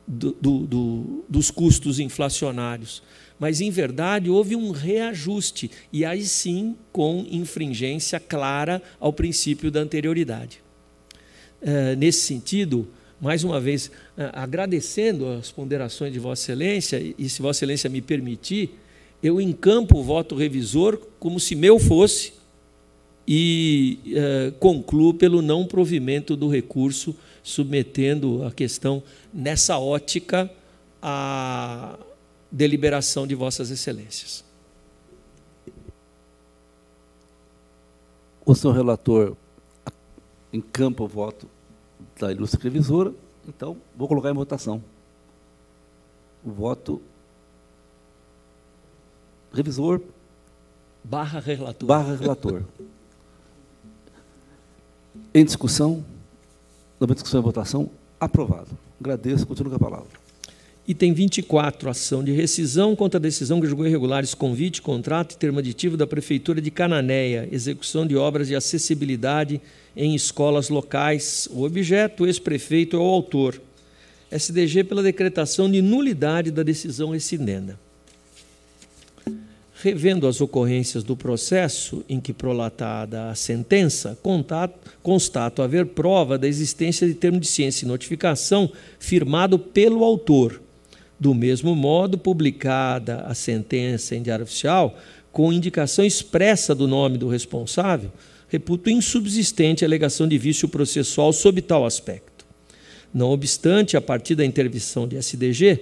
[0.07, 3.03] do, do, do, dos custos inflacionários,
[3.39, 9.81] mas, em verdade, houve um reajuste, e aí sim com infringência clara ao princípio da
[9.81, 10.61] anterioridade.
[11.62, 12.89] Uh, nesse sentido,
[13.20, 18.01] mais uma vez, uh, agradecendo as ponderações de Vossa Excelência, e se Vossa Excelência me
[18.03, 18.78] permitir,
[19.22, 22.32] eu encampo o voto revisor como se meu fosse
[23.26, 29.02] e eh, concluo pelo não provimento do recurso, submetendo a questão
[29.32, 30.51] nessa ótica
[31.01, 31.98] à
[32.51, 34.44] deliberação de Vossas Excelências.
[38.44, 39.36] O senhor relator
[40.52, 41.48] encampa o voto
[42.18, 43.14] da ilustre revisora,
[43.47, 44.82] então vou colocar em votação.
[46.44, 47.01] O voto
[49.52, 50.01] revisor
[51.02, 51.86] barra relator.
[51.86, 52.62] Barra relator.
[55.35, 56.05] em discussão,
[56.98, 58.68] na discussão e votação, aprovado.
[59.01, 60.20] Agradeço, continuo com a palavra.
[60.86, 65.59] Item 24, ação de rescisão contra a decisão que julgou irregulares convite, contrato e termo
[65.59, 69.60] aditivo da Prefeitura de Cananéia, execução de obras de acessibilidade
[69.97, 71.48] em escolas locais.
[71.52, 73.60] O objeto, o ex-prefeito, é o autor.
[74.31, 77.78] SDG pela decretação de nulidade da decisão rescindenda.
[79.82, 84.19] Revendo as ocorrências do processo em que prolatada a sentença,
[85.02, 90.61] constato haver prova da existência de termo de ciência e notificação firmado pelo autor.
[91.19, 94.98] Do mesmo modo, publicada a sentença em Diário Oficial,
[95.32, 98.12] com indicação expressa do nome do responsável,
[98.48, 102.44] reputo insubsistente a alegação de vício processual sob tal aspecto.
[103.15, 105.81] Não obstante, a partir da intervenção de SDG,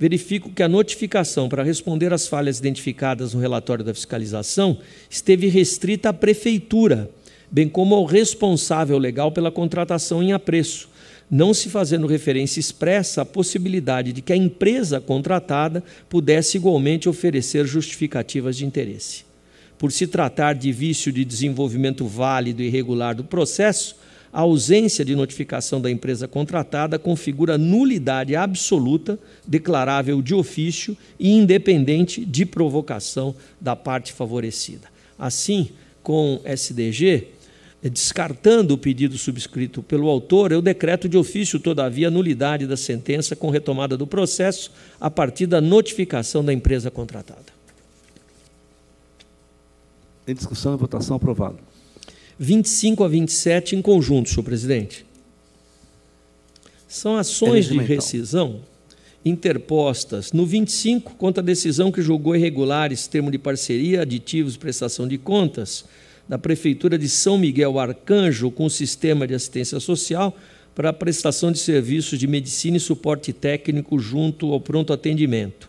[0.00, 4.78] verifico que a notificação para responder às falhas identificadas no relatório da fiscalização
[5.10, 7.10] esteve restrita à prefeitura,
[7.50, 10.88] bem como ao responsável legal pela contratação em apreço,
[11.30, 17.66] não se fazendo referência expressa à possibilidade de que a empresa contratada pudesse igualmente oferecer
[17.66, 19.26] justificativas de interesse.
[19.76, 23.96] Por se tratar de vício de desenvolvimento válido e regular do processo,
[24.32, 32.24] a ausência de notificação da empresa contratada configura nulidade absoluta, declarável de ofício e independente
[32.24, 34.88] de provocação da parte favorecida.
[35.18, 35.70] Assim,
[36.02, 37.28] com SDG,
[37.82, 43.34] descartando o pedido subscrito pelo autor, eu decreto de ofício, todavia, a nulidade da sentença
[43.34, 44.70] com retomada do processo
[45.00, 47.60] a partir da notificação da empresa contratada.
[50.26, 51.69] Em discussão e votação aprovado.
[52.42, 55.04] 25 a 27 em conjunto, senhor presidente.
[56.88, 58.62] São ações de rescisão
[59.22, 65.06] interpostas no 25 contra a decisão que julgou irregulares termo de parceria, aditivos e prestação
[65.06, 65.84] de contas
[66.26, 70.34] da Prefeitura de São Miguel Arcanjo com o Sistema de Assistência Social
[70.74, 75.68] para a prestação de serviços de medicina e suporte técnico junto ao pronto atendimento,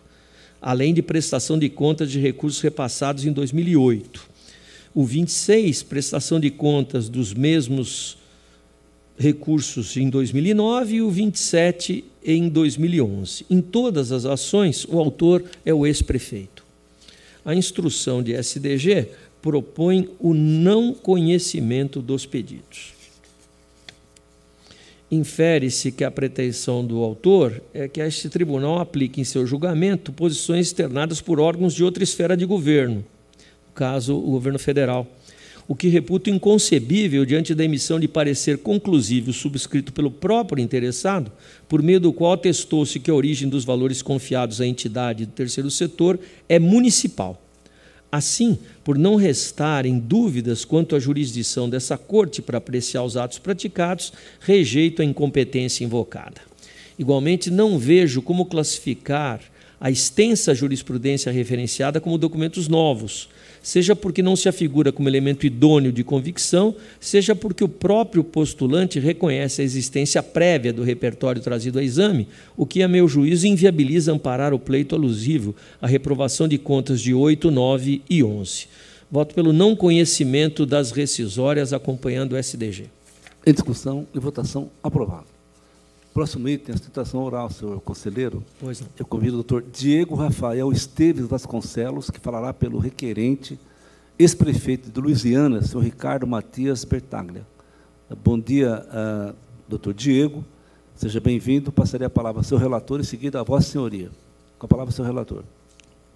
[0.58, 4.31] além de prestação de contas de recursos repassados em 2008
[4.94, 8.18] o 26, prestação de contas dos mesmos
[9.16, 13.46] recursos em 2009 e o 27 em 2011.
[13.48, 16.64] Em todas as ações, o autor é o ex-prefeito.
[17.44, 19.08] A instrução de SDG
[19.40, 22.92] propõe o não conhecimento dos pedidos.
[25.10, 30.68] Infere-se que a pretensão do autor é que este tribunal aplique em seu julgamento posições
[30.68, 33.04] externadas por órgãos de outra esfera de governo,
[33.74, 35.06] caso o governo federal,
[35.68, 41.30] o que reputo inconcebível diante da emissão de parecer conclusivo subscrito pelo próprio interessado,
[41.68, 45.70] por meio do qual atestou-se que a origem dos valores confiados à entidade do terceiro
[45.70, 46.18] setor
[46.48, 47.40] é municipal.
[48.10, 54.12] Assim, por não restarem dúvidas quanto à jurisdição dessa corte para apreciar os atos praticados,
[54.40, 56.42] rejeito a incompetência invocada.
[56.98, 59.40] Igualmente, não vejo como classificar
[59.80, 63.30] a extensa jurisprudência referenciada como documentos novos,
[63.62, 68.98] seja porque não se afigura como elemento idôneo de convicção, seja porque o próprio postulante
[68.98, 72.26] reconhece a existência prévia do repertório trazido a exame,
[72.56, 77.14] o que, a meu juízo, inviabiliza amparar o pleito alusivo à reprovação de contas de
[77.14, 78.66] 8, 9 e 11.
[79.10, 82.86] Voto pelo não conhecimento das rescisórias acompanhando o SDG.
[83.46, 85.31] Em discussão e votação aprovado.
[86.12, 88.44] Próximo item, a citação oral, senhor conselheiro.
[88.60, 88.88] Pois não.
[88.98, 93.58] Eu convido o doutor Diego Rafael Esteves Vasconcelos, que falará pelo requerente,
[94.18, 97.46] ex-prefeito de Louisiana, senhor Ricardo Matias Bertaglia.
[98.22, 99.34] Bom dia, uh,
[99.66, 100.44] doutor Diego.
[100.94, 101.72] Seja bem-vindo.
[101.72, 104.10] Passarei a palavra ao seu relator e seguida a vossa senhoria.
[104.58, 105.42] Com a palavra, seu relator.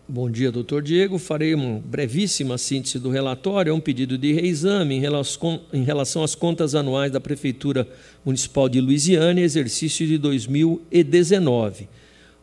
[0.08, 1.18] Bom dia, doutor Diego.
[1.18, 3.70] Farei uma brevíssima síntese do relatório.
[3.70, 7.88] É um pedido de reexame em relação, às contas anuais da Prefeitura
[8.24, 11.88] Municipal de Luisiana, exercício de 2019.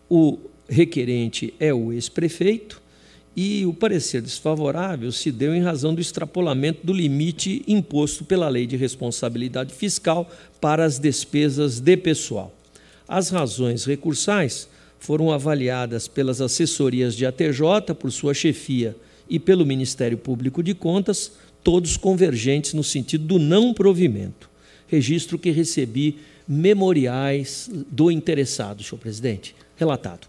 [0.10, 2.82] O requerente é o ex-prefeito
[3.34, 8.68] e o parecer desfavorável se deu em razão do extrapolamento do limite imposto pela Lei
[8.68, 10.30] de Responsabilidade Fiscal
[10.60, 12.54] para as despesas de pessoal.
[13.08, 14.68] As razões recursais
[15.04, 18.96] foram avaliadas pelas assessorias de ATJ, por sua chefia
[19.30, 24.50] e pelo Ministério Público de Contas, todos convergentes no sentido do não provimento.
[24.88, 29.54] Registro que recebi memoriais do interessado, senhor presidente.
[29.76, 30.26] Relatado.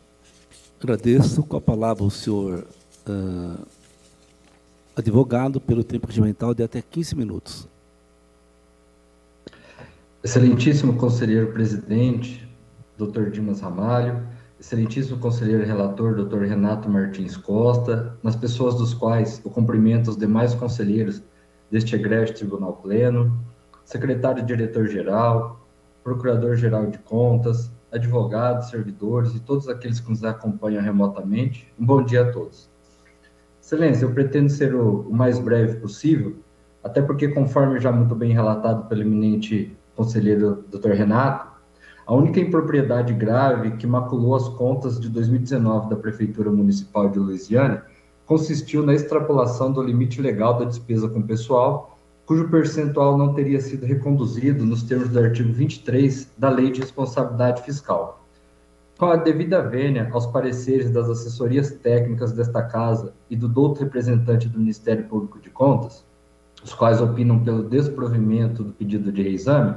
[0.82, 1.44] Agradeço.
[1.44, 2.66] Com a palavra o senhor
[3.06, 3.66] uh,
[4.96, 7.68] advogado, pelo tempo regimental de até 15 minutos.
[10.24, 12.44] Excelentíssimo conselheiro presidente,
[12.98, 14.33] doutor Dimas Ramalho,
[14.64, 20.54] excelentíssimo conselheiro relator, doutor Renato Martins Costa, nas pessoas dos quais eu cumprimento os demais
[20.54, 21.22] conselheiros
[21.70, 23.38] deste egrégio tribunal pleno,
[23.84, 25.60] secretário-diretor-geral,
[26.02, 31.70] procurador-geral de contas, advogados, servidores e todos aqueles que nos acompanham remotamente.
[31.78, 32.70] Um bom dia a todos.
[33.60, 36.38] Excelência, eu pretendo ser o, o mais breve possível,
[36.82, 40.92] até porque, conforme já muito bem relatado pelo eminente conselheiro Dr.
[40.92, 41.53] Renato,
[42.06, 47.84] a única impropriedade grave que maculou as contas de 2019 da Prefeitura Municipal de Louisiana
[48.26, 53.86] consistiu na extrapolação do limite legal da despesa com pessoal, cujo percentual não teria sido
[53.86, 58.22] reconduzido nos termos do artigo 23 da Lei de Responsabilidade Fiscal.
[58.98, 64.48] Com a devida vênia aos pareceres das assessorias técnicas desta Casa e do douto representante
[64.48, 66.04] do Ministério Público de Contas,
[66.62, 69.76] os quais opinam pelo desprovimento do pedido de reexame,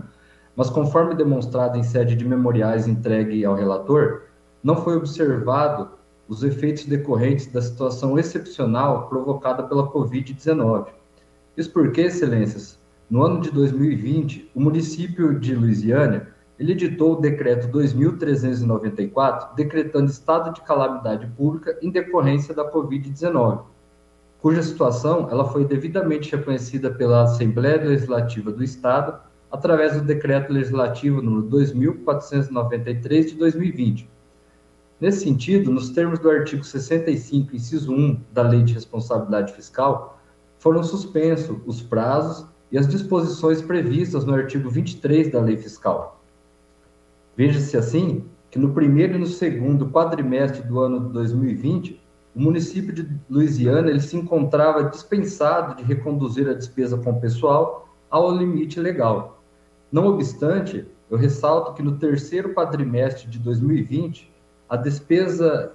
[0.57, 4.23] mas conforme demonstrado em sede de memoriais entregue ao relator,
[4.63, 5.89] não foi observado
[6.27, 10.87] os efeitos decorrentes da situação excepcional provocada pela Covid-19.
[11.55, 16.27] Isso porque, excelências, no ano de 2020, o município de Luisiânia
[16.59, 23.61] ele editou o decreto 2394, decretando estado de calamidade pública em decorrência da Covid-19,
[24.41, 31.21] cuja situação ela foi devidamente reconhecida pela Assembleia Legislativa do Estado através do Decreto Legislativo
[31.21, 34.09] número 2493 de 2020.
[34.99, 40.19] Nesse sentido, nos termos do artigo 65, inciso 1 da Lei de Responsabilidade Fiscal,
[40.57, 46.19] foram suspensos os prazos e as disposições previstas no artigo 23 da Lei Fiscal.
[47.35, 52.01] Veja-se assim que no primeiro e no segundo quadrimestre do ano de 2020,
[52.35, 58.35] o município de Louisiana ele se encontrava dispensado de reconduzir a despesa com pessoal ao
[58.35, 59.36] limite legal.
[59.91, 64.29] Não obstante, eu ressalto que no terceiro quadrimestre de 2020,
[64.67, 65.71] a despesa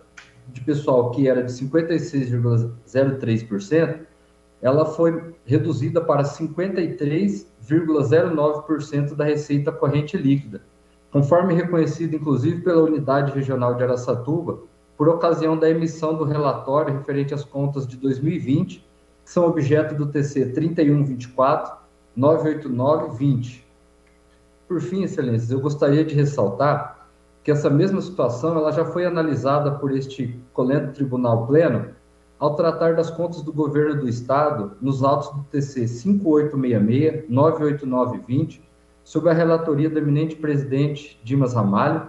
[0.48, 4.00] de pessoal que era de 56,03%,
[4.60, 10.60] ela foi reduzida para 53,09% da receita corrente líquida,
[11.10, 14.58] conforme reconhecido inclusive pela Unidade Regional de Araçatuba,
[14.96, 18.86] por ocasião da emissão do relatório referente às contas de 2020,
[19.24, 21.80] que são objeto do TC 3124
[22.14, 23.61] 989 20
[24.72, 27.06] por fim, excelências, eu gostaria de ressaltar
[27.44, 31.90] que essa mesma situação ela já foi analisada por este colento tribunal pleno
[32.38, 38.62] ao tratar das contas do governo do estado nos autos do TC 5866 98920
[39.04, 42.06] sob a relatoria do eminente presidente Dimas Ramalho,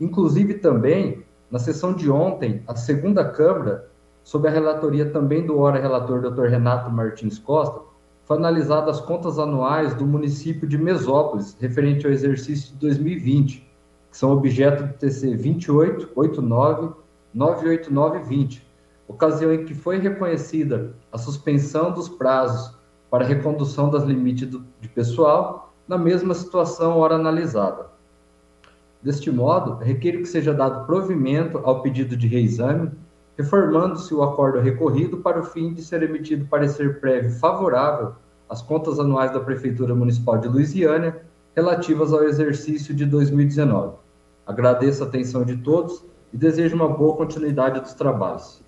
[0.00, 3.88] inclusive também na sessão de ontem, a segunda Câmara,
[4.22, 6.50] sob a relatoria também do ora relator Dr.
[6.50, 7.80] Renato Martins Costa,
[8.26, 13.64] foi analisado as contas anuais do município de Mesópolis, referente ao exercício de 2020,
[14.10, 16.92] que são objeto do TC 2889
[17.32, 18.66] 98920,
[19.06, 22.76] ocasião em que foi reconhecida a suspensão dos prazos
[23.08, 27.86] para recondução das limites do, de pessoal na mesma situação hora analisada.
[29.00, 32.90] Deste modo, requer que seja dado provimento ao pedido de reexame
[33.36, 38.14] reformando-se o acordo recorrido para o fim de ser emitido parecer prévio favorável
[38.48, 41.22] às contas anuais da Prefeitura Municipal de Luisiânia
[41.54, 43.96] relativas ao exercício de 2019.
[44.46, 46.02] Agradeço a atenção de todos
[46.32, 48.60] e desejo uma boa continuidade dos trabalhos.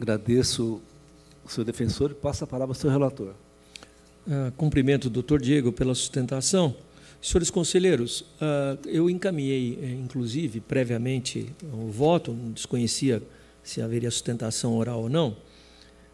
[0.00, 0.80] Agradeço
[1.44, 3.32] o seu defensor e passo a palavra ao seu relator.
[4.26, 6.74] Uh, cumprimento o doutor Diego pela sustentação.
[7.20, 13.22] Senhores conselheiros, uh, eu encaminhei, eh, inclusive, previamente o voto, não desconhecia
[13.68, 15.36] se haveria sustentação oral ou não,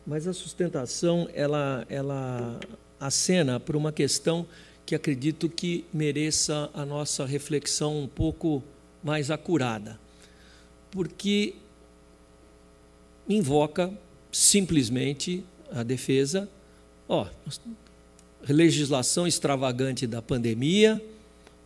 [0.05, 2.59] mas a sustentação ela, ela
[2.99, 4.45] acena por uma questão
[4.85, 8.61] que acredito que mereça a nossa reflexão um pouco
[9.05, 10.01] mais acurada,
[10.91, 11.55] porque
[13.29, 13.93] invoca
[14.33, 16.49] simplesmente a defesa,
[17.09, 17.29] ó,
[18.49, 21.01] legislação extravagante da pandemia,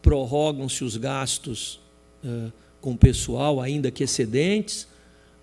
[0.03, 1.81] prorrogam-se os gastos
[2.23, 4.87] uh, com pessoal ainda que excedentes,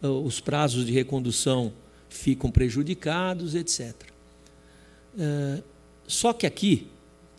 [0.10, 1.74] os prazos de recondução
[2.10, 3.94] ficam prejudicados, etc.
[6.08, 6.88] Só que aqui,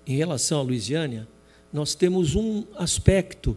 [0.07, 1.27] em relação à Luisiânia,
[1.73, 3.57] nós temos um aspecto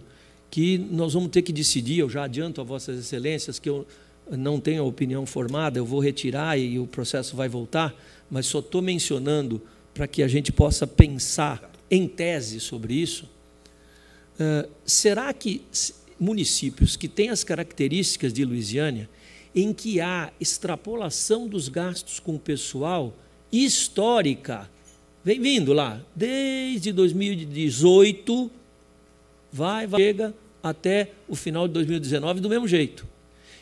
[0.52, 2.00] que nós vamos ter que decidir.
[2.00, 3.86] Eu já adianto a Vossas Excelências que eu
[4.30, 7.96] não tenho a opinião formada, eu vou retirar e o processo vai voltar,
[8.30, 9.62] mas só estou mencionando
[9.94, 13.28] para que a gente possa pensar em tese sobre isso.
[14.86, 15.64] será que
[16.20, 19.10] municípios que têm as características de Luisiânia,
[19.56, 23.14] em que há extrapolação dos gastos com o pessoal
[23.52, 24.70] histórica,
[25.24, 28.52] vem vindo lá, desde 2018,
[29.52, 33.08] vai, vai, chega até o final de 2019 do mesmo jeito.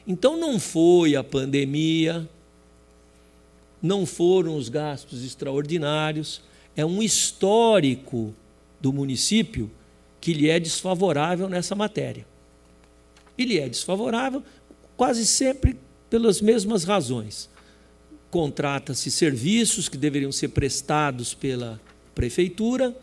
[0.05, 2.27] Então não foi a pandemia,
[3.81, 6.41] não foram os gastos extraordinários,
[6.75, 8.33] é um histórico
[8.79, 9.69] do município
[10.19, 12.25] que lhe é desfavorável nessa matéria.
[13.37, 14.43] E lhe é desfavorável
[14.95, 15.77] quase sempre
[16.09, 17.49] pelas mesmas razões.
[18.31, 21.79] Contrata-se serviços que deveriam ser prestados pela
[22.13, 22.95] prefeitura,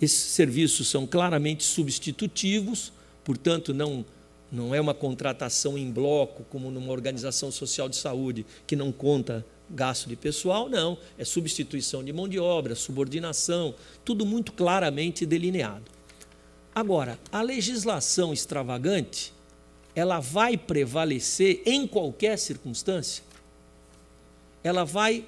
[0.00, 2.92] esses serviços são claramente substitutivos,
[3.24, 4.04] portanto, não,
[4.50, 9.44] não é uma contratação em bloco, como numa organização social de saúde, que não conta
[9.70, 10.98] gasto de pessoal, não.
[11.18, 13.74] É substituição de mão de obra, subordinação,
[14.04, 15.84] tudo muito claramente delineado.
[16.74, 19.33] Agora, a legislação extravagante,
[19.94, 23.22] ela vai prevalecer em qualquer circunstância?
[24.62, 25.24] Ela vai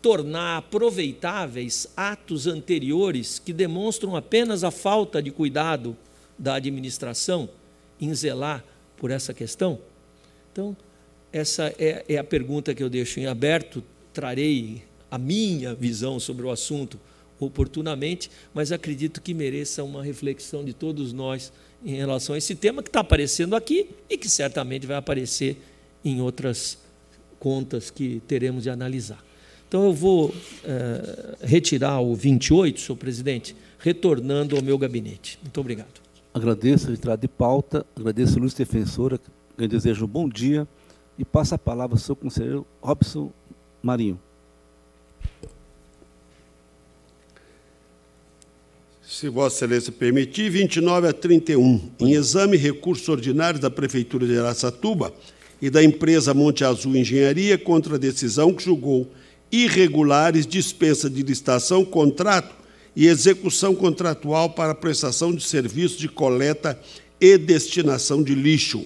[0.00, 5.96] tornar aproveitáveis atos anteriores que demonstram apenas a falta de cuidado
[6.38, 7.48] da administração
[8.00, 8.64] em zelar
[8.96, 9.78] por essa questão?
[10.52, 10.76] Então,
[11.32, 13.82] essa é, é, a pergunta que eu deixo em aberto.
[14.12, 16.98] Trarei a minha visão sobre o assunto
[17.38, 21.52] oportunamente, mas acredito que mereça uma reflexão de todos nós
[21.84, 25.56] em relação a esse tema que está aparecendo aqui e que certamente vai aparecer
[26.04, 26.78] em outras
[27.38, 29.22] contas que teremos de analisar.
[29.68, 30.34] Então, eu vou
[30.64, 35.38] é, retirar o 28, senhor presidente, retornando ao meu gabinete.
[35.42, 36.00] Muito obrigado.
[36.32, 39.20] Agradeço a retirada de pauta, agradeço a luz defensora,
[39.56, 40.66] eu desejo um bom dia
[41.18, 43.32] e passo a palavra ao seu conselheiro Robson
[43.82, 44.18] Marinho.
[49.10, 51.80] Se Vossa Excelência permitir, 29 a 31.
[51.98, 55.14] Em exame, recursos ordinários da Prefeitura de Araçatuba
[55.62, 59.10] e da empresa Monte Azul Engenharia contra a decisão que julgou
[59.50, 62.54] irregulares dispensa de licitação, contrato
[62.94, 66.78] e execução contratual para prestação de serviços de coleta
[67.18, 68.84] e destinação de lixo.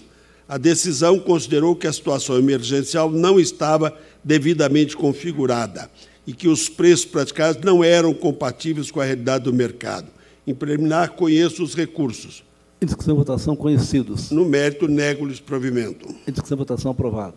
[0.49, 3.93] A decisão considerou que a situação emergencial não estava
[4.23, 5.91] devidamente configurada
[6.27, 10.09] e que os preços praticados não eram compatíveis com a realidade do mercado.
[10.47, 12.45] Em preliminar, conheço os recursos.
[12.81, 14.31] Em discussão e votação, conhecidos.
[14.31, 16.09] No mérito, nego-lhes provimento.
[16.27, 17.35] Em discussão e votação, aprovado.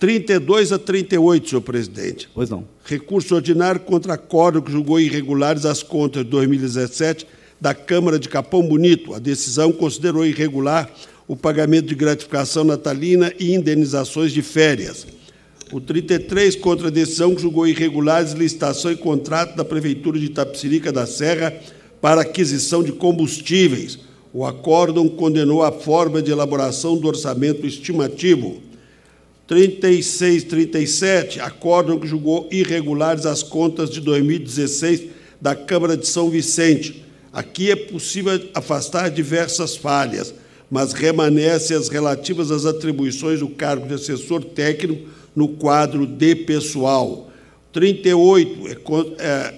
[0.00, 2.28] 32 a 38, senhor presidente.
[2.34, 2.64] Pois não.
[2.84, 7.26] Recurso ordinário contra acordo que julgou irregulares as contas de 2017
[7.60, 9.14] da Câmara de Capão Bonito.
[9.14, 10.90] A decisão considerou irregular
[11.28, 15.06] o pagamento de gratificação natalina e indenizações de férias.
[15.72, 20.90] O 33 contra a decisão que julgou irregulares licitação e contrato da Prefeitura de Itapecerica
[20.90, 21.54] da Serra
[22.00, 24.00] para aquisição de combustíveis.
[24.32, 28.60] O acórdão condenou a forma de elaboração do orçamento estimativo.
[29.46, 35.04] 36, 37, acórdão que julgou irregulares as contas de 2016
[35.40, 37.04] da Câmara de São Vicente.
[37.32, 40.34] Aqui é possível afastar diversas falhas,
[40.68, 47.30] mas remanescem as relativas às atribuições do cargo de assessor técnico no quadro de pessoal.
[47.72, 48.74] 38, é,
[49.18, 49.54] é,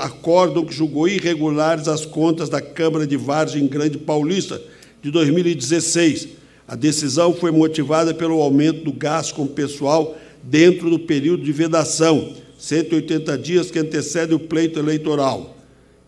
[0.00, 4.60] acórdão que julgou irregulares as contas da Câmara de Vargem Grande Paulista
[5.02, 11.42] de 2016 a decisão foi motivada pelo aumento do gasto com pessoal dentro do período
[11.42, 15.56] de vedação, 180 dias que antecede o pleito eleitoral,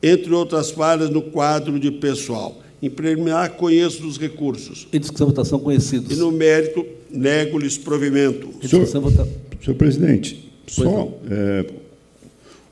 [0.02, 2.58] entre outras falhas no quadro de pessoal.
[2.82, 4.86] Em preliminar, conheço os recursos.
[4.92, 6.16] Em discussão votação conhecidos.
[6.16, 8.48] E no mérito, nego-lhes provimento.
[8.56, 9.28] Em discussão votação.
[9.62, 11.66] Senhor presidente, só é,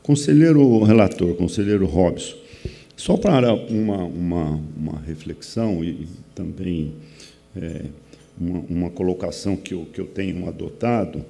[0.02, 2.36] conselheiro relator, conselheiro Robson,
[2.96, 6.92] só para uma, uma, uma reflexão e também
[7.56, 7.82] é,
[8.38, 11.24] uma, uma, colocação que eu, que eu tenho adotado,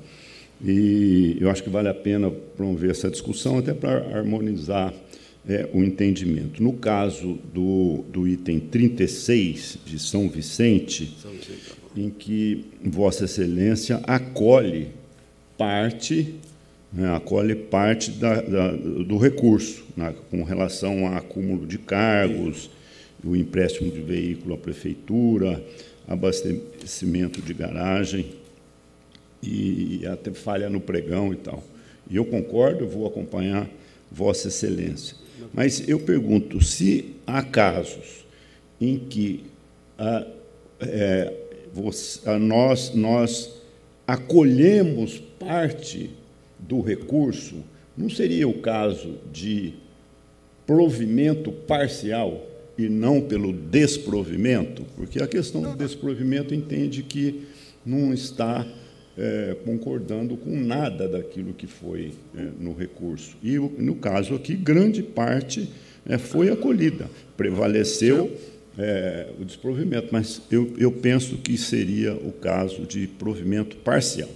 [0.63, 4.93] e eu acho que vale a pena promover essa discussão, até para harmonizar
[5.49, 6.63] é, o entendimento.
[6.63, 13.25] No caso do, do item 36 de São Vicente, São Vicente tá em que Vossa
[13.25, 14.89] Excelência acolhe
[15.57, 16.35] parte,
[16.93, 22.71] né, acolhe parte da, da, do recurso, né, com relação a acúmulo de cargos,
[23.23, 25.63] o empréstimo de veículo à prefeitura,
[26.07, 28.27] abastecimento de garagem
[29.43, 31.63] e até falha no pregão e tal.
[32.11, 33.69] E eu concordo, vou acompanhar
[34.11, 35.24] Vossa Excelência.
[35.53, 38.25] Mas eu pergunto se há casos
[38.81, 39.45] em que
[39.99, 40.27] a,
[40.81, 41.33] é,
[41.73, 43.61] você, a nós, nós
[44.07, 46.11] acolhemos parte
[46.59, 47.57] do recurso,
[47.97, 49.75] não seria o caso de
[50.67, 52.51] provimento parcial?
[52.77, 57.47] e não pelo desprovimento, porque a questão do desprovimento entende que
[57.85, 58.67] não está
[59.17, 63.37] é, concordando com nada daquilo que foi é, no recurso.
[63.43, 65.69] E, no caso aqui, grande parte
[66.07, 68.37] é, foi acolhida, prevaleceu
[68.77, 74.29] é, o desprovimento, mas eu, eu penso que seria o caso de provimento parcial.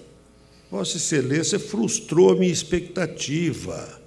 [0.70, 4.00] Vossa Excelência frustrou a minha expectativa.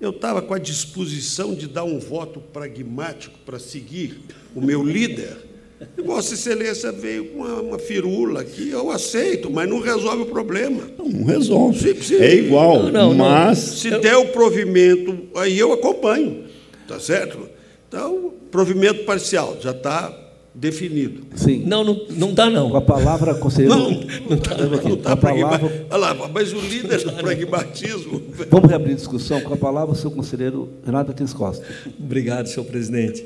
[0.00, 4.20] eu estava com a disposição de dar um voto pragmático para seguir
[4.54, 5.47] o meu líder.
[6.04, 10.82] Vossa Excelência veio com uma, uma firula que eu aceito, mas não resolve o problema.
[10.98, 11.78] Não resolve.
[11.78, 13.14] Se- se- É igual, Não, não, não.
[13.14, 16.44] mas Se der o provimento, aí eu acompanho,
[16.86, 17.48] tá certo?
[17.88, 20.12] Então, provimento parcial, já está
[20.54, 21.22] definido.
[21.36, 21.62] Sim.
[21.64, 22.70] Não, não, não dá, não.
[22.70, 23.76] Com a palavra, conselheiro.
[23.78, 24.56] Não, não está
[25.02, 28.20] tá a palavra, Olha lá, mas o líder do pragmatismo.
[28.50, 29.40] vamos reabrir a discussão.
[29.40, 31.64] Com a palavra, o seu conselheiro Renato Martins Costa.
[31.98, 33.24] Obrigado, senhor presidente.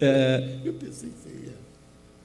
[0.00, 0.42] É,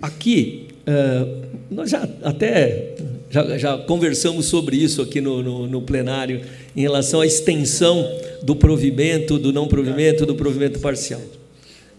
[0.02, 1.26] aqui, é,
[1.69, 2.95] nós já até
[3.30, 6.41] já, já conversamos sobre isso aqui no, no, no plenário,
[6.76, 8.06] em relação à extensão
[8.41, 11.22] do provimento, do não provimento, do provimento parcial.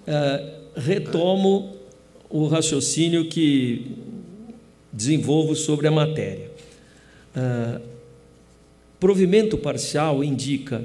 [0.06, 1.76] É, retomo
[2.30, 3.86] o raciocínio que
[4.92, 6.50] desenvolvo sobre a matéria.
[7.36, 7.80] É,
[8.98, 10.84] provimento parcial indica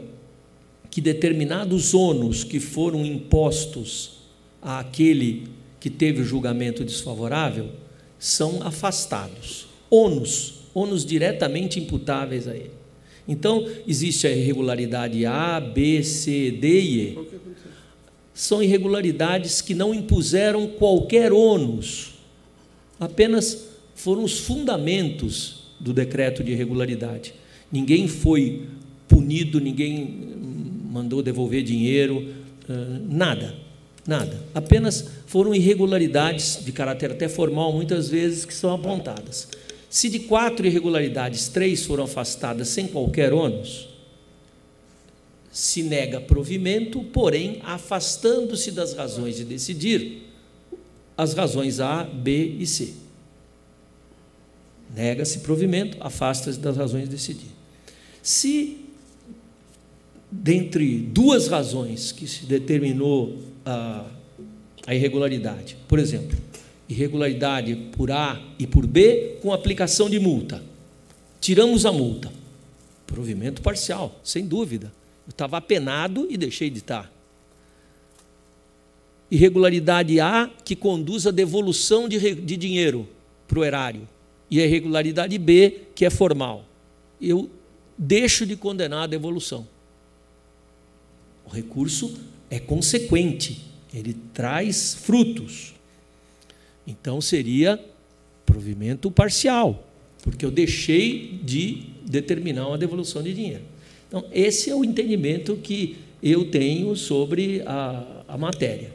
[0.90, 4.20] que determinados ônus que foram impostos
[4.62, 5.48] àquele
[5.84, 7.72] que teve o julgamento desfavorável
[8.18, 9.68] são afastados.
[9.90, 12.72] Ônus, ônus diretamente imputáveis a ele.
[13.28, 17.20] Então, existe a irregularidade A, B, C, D e E.
[18.34, 22.14] São irregularidades que não impuseram qualquer ônus,
[22.98, 27.34] apenas foram os fundamentos do decreto de irregularidade.
[27.70, 28.68] Ninguém foi
[29.06, 30.34] punido, ninguém
[30.90, 32.34] mandou devolver dinheiro,
[33.10, 33.54] nada,
[34.06, 34.40] nada.
[34.54, 39.48] Apenas foram irregularidades de caráter até formal, muitas vezes, que são apontadas.
[39.90, 43.90] Se de quatro irregularidades, três foram afastadas sem qualquer ônus,
[45.52, 50.24] se nega provimento, porém afastando-se das razões de decidir,
[51.16, 52.94] as razões A, B e C.
[54.96, 57.52] Nega-se provimento, afasta-se das razões de decidir.
[58.22, 58.78] Se
[60.32, 64.06] dentre duas razões que se determinou a,
[64.86, 66.38] a irregularidade, por exemplo,
[66.88, 70.64] irregularidade por A e por B com aplicação de multa.
[71.40, 72.32] Tiramos a multa.
[73.06, 74.92] Provimento parcial, sem dúvida.
[75.28, 77.12] Eu estava apenado e deixei de estar.
[79.30, 83.08] Irregularidade A que conduz à devolução de, de dinheiro
[83.48, 84.08] para o erário.
[84.50, 86.66] E a irregularidade B que é formal.
[87.22, 87.50] Eu
[87.98, 89.68] deixo de condenar a devolução.
[91.46, 92.18] O recurso
[92.54, 93.62] é consequente,
[93.92, 95.74] ele traz frutos.
[96.86, 97.84] Então seria
[98.46, 99.88] provimento parcial,
[100.22, 103.64] porque eu deixei de determinar uma devolução de dinheiro.
[104.08, 108.92] Então, esse é o entendimento que eu tenho sobre a, a matéria.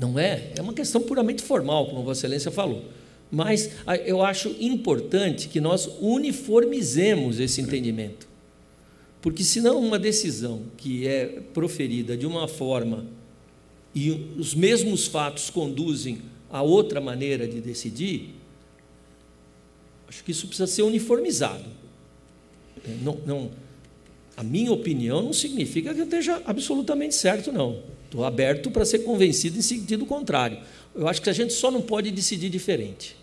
[0.00, 0.50] Não é?
[0.56, 2.84] É uma questão puramente formal, como Vossa Excelência falou.
[3.30, 3.70] Mas
[4.04, 8.26] eu acho importante que nós uniformizemos esse entendimento.
[9.20, 13.06] Porque, senão, uma decisão que é proferida de uma forma
[13.94, 18.34] e os mesmos fatos conduzem a outra maneira de decidir,
[20.08, 21.64] acho que isso precisa ser uniformizado.
[23.02, 23.50] Não, não,
[24.36, 27.82] a minha opinião não significa que eu esteja absolutamente certo, não.
[28.06, 30.58] Estou aberto para ser convencido em sentido contrário.
[30.94, 33.16] Eu acho que a gente só não pode decidir diferente.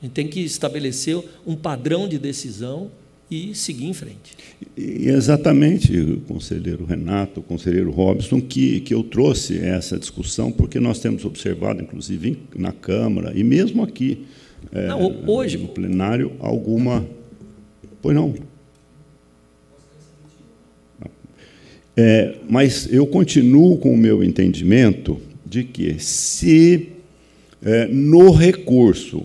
[0.00, 2.90] A gente tem que estabelecer um padrão de decisão
[3.30, 4.36] e seguir em frente.
[4.76, 11.24] E exatamente, conselheiro Renato, conselheiro Robson, que, que eu trouxe essa discussão, porque nós temos
[11.24, 14.26] observado, inclusive na Câmara e mesmo aqui
[14.72, 17.06] é, Não, hoje- no plenário, alguma.
[18.02, 18.34] Pois não.
[21.96, 26.88] É, mas eu continuo com o meu entendimento de que, se
[27.62, 29.24] é, no recurso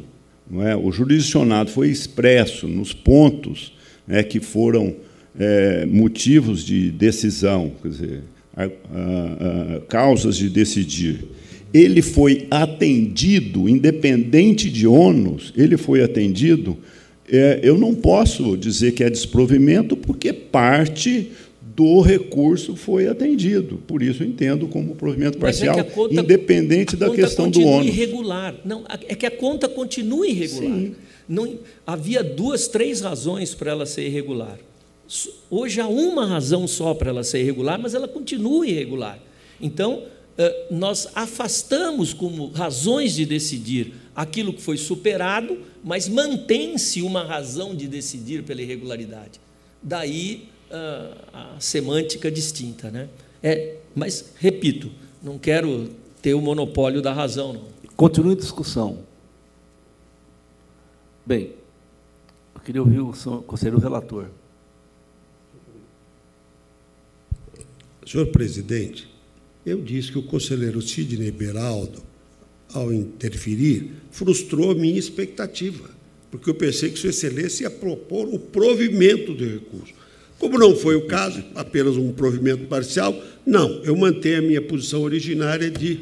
[0.50, 3.74] não é, o jurisdicionado foi expresso nos pontos
[4.08, 4.96] né, que foram
[5.38, 8.24] é, motivos de decisão, quer dizer,
[8.56, 8.70] a- a-
[9.78, 11.26] a- causas de decidir,
[11.74, 16.78] ele foi atendido, independente de ônus, ele foi atendido,
[17.30, 21.32] é, eu não posso dizer que é desprovimento, porque parte
[21.76, 23.82] do recurso foi atendido.
[23.86, 27.62] Por isso, eu entendo como provimento Mas é que parcial, conta- independente da questão do
[27.62, 27.88] ônus.
[27.88, 28.56] irregular.
[28.64, 30.92] Não, é que a conta continua irregular.
[31.28, 34.58] Não, havia duas, três razões para ela ser irregular.
[35.50, 39.20] Hoje há uma razão só para ela ser irregular, mas ela continua irregular.
[39.62, 40.04] Então,
[40.38, 47.76] eh, nós afastamos como razões de decidir aquilo que foi superado, mas mantém-se uma razão
[47.76, 49.40] de decidir pela irregularidade.
[49.82, 52.90] Daí ah, a semântica distinta.
[52.90, 53.08] Né?
[53.42, 54.92] É, mas, repito,
[55.22, 55.92] não quero
[56.22, 57.62] ter o monopólio da razão, não.
[57.96, 58.98] Continue a discussão.
[61.26, 61.54] Bem,
[62.54, 63.12] eu queria ouvir o
[63.44, 64.28] conselheiro relator.
[68.06, 69.10] Senhor presidente,
[69.66, 72.04] eu disse que o conselheiro Sidney Beraldo,
[72.72, 75.90] ao interferir, frustrou a minha expectativa,
[76.30, 79.94] porque eu pensei que Sua Excelência ia propor o provimento do recurso.
[80.38, 85.02] Como não foi o caso, apenas um provimento parcial, não, eu mantenho a minha posição
[85.02, 86.02] originária de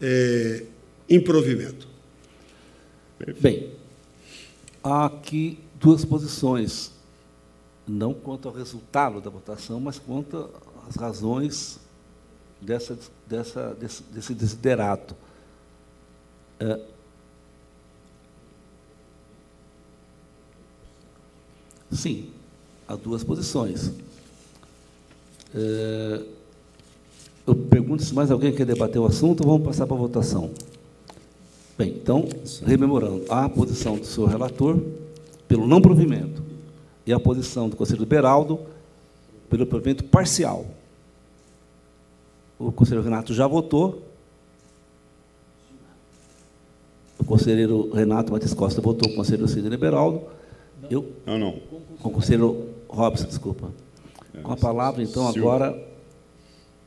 [0.00, 0.62] é,
[1.10, 1.86] improvimento.
[3.40, 3.71] Bem,
[4.82, 6.92] há aqui duas posições,
[7.86, 10.50] não quanto ao resultado da votação, mas quanto
[10.88, 11.80] às razões
[12.60, 15.16] dessa, dessa, desse, desse desiderato.
[16.60, 16.80] É,
[21.90, 22.30] sim,
[22.86, 23.92] há duas posições.
[25.54, 26.24] É,
[27.46, 30.52] eu pergunto se mais alguém quer debater o assunto, vamos passar para a votação.
[31.82, 32.28] Bem, então,
[32.64, 34.80] rememorando, a posição do senhor relator
[35.48, 36.40] pelo não provimento
[37.04, 38.60] e a posição do conselheiro Beraldo
[39.50, 40.64] pelo provimento parcial.
[42.56, 44.00] O conselheiro Renato já votou.
[47.18, 50.22] O conselheiro Renato Matheus Costa votou com o conselheiro Sidney Beraldo.
[50.88, 51.60] Eu, não, não.
[52.00, 53.72] Com o conselheiro Robson, desculpa.
[54.40, 55.42] Com a palavra, então, Silvia.
[55.42, 55.88] agora.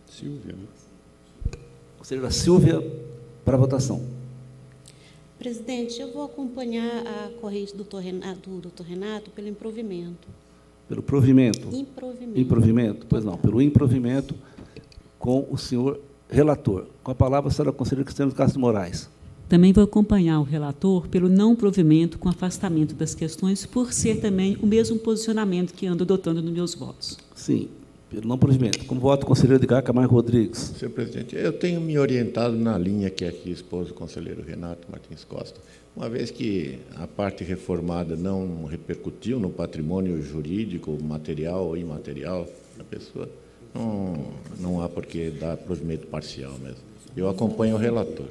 [0.10, 1.60] Silvia, né?
[1.98, 3.02] Conselheira Silvia,
[3.44, 4.15] para a votação.
[5.38, 10.28] Presidente, eu vou acompanhar a corrente do doutor Renato, do doutor Renato pelo improvimento.
[10.88, 11.76] Pelo provimento?
[11.76, 12.40] Improvimento.
[12.40, 14.36] Improvimento, pois não, pelo improvimento
[15.20, 16.00] com o senhor
[16.30, 16.86] relator.
[17.04, 19.10] Com a palavra, a senhora conselheira Cristiano Castro Moraes.
[19.50, 24.58] Também vou acompanhar o relator pelo não provimento com afastamento das questões, por ser também
[24.62, 27.18] o mesmo posicionamento que ando adotando nos meus votos.
[27.36, 27.70] Sim,
[28.16, 28.86] pelo não provimento.
[28.86, 30.74] Como voto, o conselheiro Edgar Camargo Rodrigues.
[30.78, 35.24] Senhor presidente, eu tenho me orientado na linha que aqui expôs o conselheiro Renato Martins
[35.24, 35.60] Costa.
[35.96, 42.48] Uma vez que a parte reformada não repercutiu no patrimônio jurídico, material ou imaterial
[42.78, 43.30] da pessoa,
[43.74, 46.84] não, não há por que dar provimento parcial mesmo.
[47.16, 48.26] Eu acompanho o relator.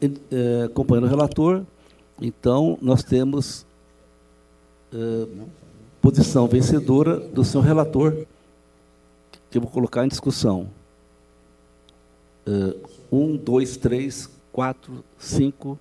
[0.00, 1.62] Eh, acompanhando o relator,
[2.20, 3.64] então, nós temos
[4.92, 5.26] eh,
[6.02, 8.26] posição vencedora do senhor relator,
[9.48, 10.68] que eu vou colocar em discussão.
[12.44, 12.74] Eh,
[13.10, 15.78] um, dois, três, quatro, cinco,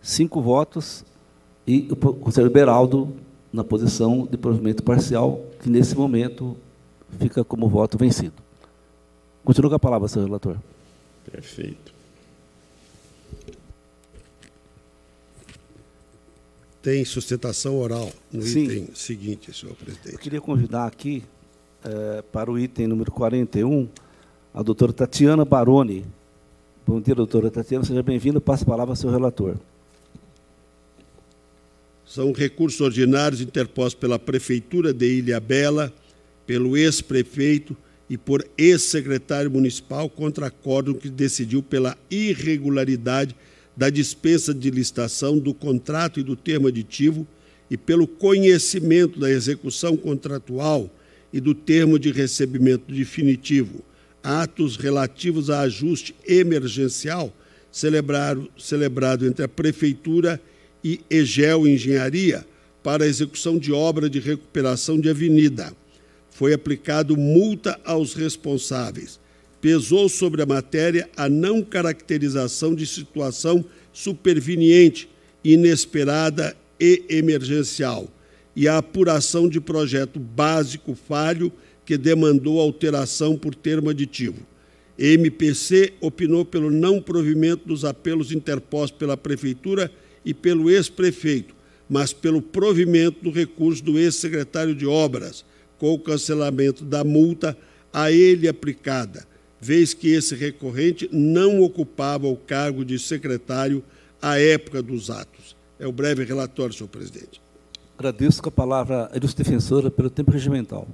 [0.00, 1.04] cinco votos,
[1.66, 3.16] e o conselheiro Beraldo
[3.52, 6.56] na posição de provimento parcial, que nesse momento
[7.18, 8.34] fica como voto vencido.
[9.44, 10.56] Continua com a palavra, senhor relator.
[11.30, 11.91] Perfeito.
[16.82, 18.64] Tem sustentação oral no Sim.
[18.64, 20.14] item seguinte, senhor presidente.
[20.14, 21.22] Eu queria convidar aqui,
[21.84, 23.88] eh, para o item número 41,
[24.52, 26.04] a doutora Tatiana Baroni.
[26.84, 28.40] Bom dia, doutora Tatiana, seja bem-vinda.
[28.40, 29.56] Passo a palavra ao seu relator.
[32.04, 35.92] São recursos ordinários interpostos pela Prefeitura de Ilha Bela,
[36.44, 37.76] pelo ex-prefeito
[38.10, 43.36] e por ex-secretário municipal contra acórdão que decidiu pela irregularidade
[43.76, 47.26] da dispensa de licitação do contrato e do termo aditivo
[47.70, 50.90] e pelo conhecimento da execução contratual
[51.32, 53.82] e do termo de recebimento definitivo,
[54.22, 57.32] atos relativos a ajuste emergencial
[57.70, 60.40] celebrado, celebrado entre a Prefeitura
[60.84, 62.46] e Egel Engenharia
[62.82, 65.74] para a execução de obra de recuperação de avenida.
[66.30, 69.18] Foi aplicado multa aos responsáveis.
[69.62, 75.08] Pesou sobre a matéria a não caracterização de situação superveniente,
[75.44, 78.08] inesperada e emergencial,
[78.56, 81.52] e a apuração de projeto básico falho
[81.86, 84.44] que demandou alteração por termo aditivo.
[84.98, 89.92] MPC opinou pelo não provimento dos apelos interpostos pela Prefeitura
[90.24, 91.54] e pelo ex-prefeito,
[91.88, 95.44] mas pelo provimento do recurso do ex-secretário de Obras,
[95.78, 97.56] com o cancelamento da multa
[97.92, 99.30] a ele aplicada,
[99.62, 103.80] vez que esse recorrente não ocupava o cargo de secretário
[104.20, 105.56] à época dos atos.
[105.78, 107.40] É o breve relatório, senhor presidente.
[107.96, 110.88] Agradeço com a palavra a ilustre defensora pelo tempo regimental.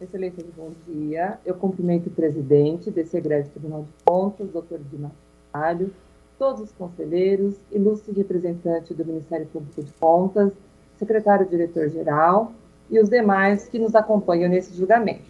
[0.00, 1.40] Excelência, bom dia.
[1.44, 5.10] Eu cumprimento o presidente desse egrégio Tribunal de Contas, doutor Dimas
[5.52, 5.92] Alho,
[6.38, 10.52] todos os conselheiros, ilustre representante do Ministério Público de Contas,
[10.96, 12.52] secretário-diretor-geral
[12.88, 15.22] e os demais que nos acompanham nesse julgamento.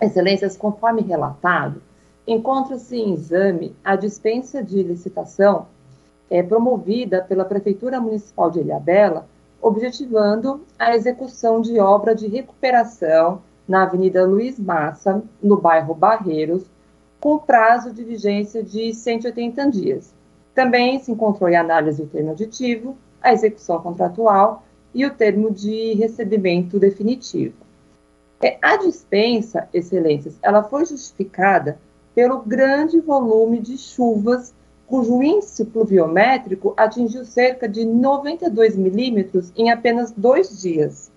[0.00, 1.80] Excelências, conforme relatado,
[2.26, 5.66] encontra-se em exame a dispensa de licitação
[6.28, 9.26] é, promovida pela Prefeitura Municipal de Ilhabela,
[9.62, 16.64] objetivando a execução de obra de recuperação na Avenida Luiz Massa, no bairro Barreiros,
[17.18, 20.14] com prazo de vigência de 180 dias.
[20.54, 24.62] Também se encontrou em análise o termo aditivo, a execução contratual
[24.94, 27.65] e o termo de recebimento definitivo.
[28.42, 31.78] É, a dispensa, excelências, ela foi justificada
[32.14, 34.54] pelo grande volume de chuvas,
[34.86, 41.10] cujo índice pluviométrico atingiu cerca de 92 milímetros em apenas dois dias.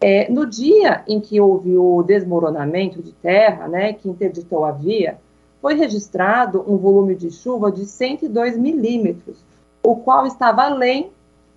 [0.00, 5.18] É, no dia em que houve o desmoronamento de terra, né, que interditou a via,
[5.60, 9.38] foi registrado um volume de chuva de 102 milímetros,
[9.82, 11.10] o qual estava além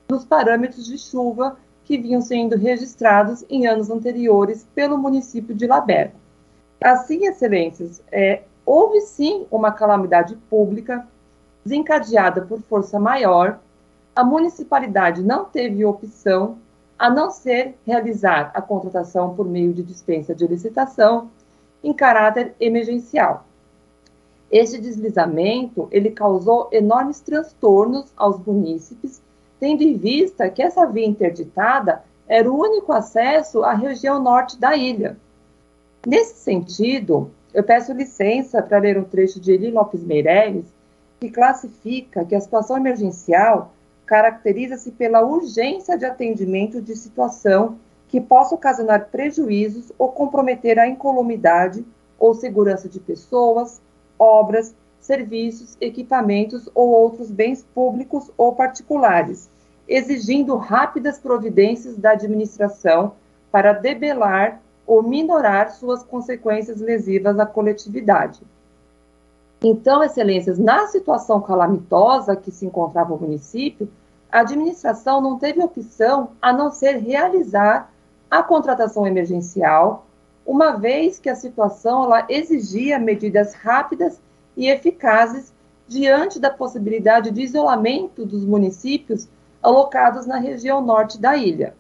[0.07, 1.55] dos parâmetros de chuva
[1.91, 6.15] que vinham sendo registrados em anos anteriores pelo município de Laberta.
[6.81, 11.05] Assim, excelências, é, houve sim uma calamidade pública
[11.65, 13.59] desencadeada por força maior,
[14.15, 16.59] a municipalidade não teve opção
[16.97, 21.30] a não ser realizar a contratação por meio de dispensa de licitação
[21.84, 23.43] em caráter emergencial.
[24.49, 29.22] Este deslizamento ele causou enormes transtornos aos munícipes
[29.61, 34.75] tendo em vista que essa via interditada era o único acesso à região norte da
[34.75, 35.15] ilha.
[36.05, 40.65] Nesse sentido, eu peço licença para ler um trecho de Eli Lopes Meirelles,
[41.19, 43.71] que classifica que a situação emergencial
[44.07, 47.77] caracteriza-se pela urgência de atendimento de situação
[48.07, 51.85] que possa ocasionar prejuízos ou comprometer a incolumidade
[52.17, 53.79] ou segurança de pessoas,
[54.17, 59.50] obras, serviços, equipamentos ou outros bens públicos ou particulares,
[59.93, 63.13] exigindo rápidas providências da administração
[63.51, 68.41] para debelar ou minorar suas consequências lesivas à coletividade.
[69.61, 73.89] Então, excelências, na situação calamitosa que se encontrava o município,
[74.31, 77.91] a administração não teve opção a não ser realizar
[78.30, 80.05] a contratação emergencial,
[80.45, 84.22] uma vez que a situação ela exigia medidas rápidas
[84.55, 85.53] e eficazes
[85.85, 89.27] diante da possibilidade de isolamento dos municípios
[89.61, 91.75] alocados na região norte da ilha.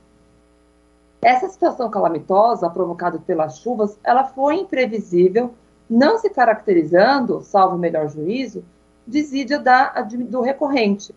[1.21, 5.53] Essa situação calamitosa provocada pelas chuvas, ela foi imprevisível,
[5.89, 8.63] não se caracterizando, salvo melhor juízo,
[9.05, 11.13] desídia da, do recorrente.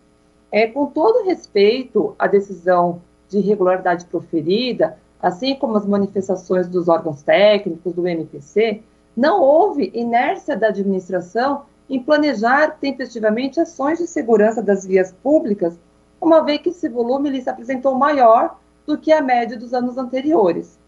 [0.51, 7.23] É, com todo respeito à decisão de irregularidade proferida, assim como as manifestações dos órgãos
[7.23, 8.83] técnicos do MPC,
[9.17, 15.77] não houve inércia da administração em planejar tempestivamente ações de segurança das vias públicas
[16.25, 19.97] uma vez que esse volume ele se apresentou maior do que a média dos anos
[19.97, 20.79] anteriores.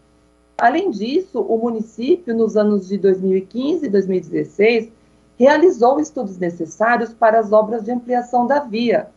[0.56, 4.92] Além disso, o município, nos anos de 2015 e 2016,
[5.38, 9.10] realizou estudos necessários para as obras de ampliação da via.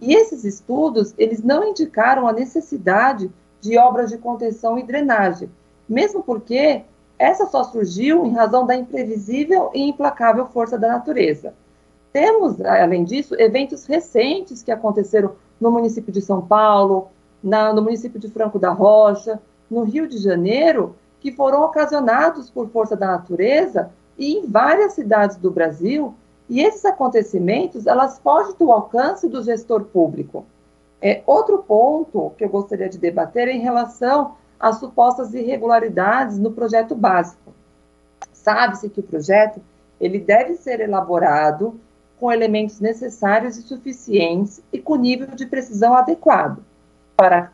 [0.00, 3.30] E esses estudos, eles não indicaram a necessidade
[3.60, 5.48] de obras de contenção e drenagem,
[5.88, 6.82] mesmo porque
[7.16, 11.54] essa só surgiu em razão da imprevisível e implacável força da natureza.
[12.12, 15.32] Temos, além disso, eventos recentes que aconteceram
[15.62, 17.08] no município de São Paulo,
[17.42, 19.40] na, no município de Franco da Rocha,
[19.70, 25.36] no Rio de Janeiro, que foram ocasionados por força da natureza e em várias cidades
[25.36, 26.14] do Brasil.
[26.48, 30.44] E esses acontecimentos, elas fogem do alcance do gestor público.
[31.00, 36.50] É, outro ponto que eu gostaria de debater é em relação às supostas irregularidades no
[36.50, 37.54] projeto básico.
[38.32, 39.60] Sabe-se que o projeto
[40.00, 41.80] ele deve ser elaborado
[42.22, 46.62] com elementos necessários e suficientes e com nível de precisão adequado
[47.16, 47.50] para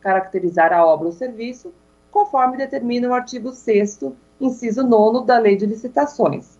[0.00, 1.70] caracterizar a obra ou serviço,
[2.10, 4.00] conforme determina o artigo 6
[4.40, 6.58] inciso 9 da Lei de Licitações.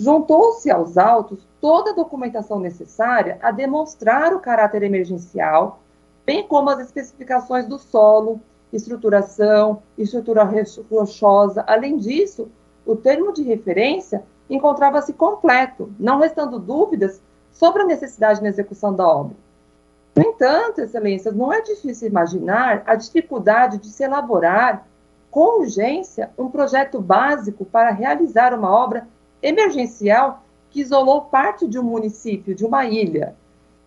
[0.00, 5.82] Juntou-se aos autos toda a documentação necessária a demonstrar o caráter emergencial,
[6.24, 8.40] bem como as especificações do solo,
[8.72, 10.50] estruturação, estrutura
[10.90, 11.62] rochosa.
[11.66, 12.48] Além disso,
[12.86, 17.20] o termo de referência encontrava-se completo, não restando dúvidas
[17.52, 19.36] sobre a necessidade na execução da obra.
[20.14, 24.86] No entanto, excelências, não é difícil imaginar a dificuldade de se elaborar
[25.30, 29.08] com urgência um projeto básico para realizar uma obra
[29.42, 33.34] emergencial que isolou parte de um município, de uma ilha.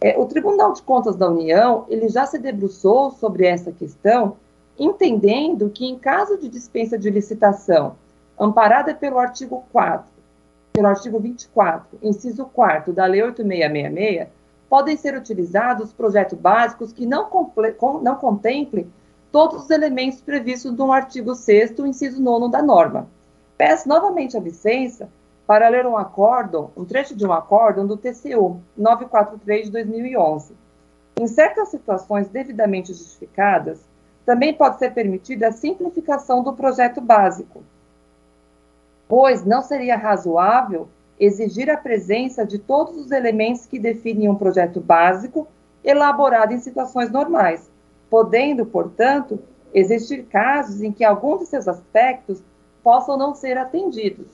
[0.01, 4.35] É, o Tribunal de Contas da União ele já se debruçou sobre essa questão,
[4.77, 7.95] entendendo que em caso de dispensa de licitação
[8.37, 10.16] amparada pelo artigo 4
[10.77, 14.27] pelo artigo 24, inciso 4 da Lei 8666,
[14.69, 17.27] podem ser utilizados projetos básicos que não,
[18.03, 18.87] não contemplem
[19.31, 23.07] todos os elementos previstos no artigo 6 inciso 9 da norma.
[23.57, 25.09] Peço novamente a licença
[25.47, 30.53] para ler um acordo, um trecho de um acórdão do TCU 943 de 2011.
[31.19, 33.79] Em certas situações devidamente justificadas,
[34.23, 37.63] também pode ser permitida a simplificação do projeto básico,
[39.07, 40.87] pois não seria razoável
[41.19, 45.47] exigir a presença de todos os elementos que definem um projeto básico
[45.83, 47.69] elaborado em situações normais,
[48.09, 49.39] podendo, portanto,
[49.73, 52.43] existir casos em que alguns de seus aspectos
[52.83, 54.27] possam não ser atendidos.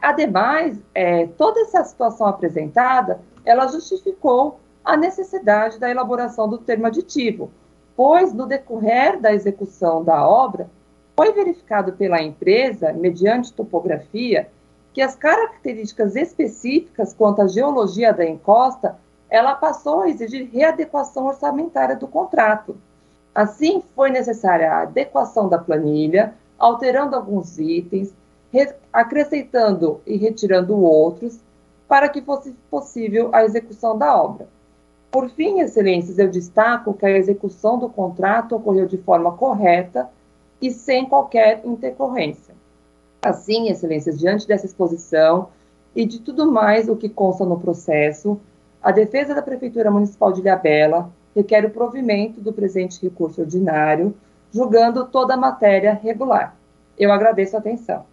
[0.00, 7.50] Ademais, é, toda essa situação apresentada, ela justificou a necessidade da elaboração do termo aditivo,
[7.94, 10.70] pois no decorrer da execução da obra,
[11.16, 14.48] foi verificado pela empresa, mediante topografia,
[14.92, 18.96] que as características específicas quanto à geologia da encosta,
[19.28, 22.76] ela passou a exigir readequação orçamentária do contrato.
[23.34, 28.14] Assim, foi necessária a adequação da planilha, alterando alguns itens,
[28.92, 31.38] acrescentando e retirando outros,
[31.88, 34.48] para que fosse possível a execução da obra.
[35.10, 40.08] Por fim, excelências, eu destaco que a execução do contrato ocorreu de forma correta
[40.60, 42.54] e sem qualquer intercorrência.
[43.22, 45.48] Assim, excelências, diante dessa exposição
[45.94, 48.40] e de tudo mais o que consta no processo,
[48.82, 54.14] a defesa da Prefeitura Municipal de Ilhabela requer o provimento do presente recurso ordinário,
[54.52, 56.56] julgando toda a matéria regular.
[56.98, 58.06] Eu agradeço a atenção.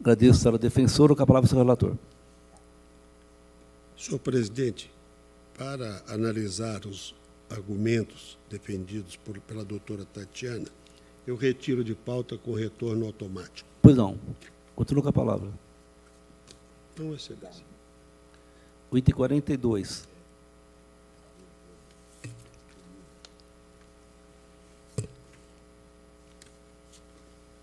[0.00, 1.14] Agradeço, senhora defensora.
[1.14, 1.94] Com a palavra, senhor relator.
[3.96, 4.90] Senhor presidente,
[5.56, 7.14] para analisar os
[7.50, 10.68] argumentos defendidos por, pela doutora Tatiana,
[11.26, 13.68] eu retiro de pauta com retorno automático.
[13.80, 14.18] Pois não.
[14.74, 15.48] Continua com a palavra.
[16.98, 17.64] Não, excelência.
[18.90, 20.08] O item 42.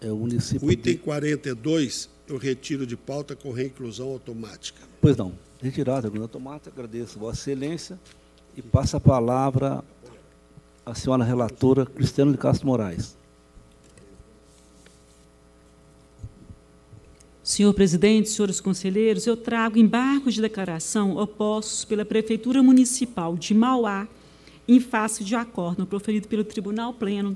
[0.02, 0.68] É o município.
[0.68, 1.00] O item de...
[1.00, 4.82] 42 eu retiro de pauta com reinclusão automática.
[5.02, 5.34] Pois não.
[5.62, 6.72] Retirado, a automática.
[6.72, 8.00] Agradeço Vossa Excelência
[8.56, 9.84] e passa a palavra
[10.86, 13.18] à senhora relatora Cristiano de Castro Moraes.
[17.44, 24.08] Senhor presidente, senhores conselheiros, eu trago embargos de declaração opostos pela Prefeitura Municipal de Mauá
[24.68, 27.36] em face de acordo proferido pelo Tribunal Pleno,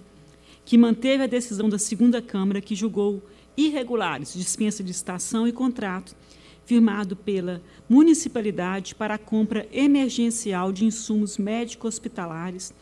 [0.64, 3.22] que manteve a decisão da segunda Câmara que julgou
[3.58, 6.16] irregulares dispensa de estação e contrato
[6.66, 12.74] firmado pela municipalidade para a compra emergencial de insumos médico-hospitalares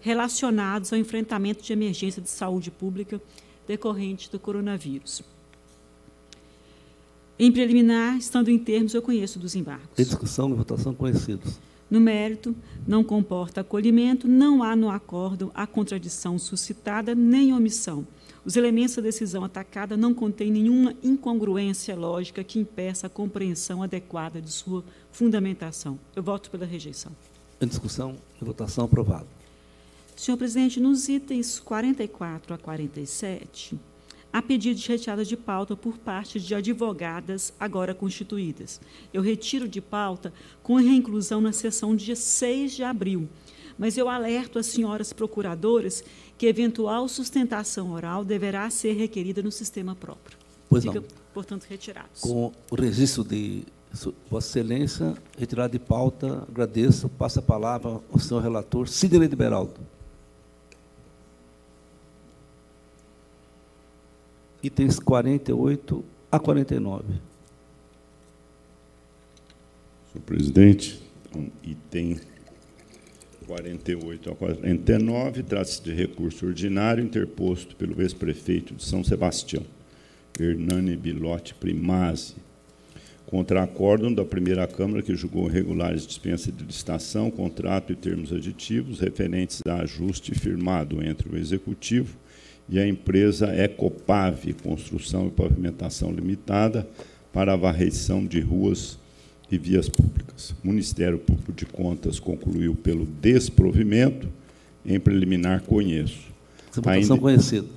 [0.00, 3.20] relacionados ao enfrentamento de emergência de saúde pública
[3.66, 5.22] decorrente do coronavírus.
[7.38, 9.98] Em preliminar, estando em termos, eu conheço dos embargos.
[9.98, 11.58] Em discussão e votação conhecidos.
[11.90, 12.54] No mérito,
[12.86, 18.06] não comporta acolhimento, não há no acordo a contradição suscitada nem omissão
[18.44, 24.40] os elementos da decisão atacada não contêm nenhuma incongruência lógica que impeça a compreensão adequada
[24.40, 25.98] de sua fundamentação.
[26.14, 27.12] Eu voto pela rejeição.
[27.60, 29.26] Em discussão e votação aprovado.
[30.14, 33.80] Senhor presidente, nos itens 44 a 47,
[34.32, 38.80] há pedido de retirada de pauta por parte de advogadas agora constituídas.
[39.12, 43.28] Eu retiro de pauta com reinclusão na sessão dia 6 de abril,
[43.78, 46.04] mas eu alerto as senhoras procuradoras
[46.38, 50.38] que eventual sustentação oral deverá ser requerida no sistema próprio.
[50.68, 51.06] Pois Fica, não.
[51.32, 52.20] portanto, retirados.
[52.20, 53.64] Com o registro de
[54.30, 57.08] Vossa Excelência, retirado de pauta, agradeço.
[57.08, 59.80] Passa a palavra ao senhor relator, Sidney de Beraldo.
[64.62, 67.04] Itens 48 a 49.
[70.12, 71.02] Senhor presidente,
[71.36, 72.18] um item
[73.46, 79.62] 48 a 49, trata-se de recurso ordinário interposto pelo ex-prefeito de São Sebastião,
[80.38, 82.34] Hernani Bilotti Primazzi,
[83.26, 89.00] contra acórdão da primeira Câmara que julgou regulares dispensa de licitação, contrato e termos aditivos
[89.00, 92.16] referentes a ajuste firmado entre o Executivo
[92.68, 96.86] e a empresa Ecopave Construção e Pavimentação Limitada
[97.32, 98.98] para a varreção de ruas
[99.50, 100.54] e vias públicas.
[100.64, 104.28] O Ministério Público de Contas concluiu pelo desprovimento,
[104.84, 106.32] em preliminar conheço.
[106.86, 107.68] Ainda, conhecida.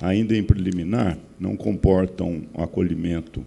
[0.00, 3.44] Ainda em preliminar, não comportam acolhimento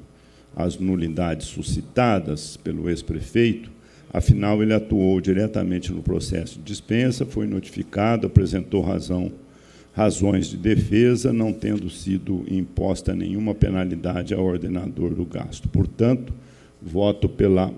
[0.56, 3.72] às nulidades suscitadas pelo ex-prefeito,
[4.14, 9.32] afinal, ele atuou diretamente no processo de dispensa, foi notificado, apresentou razão,
[9.94, 15.68] razões de defesa, não tendo sido imposta nenhuma penalidade ao ordenador do gasto.
[15.70, 16.34] Portanto,
[16.82, 17.74] voto pela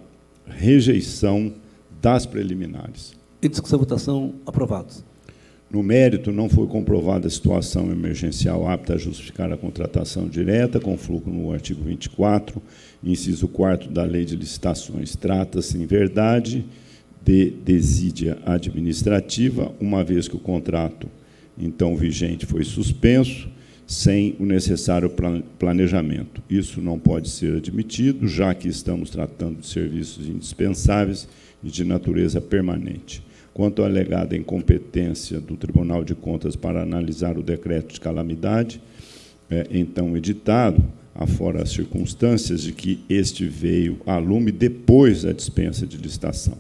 [0.45, 1.53] rejeição
[2.01, 3.13] das preliminares.
[3.41, 5.03] Em discussão votação, aprovados.
[5.73, 10.95] No mérito, não foi comprovada a situação emergencial apta a justificar a contratação direta, com
[10.95, 12.61] fluxo no artigo 24,
[13.03, 15.15] inciso 4 da Lei de Licitações.
[15.15, 16.63] Trata-se, em verdade,
[17.23, 21.07] de desídia administrativa, uma vez que o contrato
[21.57, 23.49] então vigente foi suspenso,
[23.85, 25.11] sem o necessário
[25.59, 26.41] planejamento.
[26.49, 31.27] Isso não pode ser admitido, já que estamos tratando de serviços indispensáveis
[31.63, 33.23] e de natureza permanente.
[33.53, 38.81] Quanto à alegada incompetência do Tribunal de Contas para analisar o decreto de calamidade,
[39.49, 40.83] é, então editado,
[41.13, 46.57] afora as circunstâncias de que este veio a lume depois da dispensa de licitação.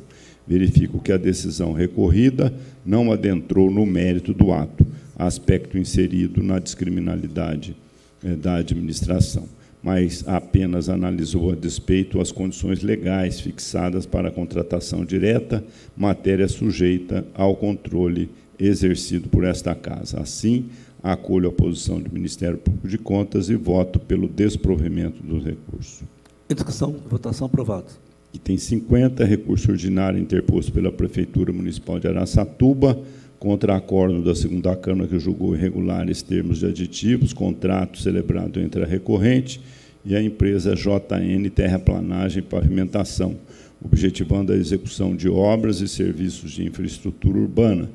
[0.47, 2.53] Verifico que a decisão recorrida
[2.85, 4.85] não adentrou no mérito do ato,
[5.17, 7.75] aspecto inserido na discriminalidade
[8.23, 9.47] é, da administração
[9.83, 15.61] mas apenas analisou a despeito as condições legais fixadas para a contratação direta,
[15.95, 20.21] matéria sujeita ao controle exercido por esta Casa.
[20.21, 20.67] Assim,
[21.01, 26.01] acolho a posição do Ministério Público de Contas e voto pelo desprovimento dos recursos.
[26.49, 27.87] Em discussão, votação aprovado.
[28.33, 32.97] Item 50, recurso ordinário interposto pela Prefeitura Municipal de Araçatuba
[33.43, 38.85] contra acordo da segunda Câmara que julgou irregulares termos de aditivos, contrato celebrado entre a
[38.85, 39.59] recorrente
[40.05, 43.35] e a empresa JN Terraplanagem e Pavimentação,
[43.83, 47.89] objetivando a execução de obras e serviços de infraestrutura urbana,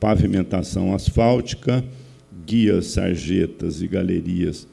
[0.00, 1.84] pavimentação asfáltica,
[2.44, 4.66] guias, sarjetas e galerias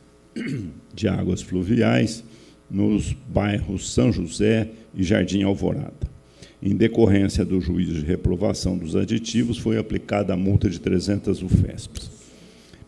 [0.91, 2.23] de águas fluviais
[2.67, 6.14] nos bairros São José e Jardim Alvorada.
[6.65, 12.09] Em decorrência do juízo de reprovação dos aditivos, foi aplicada a multa de 300 UFESPs.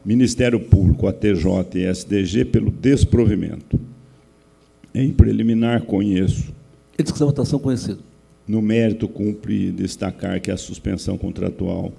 [0.04, 1.46] Ministério Público, ATJ
[1.76, 3.80] e SDG pelo desprovimento.
[4.96, 6.52] Em preliminar, conheço.
[6.98, 8.00] Em discussão, votação, conhecido.
[8.48, 11.94] No mérito, cumpre destacar que a suspensão contratual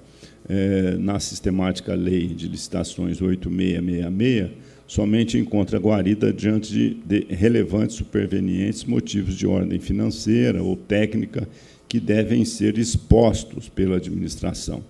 [0.49, 4.51] é, na sistemática lei de licitações 8666
[4.89, 11.47] somente encontra guarida diante de, de relevantes supervenientes motivos de ordem financeira ou técnica
[11.87, 14.83] que devem ser expostos pela administração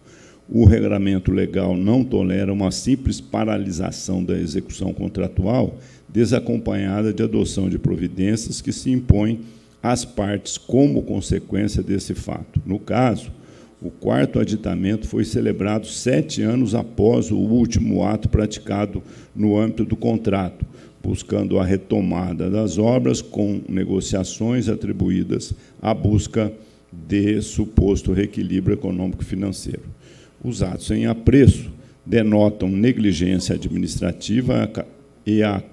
[0.52, 5.78] o regulamento legal não tolera uma simples paralisação da execução contratual,
[6.08, 9.42] desacompanhada de adoção de providências que se impõem
[9.82, 12.60] às partes como consequência desse fato.
[12.66, 13.32] No caso,
[13.82, 19.02] o quarto aditamento foi celebrado sete anos após o último ato praticado
[19.34, 20.66] no âmbito do contrato,
[21.02, 26.52] buscando a retomada das obras com negociações atribuídas à busca
[26.92, 29.84] de suposto reequilíbrio econômico-financeiro.
[30.44, 31.72] Os atos em apreço
[32.06, 34.70] denotam negligência administrativa
[35.26, 35.64] e a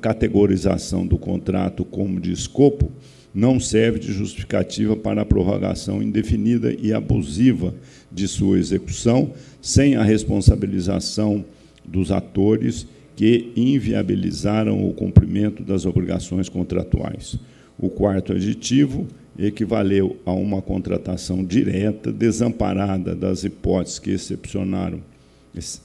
[0.00, 2.90] categorização do contrato como de escopo
[3.34, 7.74] não serve de justificativa para a prorrogação indefinida e abusiva
[8.12, 11.44] de sua execução, sem a responsabilização
[11.84, 12.86] dos atores
[13.16, 17.36] que inviabilizaram o cumprimento das obrigações contratuais.
[17.78, 19.06] O quarto aditivo
[19.38, 25.00] equivaleu a uma contratação direta, desamparada das hipóteses que excepcionaram,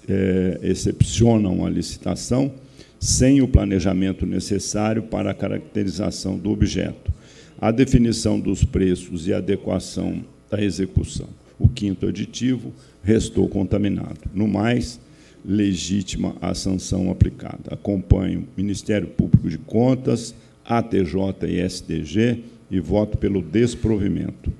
[0.08, 2.52] é, excepcionam a licitação,
[3.00, 7.12] sem o planejamento necessário para a caracterização do objeto,
[7.62, 11.28] a definição dos preços e adequação da execução.
[11.60, 12.72] O quinto aditivo
[13.04, 14.20] restou contaminado.
[14.34, 15.00] No mais,
[15.44, 17.74] legítima a sanção aplicada.
[17.74, 20.34] Acompanho Ministério Público de Contas,
[20.66, 24.52] ATJ e SDG e voto pelo desprovimento.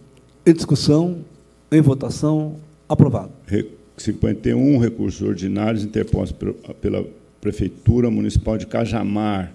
[0.46, 1.24] Em discussão,
[1.72, 2.56] em votação,
[2.88, 3.32] aprovado.
[3.96, 6.38] 51, recursos ordinários interpostos
[6.82, 7.06] pela
[7.40, 9.54] Prefeitura Municipal de Cajamar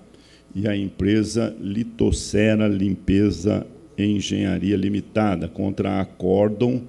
[0.54, 3.66] e a empresa Litocera Limpeza
[3.98, 6.82] Engenharia Limitada contra a Acordon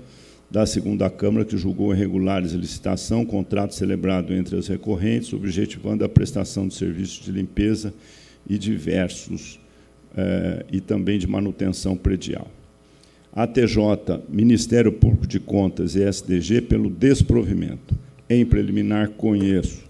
[0.49, 6.09] da segunda Câmara, que julgou irregulares a licitação, contrato celebrado entre as recorrentes, objetivando a
[6.09, 7.93] prestação de serviços de limpeza
[8.47, 9.59] e diversos
[10.15, 12.47] eh, e também de manutenção predial.
[13.33, 17.93] ATJ, Ministério Público de Contas e SDG pelo desprovimento.
[18.29, 19.84] Em preliminar, conheço.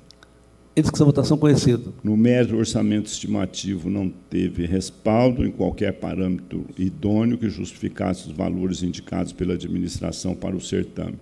[0.78, 1.94] Em discussão, votação conhecido.
[2.04, 8.36] No mérito, o orçamento estimativo não teve respaldo em qualquer parâmetro idôneo que justificasse os
[8.36, 11.16] valores indicados pela administração para o certame.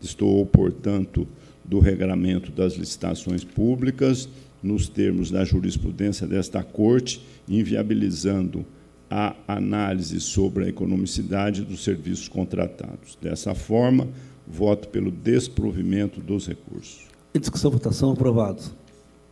[0.00, 1.26] Estou, portanto,
[1.64, 4.28] do regramento das licitações públicas,
[4.62, 8.64] nos termos da jurisprudência desta Corte, inviabilizando
[9.10, 13.18] a análise sobre a economicidade dos serviços contratados.
[13.20, 14.06] Dessa forma,
[14.46, 17.08] voto pelo desprovimento dos recursos.
[17.34, 18.62] Em discussão, votação, aprovado.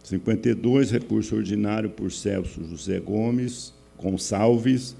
[0.03, 4.97] 52, recurso ordinário por Celso José Gomes Gonçalves,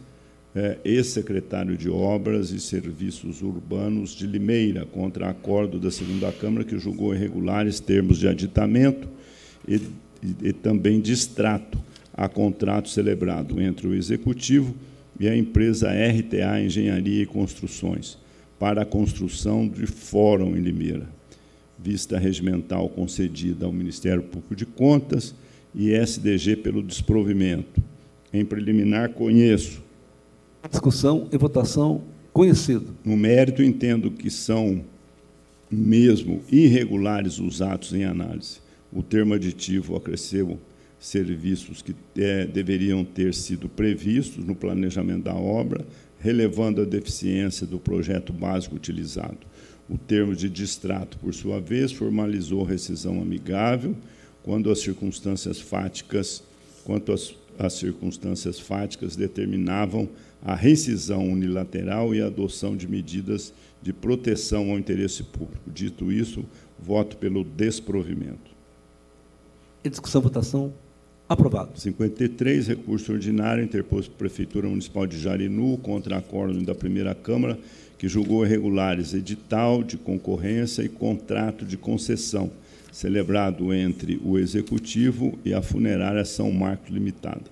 [0.55, 6.79] é, ex-secretário de Obras e Serviços Urbanos de Limeira, contra acordo da segunda Câmara que
[6.79, 9.09] julgou irregulares termos de aditamento
[9.67, 9.77] e,
[10.23, 11.79] e, e também de extrato
[12.13, 14.75] a contrato celebrado entre o Executivo
[15.19, 18.19] e a empresa RTA Engenharia e Construções
[18.59, 21.09] para a construção de fórum em Limeira.
[21.83, 25.35] Vista regimental concedida ao Ministério Público de Contas
[25.75, 27.83] e SDG pelo desprovimento.
[28.33, 29.83] Em preliminar, conheço.
[30.69, 32.03] Discussão e votação
[32.33, 32.95] conhecido.
[33.05, 34.85] No mérito, entendo que são
[35.71, 38.59] mesmo irregulares os atos em análise.
[38.93, 40.59] O termo aditivo acresceu
[40.99, 45.87] serviços que é, deveriam ter sido previstos no planejamento da obra,
[46.19, 49.39] relevando a deficiência do projeto básico utilizado.
[49.91, 53.97] O termo de distrato, por sua vez, formalizou rescisão amigável
[54.45, 56.45] quando as circunstâncias fáticas,
[56.85, 60.09] quanto as, as circunstâncias fáticas determinavam
[60.43, 63.53] a rescisão unilateral e a adoção de medidas
[63.83, 65.69] de proteção ao interesse público.
[65.69, 66.45] Dito isso,
[66.79, 68.51] voto pelo desprovimento.
[69.85, 70.73] Em discussão, votação.
[71.29, 71.79] Aprovado.
[71.79, 77.59] 53, recurso ordinário interposto pela Prefeitura Municipal de Jarinu contra acordo da primeira Câmara,
[78.01, 82.51] que julgou irregulares edital de concorrência e contrato de concessão,
[82.91, 87.45] celebrado entre o Executivo e a funerária São Marcos Limitada,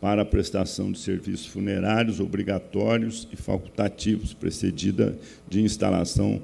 [0.00, 5.16] para a prestação de serviços funerários obrigatórios e facultativos, precedida
[5.48, 6.42] de instalação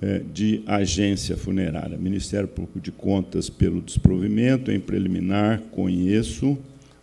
[0.00, 1.98] é, de agência funerária.
[1.98, 6.56] Ministério Público de Contas pelo desprovimento, em preliminar, conheço.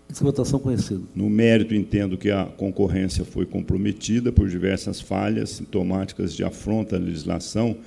[0.09, 1.01] Votação conhecida.
[1.13, 6.99] No mérito, entendo que a concorrência foi comprometida por diversas falhas sintomáticas de afronta à
[6.99, 7.77] legislação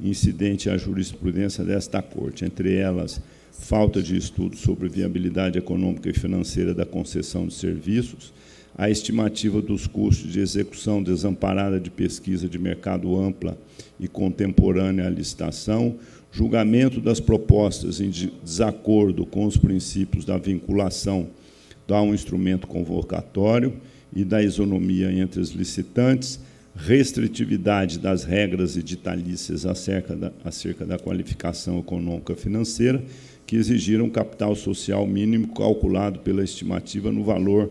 [0.00, 3.20] incidente à jurisprudência desta Corte, entre elas
[3.58, 8.32] falta de estudo sobre viabilidade econômica e financeira da concessão de serviços,
[8.76, 13.56] a estimativa dos custos de execução desamparada de pesquisa de mercado ampla
[13.98, 15.96] e contemporânea à licitação,
[16.30, 21.28] julgamento das propostas em desacordo com os princípios da vinculação
[21.94, 23.74] a um instrumento convocatório
[24.14, 26.40] e da isonomia entre os licitantes,
[26.74, 33.02] restritividade das regras editalícias acerca da, acerca da qualificação econômica financeira,
[33.46, 37.70] que exigiram capital social mínimo calculado pela estimativa no valor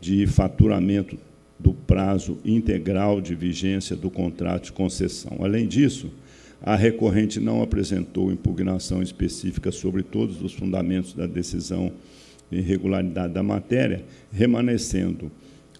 [0.00, 1.18] de faturamento
[1.58, 5.38] do prazo integral de vigência do contrato de concessão.
[5.40, 6.10] Além disso,
[6.62, 12.15] a recorrente não apresentou impugnação específica sobre todos os fundamentos da decisão de
[12.50, 15.30] irregularidade da matéria, remanescendo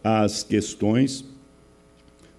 [0.03, 1.25] as questões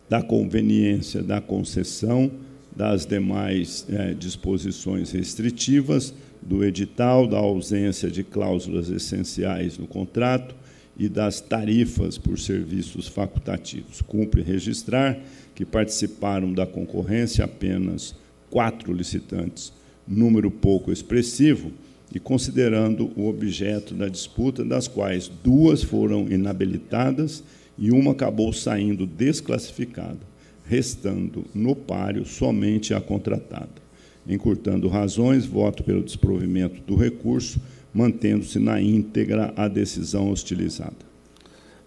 [0.09, 2.31] da conveniência da concessão,
[2.75, 10.55] das demais é, disposições restritivas do edital, da ausência de cláusulas essenciais no contrato,
[10.97, 14.01] e das tarifas por serviços facultativos.
[14.01, 15.17] Cumpre registrar
[15.53, 18.15] que participaram da concorrência apenas
[18.49, 19.71] quatro licitantes,
[20.07, 21.71] número pouco expressivo,
[22.13, 27.43] e considerando o objeto da disputa, das quais duas foram inabilitadas
[27.77, 30.19] e uma acabou saindo desclassificada,
[30.65, 33.87] restando no páreo somente a contratada.
[34.27, 37.59] Encurtando razões, voto pelo desprovimento do recurso
[37.97, 41.07] mantendo-se na íntegra a decisão hostilizada.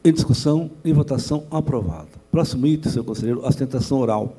[0.04, 2.08] Em discussão e votação, aprovado.
[2.32, 4.36] Próximo item, senhor conselheiro, ostentação oral.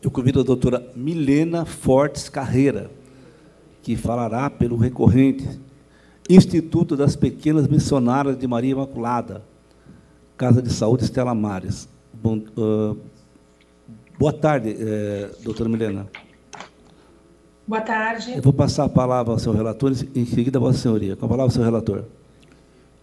[0.00, 2.90] Eu convido a doutora Milena Fortes Carreira,
[3.82, 5.48] que falará pelo recorrente
[6.30, 9.42] Instituto das Pequenas Missionárias de Maria Imaculada,
[10.36, 11.88] Casa de Saúde Estela Mares.
[12.14, 12.96] Bom, uh,
[14.18, 16.08] boa tarde, eh, doutora Milena.
[17.66, 18.34] Boa tarde.
[18.36, 21.16] Eu vou passar a palavra ao seu relator, em seguida a Vossa Senhoria.
[21.16, 22.04] Com a palavra, seu relator.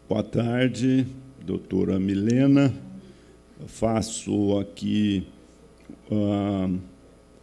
[0.07, 1.05] Boa tarde,
[1.45, 2.73] doutora Milena.
[3.67, 5.27] faço aqui
[6.09, 6.79] uh,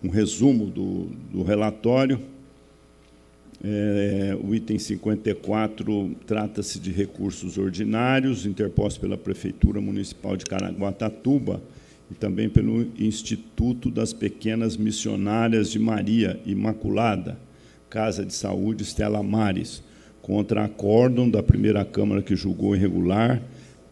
[0.02, 2.35] um resumo do, do relatório.
[3.68, 11.60] É, o item 54 trata-se de recursos ordinários interpostos pela Prefeitura Municipal de Caraguatatuba
[12.08, 17.40] e também pelo Instituto das Pequenas Missionárias de Maria Imaculada,
[17.90, 19.82] Casa de Saúde Estela Mares,
[20.22, 23.42] contra acórdão da primeira Câmara que julgou irregular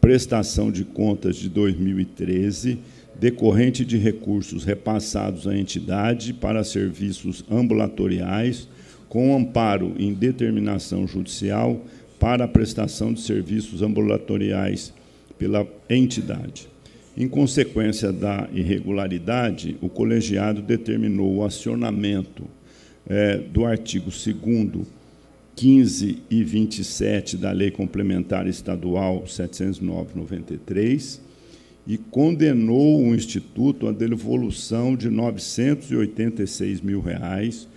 [0.00, 2.78] prestação de contas de 2013
[3.18, 8.68] decorrente de recursos repassados à entidade para serviços ambulatoriais
[9.14, 11.80] com amparo em determinação judicial
[12.18, 14.92] para a prestação de serviços ambulatoriais
[15.38, 16.68] pela entidade.
[17.16, 22.42] Em consequência da irregularidade, o colegiado determinou o acionamento
[23.08, 24.84] é, do artigo 2
[25.54, 31.20] 15 e 27 da Lei Complementar Estadual 709-93
[31.86, 37.73] e condenou o Instituto à devolução de 986 mil reais, 800,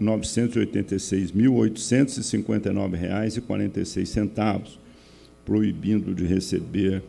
[0.00, 4.78] 986.859 reais e 46 centavos,
[5.44, 7.02] proibindo de receber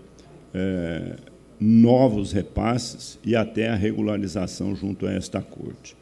[0.54, 1.16] é,
[1.60, 5.96] novos repasses e até a regularização junto a esta Corte.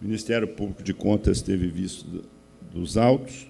[0.00, 2.24] O Ministério Público de Contas teve visto
[2.72, 3.46] dos autos.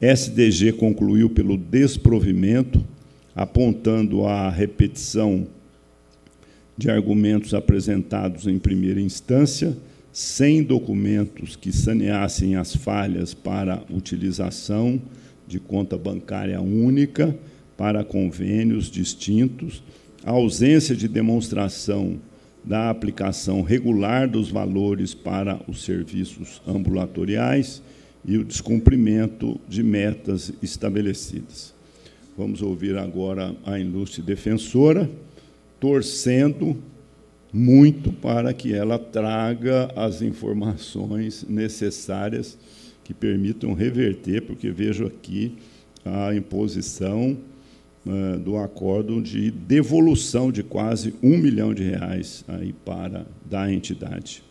[0.00, 2.84] SDG concluiu pelo desprovimento,
[3.34, 5.46] apontando a repetição
[6.76, 9.76] de argumentos apresentados em primeira instância,
[10.14, 15.02] sem documentos que saneassem as falhas para utilização
[15.44, 17.36] de conta bancária única
[17.76, 19.82] para convênios distintos,
[20.24, 22.20] a ausência de demonstração
[22.62, 27.82] da aplicação regular dos valores para os serviços ambulatoriais
[28.24, 31.74] e o descumprimento de metas estabelecidas.
[32.38, 35.10] Vamos ouvir agora a ilustre defensora,
[35.80, 36.80] torcendo
[37.54, 42.58] muito para que ela traga as informações necessárias
[43.04, 45.56] que permitam reverter, porque vejo aqui
[46.04, 47.38] a imposição
[48.04, 54.42] uh, do acordo de devolução de quase um milhão de reais aí para da entidade.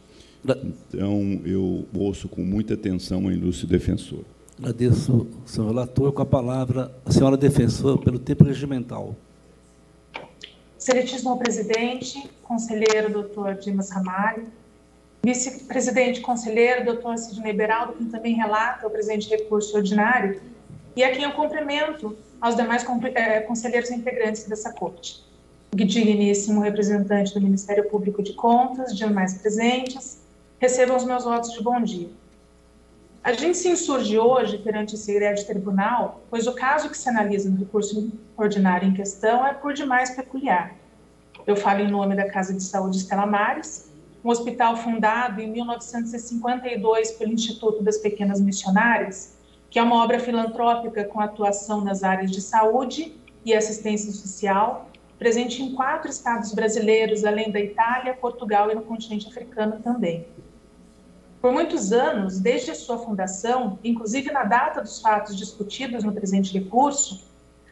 [0.88, 4.24] Então, eu ouço com muita atenção a ilustre defensor.
[4.58, 6.12] Agradeço, senhor relator.
[6.14, 9.16] Com a palavra, a senhora defensora, pelo tempo regimental.
[10.84, 14.48] Excelentíssimo presidente, conselheiro doutor Dimas Ramalho,
[15.24, 20.42] vice-presidente conselheiro doutor Sidney Beraldo, que também relata o presente recurso ordinário,
[20.94, 25.24] e a quem eu cumprimento aos demais é, conselheiros integrantes dessa corte.
[25.74, 30.20] Digníssimo representante do Ministério Público de Contas, demais presentes,
[30.60, 32.10] recebam os meus votos de bom dia.
[33.24, 37.50] A gente se insurge hoje perante esse grande tribunal, pois o caso que se analisa
[37.50, 40.76] no recurso ordinário em questão é por demais peculiar.
[41.48, 43.90] Eu falo em nome da Casa de Saúde Estela Mares,
[44.26, 49.38] um hospital fundado em 1952 pelo Instituto das Pequenas Missionárias,
[49.70, 55.64] que é uma obra filantrópica com atuação nas áreas de saúde e assistência social, presente
[55.64, 60.28] em quatro estados brasileiros, além da Itália, Portugal e no continente africano também.
[61.44, 66.58] Por muitos anos, desde a sua fundação, inclusive na data dos fatos discutidos no presente
[66.58, 67.22] recurso,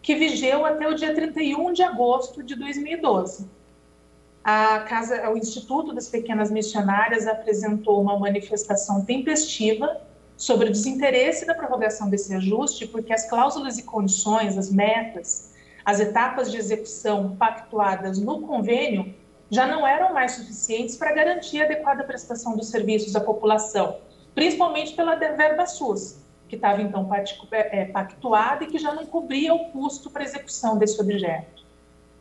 [0.00, 3.55] que vigeu até o dia 31 de agosto de 2012
[4.48, 10.00] a casa, o Instituto das Pequenas Missionárias apresentou uma manifestação tempestiva
[10.36, 15.52] sobre o desinteresse da prorrogação desse ajuste, porque as cláusulas e condições, as metas,
[15.84, 19.12] as etapas de execução pactuadas no convênio
[19.50, 23.96] já não eram mais suficientes para garantir a adequada prestação dos serviços à população,
[24.32, 27.10] principalmente pela verba SUS, que estava então
[27.50, 31.65] é, pactuada e que já não cobria o custo para execução desse objeto.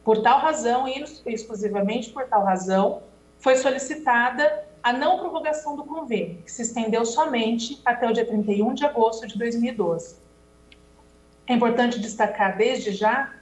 [0.05, 3.01] Por tal razão, e exclusivamente por tal razão,
[3.39, 8.75] foi solicitada a não prorrogação do convênio, que se estendeu somente até o dia 31
[8.75, 10.17] de agosto de 2012.
[11.47, 13.33] É importante destacar desde já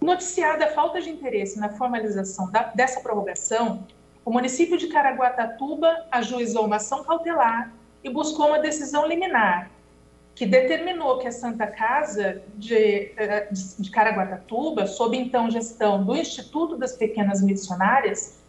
[0.02, 3.88] noticiada a falta de interesse na formalização da, dessa prorrogação,
[4.26, 9.72] o município de Caraguatatuba ajuizou uma ação cautelar e buscou uma decisão liminar
[10.36, 16.78] que determinou que a Santa Casa de, eh, de Caraguatatuba, sob então gestão do Instituto
[16.78, 18.41] das Pequenas Missionárias,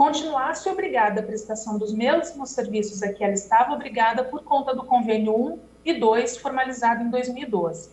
[0.00, 4.82] continuasse obrigada à prestação dos mesmos serviços a que ela estava obrigada por conta do
[4.82, 7.90] convênio 1 e 2, formalizado em 2012.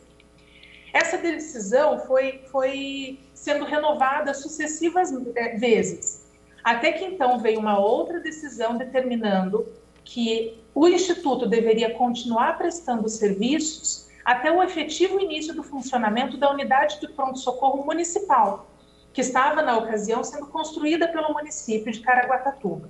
[0.94, 6.26] Essa decisão foi, foi sendo renovada sucessivas é, vezes,
[6.64, 9.68] até que então veio uma outra decisão determinando
[10.06, 17.02] que o Instituto deveria continuar prestando serviços até o efetivo início do funcionamento da unidade
[17.02, 18.66] de pronto-socorro municipal,
[19.18, 22.88] que estava, na ocasião, sendo construída pelo município de Caraguatatuba.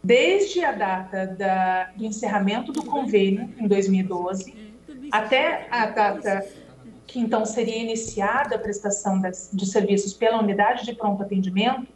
[0.00, 4.54] Desde a data da, do encerramento do convênio, em 2012,
[5.10, 6.46] até a data
[7.08, 11.88] que então seria iniciada a prestação das, de serviços pela unidade de pronto atendimento,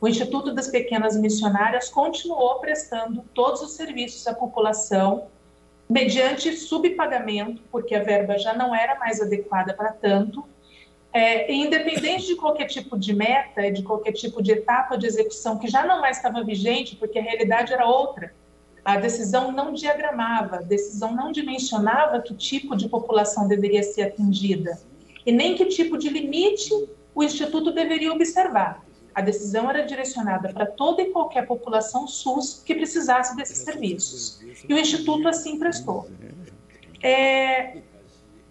[0.00, 5.26] o Instituto das Pequenas Missionárias continuou prestando todos os serviços à população
[5.86, 10.42] mediante subpagamento, porque a verba já não era mais adequada para tanto,
[11.12, 15.68] é, independente de qualquer tipo de meta, de qualquer tipo de etapa de execução que
[15.68, 18.32] já não mais estava vigente, porque a realidade era outra.
[18.84, 24.78] A decisão não diagramava, a decisão não dimensionava que tipo de população deveria ser atendida
[25.26, 26.72] e nem que tipo de limite
[27.14, 28.84] o Instituto deveria observar.
[29.14, 34.40] A decisão era direcionada para toda e qualquer população SUS que precisasse desses serviços.
[34.68, 36.08] E o Instituto assim prestou.
[37.02, 37.78] É,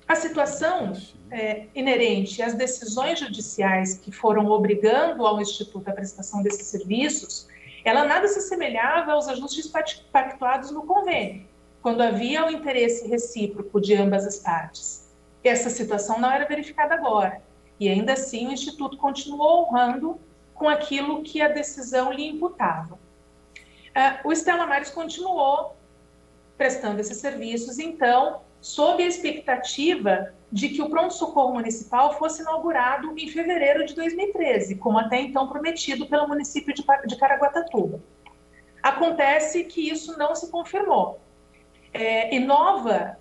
[0.08, 0.94] a situação
[1.32, 7.48] é, inerente às decisões judiciais que foram obrigando ao Instituto a prestação desses serviços,
[7.84, 9.72] ela nada se assemelhava aos ajustes
[10.12, 11.48] pactuados no convênio,
[11.82, 15.08] quando havia o interesse recíproco de ambas as partes.
[15.44, 17.42] Essa situação não era verificada agora,
[17.80, 20.20] e ainda assim o Instituto continuou honrando
[20.54, 22.96] com aquilo que a decisão lhe imputava.
[22.96, 25.76] Uh, o Estela Mares continuou
[26.58, 33.28] prestando esses serviços, então, sob a expectativa de que o pronto-socorro municipal fosse inaugurado em
[33.28, 36.84] fevereiro de 2013, como até então prometido pelo município de,
[37.18, 38.02] Caraguatatuba.
[38.82, 41.20] Acontece que isso não se confirmou.
[41.94, 43.18] É, e nova,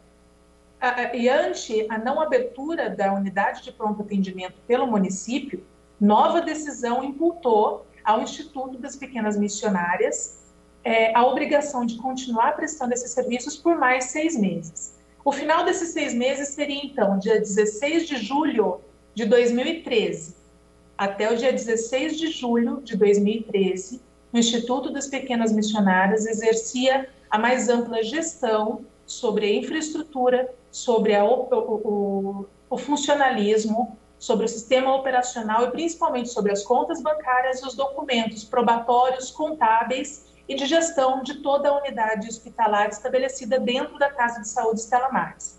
[0.81, 5.67] a, e ante a não abertura da unidade de pronto atendimento pelo município,
[6.01, 10.39] nova decisão imputou ao Instituto das Pequenas Missionárias
[10.83, 14.98] é, a obrigação de continuar prestando esses serviços por mais seis meses.
[15.29, 18.81] O final desses seis meses seria, então, dia 16 de julho
[19.15, 20.35] de 2013
[20.97, 24.01] até o dia 16 de julho de 2013,
[24.33, 31.23] o Instituto das Pequenas Missionárias exercia a mais ampla gestão sobre a infraestrutura, sobre a,
[31.23, 37.67] o, o, o funcionalismo, sobre o sistema operacional e principalmente sobre as contas bancárias e
[37.67, 44.11] os documentos probatórios, contábeis e de gestão de toda a unidade hospitalar estabelecida dentro da
[44.11, 45.59] Casa de Saúde Estela Maris.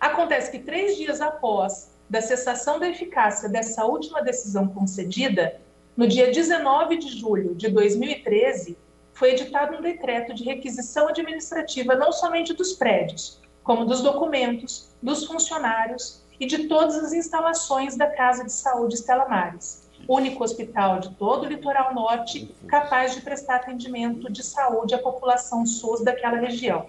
[0.00, 5.60] Acontece que três dias após da cessação da eficácia dessa última decisão concedida,
[5.96, 8.78] no dia 19 de julho de 2013,
[9.12, 15.24] foi editado um decreto de requisição administrativa não somente dos prédios, como dos documentos, dos
[15.24, 21.14] funcionários e de todas as instalações da Casa de Saúde Estela Maris, único hospital de
[21.14, 26.86] todo o litoral norte capaz de prestar atendimento de saúde à população SUS daquela região.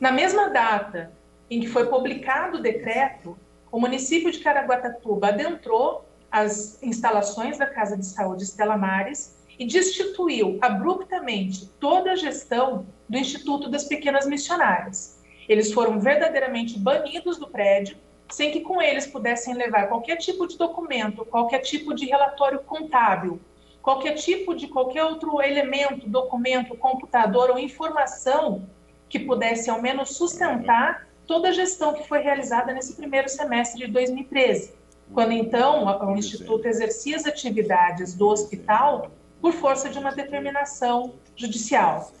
[0.00, 1.12] Na mesma data
[1.50, 3.38] em que foi publicado o decreto,
[3.70, 10.58] o município de Caraguatatuba adentrou as instalações da Casa de Saúde Estela Mares e destituiu
[10.60, 15.14] abruptamente toda a gestão do Instituto das Pequenas Missionárias,
[15.48, 17.96] eles foram verdadeiramente banidos do prédio,
[18.30, 23.40] sem que com eles pudessem levar qualquer tipo de documento, qualquer tipo de relatório contábil,
[23.82, 28.66] qualquer tipo de qualquer outro elemento, documento, computador ou informação
[29.08, 33.92] que pudesse ao menos sustentar toda a gestão que foi realizada nesse primeiro semestre de
[33.92, 34.74] 2013,
[35.12, 42.12] quando então o Instituto exercia as atividades do hospital por força de uma determinação judicial.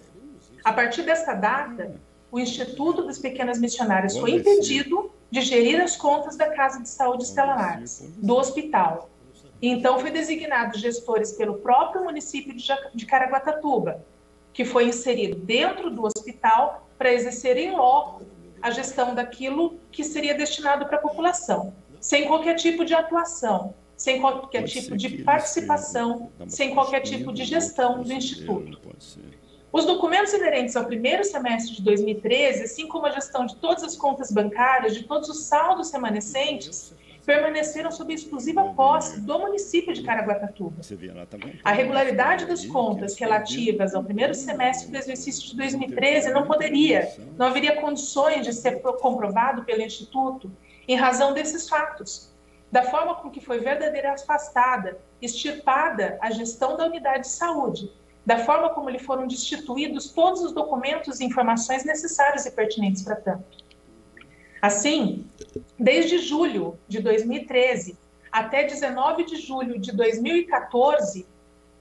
[0.62, 1.94] A partir dessa data,
[2.30, 7.24] o Instituto das Pequenas Missionárias foi impedido de gerir as contas da Casa de Saúde
[7.24, 9.10] Estela Maris, do hospital.
[9.60, 12.54] E então foi designado gestores pelo próprio município
[12.94, 14.00] de Caraguatatuba,
[14.52, 18.24] que foi inserido dentro do hospital para exercer em loco
[18.62, 24.20] a gestão daquilo que seria destinado para a população, sem qualquer tipo de atuação, sem
[24.20, 28.80] qualquer tipo de participação, sem qualquer tipo de gestão do Instituto.
[29.74, 33.96] Os documentos inerentes ao primeiro semestre de 2013, assim como a gestão de todas as
[33.96, 36.94] contas bancárias, de todos os saldos remanescentes,
[37.26, 40.76] permaneceram sob exclusiva posse do município de Caraguatatuba.
[41.64, 47.46] A regularidade das contas relativas ao primeiro semestre do exercício de 2013 não poderia, não
[47.46, 50.52] haveria condições de ser comprovado pelo Instituto
[50.86, 52.32] em razão desses fatos,
[52.70, 57.90] da forma com que foi verdadeiramente afastada, extirpada a gestão da unidade de saúde,
[58.24, 63.16] da forma como lhe foram destituídos todos os documentos e informações necessárias e pertinentes para
[63.16, 63.64] tanto.
[64.62, 65.26] Assim,
[65.78, 67.98] desde julho de 2013
[68.32, 71.26] até 19 de julho de 2014,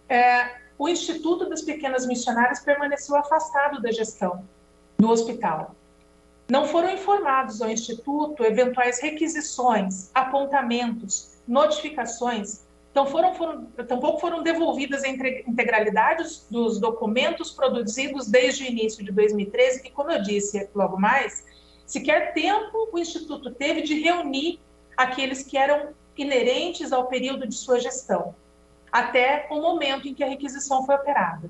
[0.07, 4.43] é, o Instituto das Pequenas Missionárias permaneceu afastado da gestão
[4.99, 5.75] do hospital.
[6.49, 15.03] Não foram informados ao Instituto eventuais requisições, apontamentos, notificações, então foram, foram, tampouco foram devolvidas
[15.03, 20.95] a integralidade dos documentos produzidos desde o início de 2013, que, como eu disse logo
[20.95, 21.43] mais,
[21.87, 24.59] sequer tempo o Instituto teve de reunir
[24.95, 28.35] aqueles que eram inerentes ao período de sua gestão,
[28.91, 31.49] até o momento em que a requisição foi operada.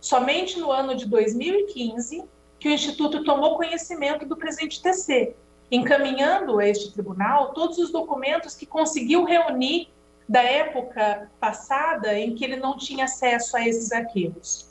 [0.00, 2.24] Somente no ano de 2015
[2.58, 5.32] que o Instituto tomou conhecimento do presente TC,
[5.70, 9.88] encaminhando a este tribunal todos os documentos que conseguiu reunir
[10.30, 14.68] da época passada em que ele não tinha acesso a esses arquivos.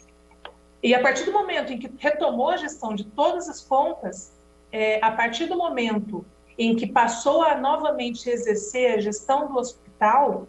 [0.82, 4.32] E a partir do momento em que retomou a gestão de todas as contas,
[4.72, 6.26] é, a partir do momento
[6.58, 10.48] em que passou a novamente exercer a gestão do hospital,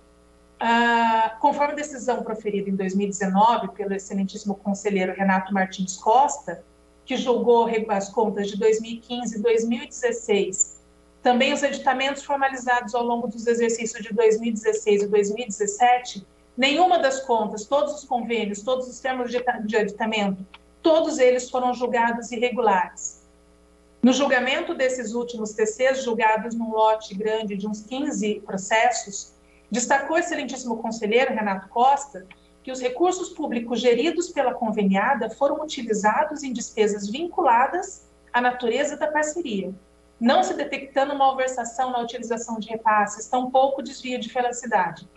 [0.61, 6.63] ah, conforme a decisão proferida em 2019 pelo excelentíssimo conselheiro Renato Martins Costa,
[7.05, 10.70] que julgou as contas de 2015 e 2016,
[11.23, 16.27] também os editamentos formalizados ao longo dos exercícios de 2016 e 2017,
[16.57, 20.45] nenhuma das contas, todos os convênios, todos os termos de editamento,
[20.83, 23.21] todos eles foram julgados irregulares.
[24.03, 29.35] No julgamento desses últimos TCs, julgados num lote grande de uns 15 processos,
[29.71, 32.27] destacou o excelentíssimo conselheiro Renato Costa
[32.63, 39.07] que os recursos públicos geridos pela conveniada foram utilizados em despesas vinculadas à natureza da
[39.07, 39.73] parceria,
[40.21, 45.09] não se detectando malversação na utilização de repasses, tampouco desvio de felicidade.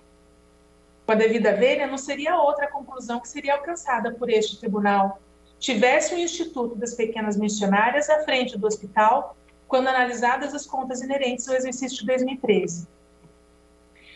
[1.05, 5.19] Com a devida vênia, não seria outra conclusão que seria alcançada por este tribunal,
[5.59, 9.35] tivesse o Instituto das Pequenas Missionárias à frente do hospital,
[9.67, 12.87] quando analisadas as contas inerentes ao exercício de 2013.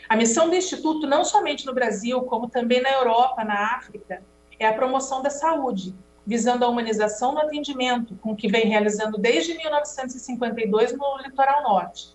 [0.07, 4.23] A missão do Instituto, não somente no Brasil, como também na Europa, na África,
[4.57, 5.93] é a promoção da saúde,
[6.27, 12.13] visando a humanização no atendimento, com que vem realizando desde 1952 no litoral norte.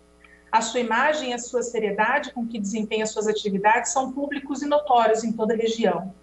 [0.50, 4.66] A sua imagem e a sua seriedade com que desempenha suas atividades são públicos e
[4.66, 6.14] notórios em toda a região.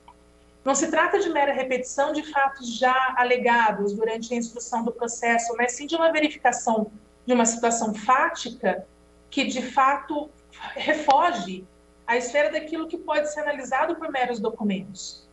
[0.64, 5.56] Não se trata de mera repetição de fatos já alegados durante a instrução do processo,
[5.58, 6.92] mas sim de uma verificação
[7.26, 8.86] de uma situação fática
[9.32, 10.30] que, de fato,
[10.76, 11.66] refoge
[12.06, 15.28] a esfera daquilo que pode ser analisado por meros documentos.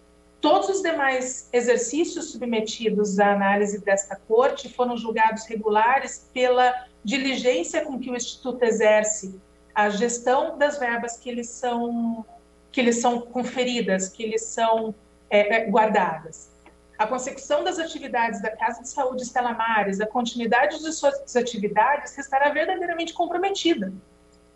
[0.46, 7.98] Todos os demais exercícios submetidos à análise desta corte foram julgados regulares pela diligência com
[7.98, 9.40] que o Instituto exerce
[9.74, 12.24] a gestão das verbas que lhes são,
[12.70, 14.94] que lhes são conferidas, que lhes são
[15.28, 16.48] é, é guardadas.
[16.96, 22.16] A consecução das atividades da Casa de Saúde Estela Mares, a continuidade de suas atividades
[22.16, 23.92] estará verdadeiramente comprometida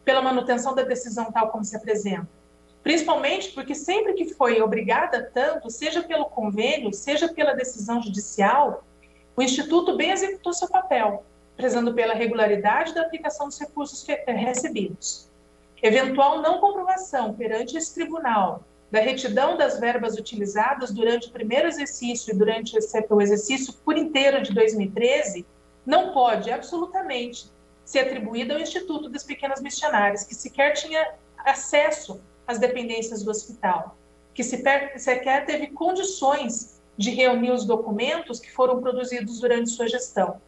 [0.04, 2.39] pela manutenção da decisão tal como se apresenta.
[2.82, 8.84] Principalmente porque sempre que foi obrigada tanto, seja pelo convênio, seja pela decisão judicial,
[9.36, 11.24] o Instituto bem executou seu papel,
[11.56, 15.28] prezando pela regularidade da aplicação dos recursos recebidos.
[15.82, 22.34] Eventual não comprovação perante esse tribunal da retidão das verbas utilizadas durante o primeiro exercício
[22.34, 25.46] e durante o exercício por inteiro de 2013
[25.86, 27.50] não pode absolutamente
[27.84, 32.20] ser atribuída ao Instituto das Pequenas Missionárias, que sequer tinha acesso
[32.50, 33.96] às dependências do hospital,
[34.34, 40.40] que sequer teve condições de reunir os documentos que foram produzidos durante sua gestão.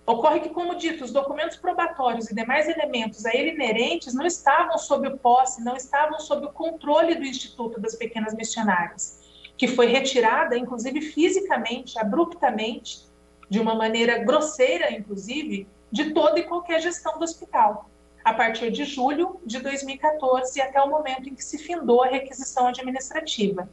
[0.08, 4.78] Ocorre que, como dito, os documentos probatórios e demais elementos a ele inerentes não estavam
[4.78, 9.20] sob o posse, não estavam sob o controle do Instituto das Pequenas Missionárias,
[9.58, 13.06] que foi retirada, inclusive fisicamente, abruptamente,
[13.50, 17.90] de uma maneira grosseira, inclusive, de toda e qualquer gestão do hospital,
[18.24, 22.68] a partir de julho de 2014 até o momento em que se findou a requisição
[22.68, 23.70] administrativa.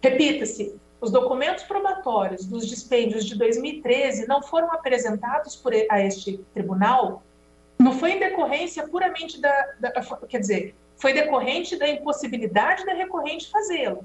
[0.00, 7.24] Repita-se, os documentos probatórios dos dispêndios de 2013 não foram apresentados por, a este tribunal,
[7.76, 9.90] não foi em decorrência puramente da, da
[10.28, 14.04] quer dizer, foi decorrente da impossibilidade da recorrente fazê-lo,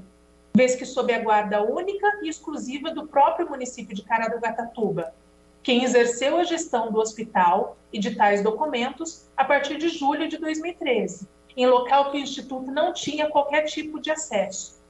[0.56, 5.14] vez que sob a guarda única e exclusiva do próprio município de Caraguatatuba,
[5.62, 10.40] quem exerceu a gestão do hospital e de tais documentos a partir de julho de
[10.40, 14.82] 2013, em local que o Instituto não tinha qualquer tipo de acesso.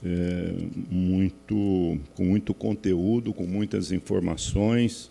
[0.05, 0.53] é,
[0.91, 5.11] muito, com muito conteúdo, com muitas informações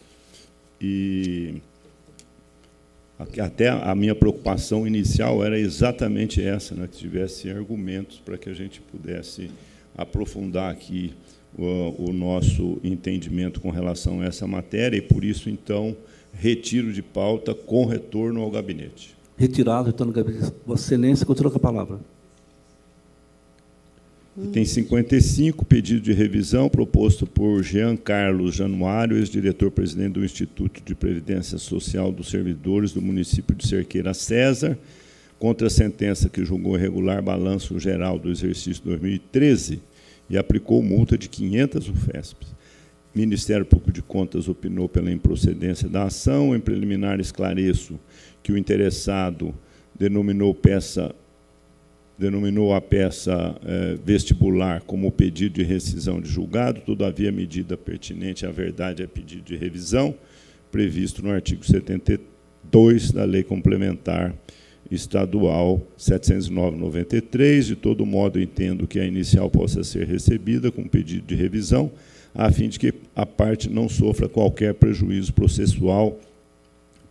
[0.79, 1.61] e
[3.39, 8.53] até a minha preocupação inicial era exatamente essa, né, que tivesse argumentos para que a
[8.53, 9.49] gente pudesse
[9.97, 11.13] aprofundar aqui
[11.57, 15.97] o, o, nosso entendimento com relação a essa matéria, e por isso, então,
[16.33, 19.15] retiro de pauta com retorno ao gabinete.
[19.35, 20.53] Retirado, retorno ao gabinete.
[20.65, 21.99] Vossa Excelência, continua com a palavra.
[24.53, 31.57] Tem 55 pedido de revisão proposto por Jean Carlos Januário, ex-diretor-presidente do Instituto de Previdência
[31.57, 34.77] Social dos Servidores do município de Cerqueira César,
[35.39, 39.81] contra a sentença que julgou irregular balanço geral do exercício 2013
[40.29, 42.55] e aplicou multa de 500 UFESPs.
[43.15, 46.55] Ministério Público de Contas opinou pela improcedência da ação.
[46.55, 47.99] Em preliminar, esclareço
[48.43, 49.51] que o interessado
[49.97, 51.15] denominou peça
[52.17, 58.51] denominou a peça eh, vestibular como pedido de rescisão de julgado, todavia medida pertinente à
[58.51, 60.15] verdade é pedido de revisão,
[60.71, 64.33] previsto no artigo 72 da Lei Complementar
[64.89, 67.61] Estadual 709-93.
[67.61, 71.91] De todo modo, entendo que a inicial possa ser recebida com pedido de revisão,
[72.33, 76.19] a fim de que a parte não sofra qualquer prejuízo processual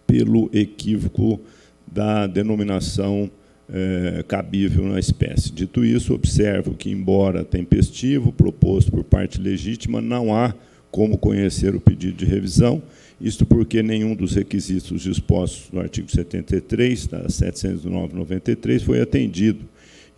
[0.06, 1.40] pelo equívoco
[1.86, 3.30] da denominação
[3.72, 5.52] é, cabível na espécie.
[5.52, 10.54] Dito isso, observo que, embora tempestivo, proposto por parte legítima, não há
[10.90, 12.82] como conhecer o pedido de revisão,
[13.20, 19.64] isto porque nenhum dos requisitos dispostos no artigo 73 da 709/93 foi atendido,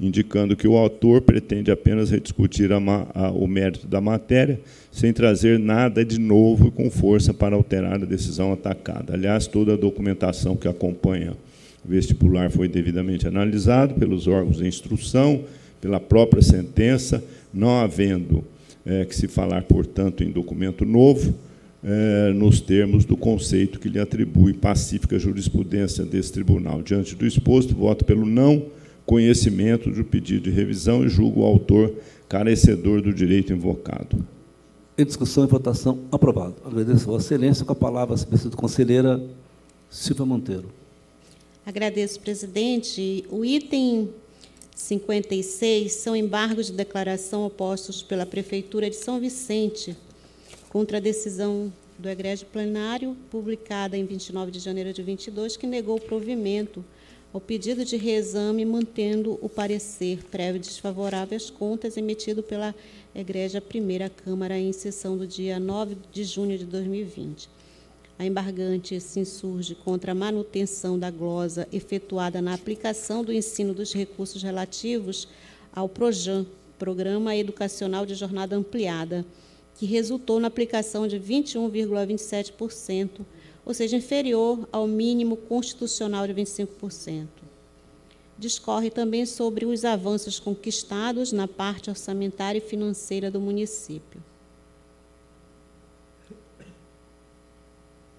[0.00, 2.78] indicando que o autor pretende apenas rediscutir a,
[3.14, 4.60] a, o mérito da matéria,
[4.92, 9.14] sem trazer nada de novo e com força para alterar a decisão atacada.
[9.14, 11.34] Aliás, toda a documentação que acompanha
[11.88, 15.44] vestibular foi devidamente analisado pelos órgãos de instrução,
[15.80, 18.44] pela própria sentença, não havendo
[18.84, 21.34] é, que se falar, portanto, em documento novo,
[21.82, 26.82] é, nos termos do conceito que lhe atribui pacífica jurisprudência desse tribunal.
[26.82, 28.66] Diante do exposto, voto pelo não
[29.06, 31.94] conhecimento do pedido de revisão e julgo o autor
[32.28, 34.22] carecedor do direito invocado.
[34.98, 36.56] Em discussão e votação, aprovado.
[36.64, 37.64] Agradeço a Vossa Excelência.
[37.64, 39.22] Com a palavra, a conselheira
[39.88, 40.77] Silvia Monteiro.
[41.68, 43.26] Agradeço, presidente.
[43.28, 44.08] O item
[44.74, 49.94] 56 são embargos de declaração opostos pela Prefeitura de São Vicente
[50.70, 55.96] contra a decisão do egrégio plenário, publicada em 29 de janeiro de 22, que negou
[55.96, 56.82] o provimento
[57.34, 62.74] ao pedido de reexame, mantendo o parecer prévio desfavorável às contas emitido pela
[63.14, 67.57] Egrégia Primeira Câmara em sessão do dia 9 de junho de 2020.
[68.18, 73.92] A embargante se insurge contra a manutenção da glosa efetuada na aplicação do ensino dos
[73.92, 75.28] recursos relativos
[75.72, 76.44] ao PROJAM,
[76.76, 79.24] Programa Educacional de Jornada Ampliada,
[79.76, 83.20] que resultou na aplicação de 21,27%,
[83.64, 87.28] ou seja, inferior ao mínimo constitucional de 25%.
[88.36, 94.20] Discorre também sobre os avanços conquistados na parte orçamentária e financeira do município.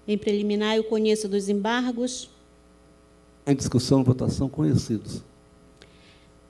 [0.06, 2.30] Em preliminar, eu conheço dos embargos.
[3.46, 5.22] Em discussão, votação, conhecidos.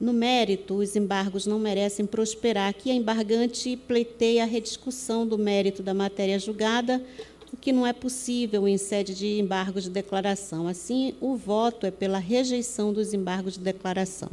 [0.00, 2.70] No mérito, os embargos não merecem prosperar.
[2.70, 7.04] Aqui a embargante pleiteia a rediscussão do mérito da matéria julgada,
[7.52, 10.66] o que não é possível em sede de embargo de declaração.
[10.66, 14.30] Assim, o voto é pela rejeição dos embargos de declaração.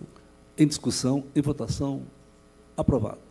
[0.58, 2.02] Em discussão e votação,
[2.78, 3.26] aprovado.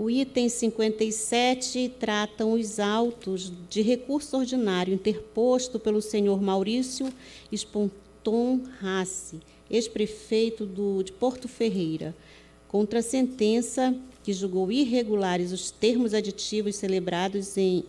[0.00, 7.12] O item 57 tratam os autos de recurso ordinário interposto pelo senhor Maurício
[7.52, 10.66] Esponton Rassi, ex-prefeito
[11.04, 12.16] de Porto Ferreira,
[12.66, 17.84] contra a sentença que julgou irregulares os termos aditivos celebrados em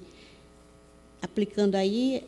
[1.21, 2.25] aplicando aí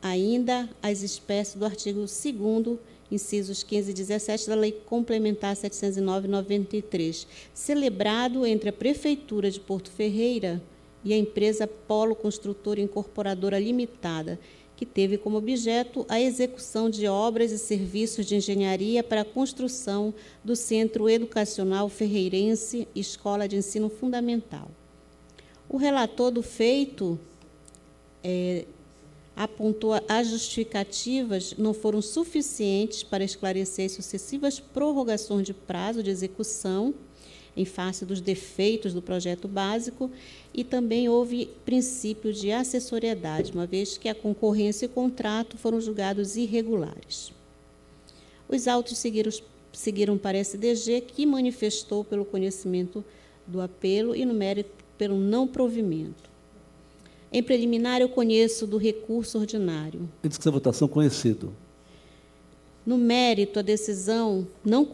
[0.00, 2.78] ainda as espécies do artigo 2
[3.14, 10.62] incisos 15 e 17 da Lei Complementar 709/93, celebrado entre a Prefeitura de Porto Ferreira
[11.04, 14.38] e a empresa Polo Construtora Incorporadora Limitada,
[14.76, 20.12] que teve como objeto a execução de obras e serviços de engenharia para a construção
[20.42, 24.68] do Centro Educacional Ferreirense Escola de Ensino Fundamental.
[25.68, 27.18] O relator do feito
[28.22, 28.64] é,
[29.36, 36.94] apontou as justificativas não foram suficientes para esclarecer as sucessivas prorrogações de prazo de execução
[37.56, 40.10] em face dos defeitos do projeto básico
[40.52, 45.80] e também houve princípio de assessoriedade, uma vez que a concorrência e o contrato foram
[45.80, 47.32] julgados irregulares.
[48.48, 49.32] Os autos seguiram,
[49.72, 53.04] seguiram para a SDG, que manifestou pelo conhecimento
[53.46, 56.33] do apelo e no mérito pelo não provimento.
[57.34, 60.08] Em preliminar, eu conheço do recurso ordinário.
[60.22, 61.52] Em discussão e votação, conhecido.
[62.86, 64.88] No mérito, a decisão não,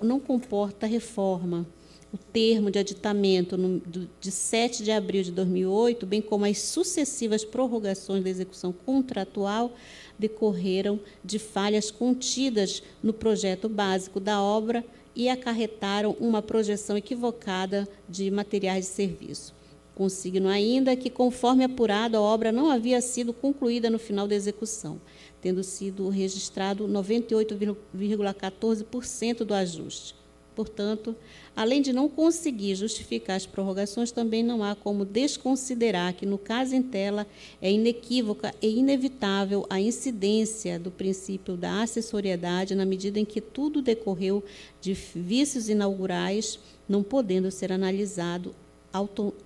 [0.00, 1.66] não comporta reforma.
[2.14, 3.82] O termo de aditamento no,
[4.20, 9.72] de 7 de abril de 2008, bem como as sucessivas prorrogações da execução contratual,
[10.16, 14.84] decorreram de falhas contidas no projeto básico da obra
[15.16, 19.61] e acarretaram uma projeção equivocada de materiais de serviço.
[19.94, 24.98] Consigno ainda que, conforme apurado, a obra não havia sido concluída no final da execução,
[25.40, 30.14] tendo sido registrado 98,14% do ajuste.
[30.54, 31.16] Portanto,
[31.56, 36.74] além de não conseguir justificar as prorrogações, também não há como desconsiderar que, no caso
[36.74, 37.26] em tela,
[37.60, 43.80] é inequívoca e inevitável a incidência do princípio da assessoriedade na medida em que tudo
[43.80, 44.44] decorreu
[44.80, 48.54] de vícios inaugurais, não podendo ser analisado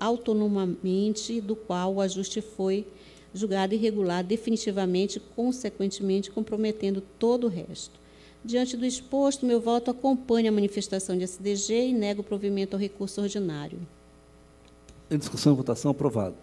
[0.01, 2.87] autonomamente, do qual o ajuste foi
[3.33, 8.01] julgado irregular definitivamente, consequentemente comprometendo todo o resto.
[8.45, 12.81] Diante do exposto, meu voto acompanha a manifestação de SDG e nego o provimento ao
[12.81, 13.79] recurso ordinário.
[15.11, 16.37] Em discussão e votação, aprovado.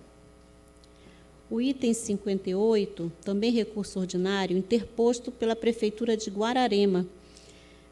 [1.49, 7.05] O item 58, também recurso ordinário, interposto pela Prefeitura de Guararema,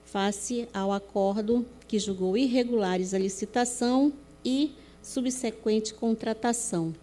[0.06, 4.12] face ao acordo que julgou irregulares a licitação
[4.44, 6.94] e subsequente contratação.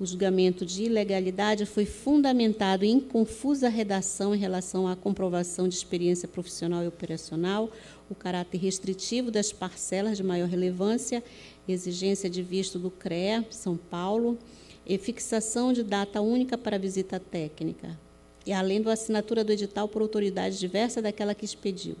[0.00, 6.26] O julgamento de ilegalidade foi fundamentado em confusa redação em relação à comprovação de experiência
[6.26, 7.70] profissional e operacional,
[8.10, 11.22] o caráter restritivo das parcelas de maior relevância,
[11.68, 14.36] exigência de visto do CREA, São Paulo,
[14.84, 17.96] e fixação de data única para visita técnica,
[18.44, 21.94] e além da assinatura do edital por autoridade diversa daquela que expediu.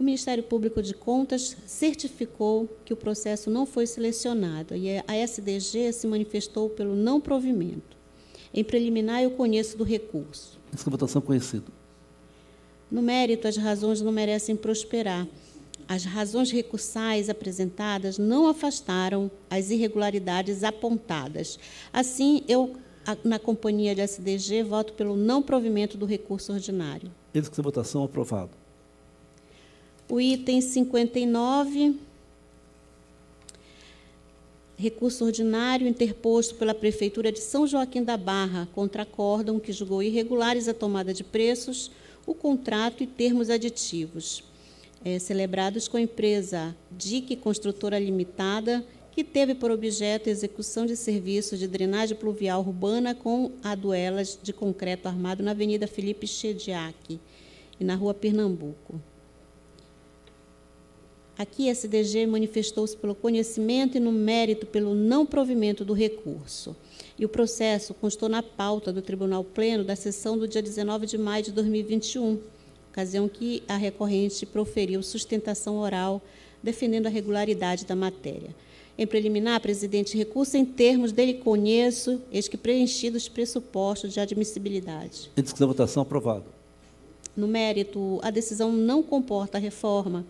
[0.00, 5.92] O Ministério Público de Contas certificou que o processo não foi selecionado e a SDG
[5.92, 7.98] se manifestou pelo não provimento.
[8.52, 10.58] Em preliminar, eu conheço do recurso.
[10.72, 11.70] Essa votação conhecido.
[12.90, 15.28] No mérito, as razões não merecem prosperar.
[15.86, 21.58] As razões recursais apresentadas não afastaram as irregularidades apontadas.
[21.92, 22.74] Assim, eu,
[23.22, 27.12] na companhia de SDG, voto pelo não provimento do recurso ordinário.
[27.34, 28.59] Essa votação aprovado.
[30.10, 31.94] O item 59,
[34.76, 40.66] recurso ordinário interposto pela Prefeitura de São Joaquim da Barra contra acórdão que julgou irregulares
[40.66, 41.92] a tomada de preços,
[42.26, 44.42] o contrato e termos aditivos,
[45.04, 50.96] é, celebrados com a empresa DIC Construtora Limitada, que teve por objeto a execução de
[50.96, 57.20] serviços de drenagem pluvial urbana com aduelas de concreto armado na Avenida Felipe Chediak
[57.78, 59.00] e na Rua Pernambuco.
[61.40, 66.76] Aqui, a SDG manifestou-se pelo conhecimento e no mérito pelo não provimento do recurso.
[67.18, 71.16] E o processo constou na pauta do Tribunal Pleno da sessão do dia 19 de
[71.16, 72.38] maio de 2021,
[72.90, 76.20] ocasião que a recorrente proferiu sustentação oral
[76.62, 78.54] defendendo a regularidade da matéria.
[78.98, 85.30] Em preliminar, presidente, recurso em termos dele conheço, eis que preenchidos os pressupostos de admissibilidade.
[85.34, 86.44] Em discussão votação, aprovado.
[87.34, 90.26] No mérito, a decisão não comporta reforma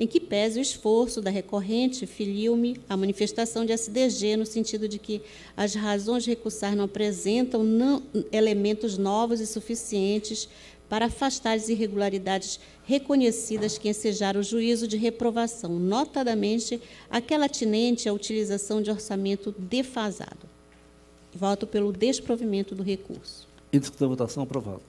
[0.00, 4.98] em que pese o esforço da recorrente, filiu-me a manifestação de SDG no sentido de
[4.98, 5.20] que
[5.54, 10.48] as razões de recursar não apresentam não, elementos novos e suficientes
[10.88, 16.80] para afastar as irregularidades reconhecidas que ensejaram o juízo de reprovação, notadamente
[17.10, 20.48] aquela atinente à utilização de orçamento defasado.
[21.34, 23.46] Voto pelo desprovimento do recurso.
[23.70, 24.80] Índice da votação aprovado.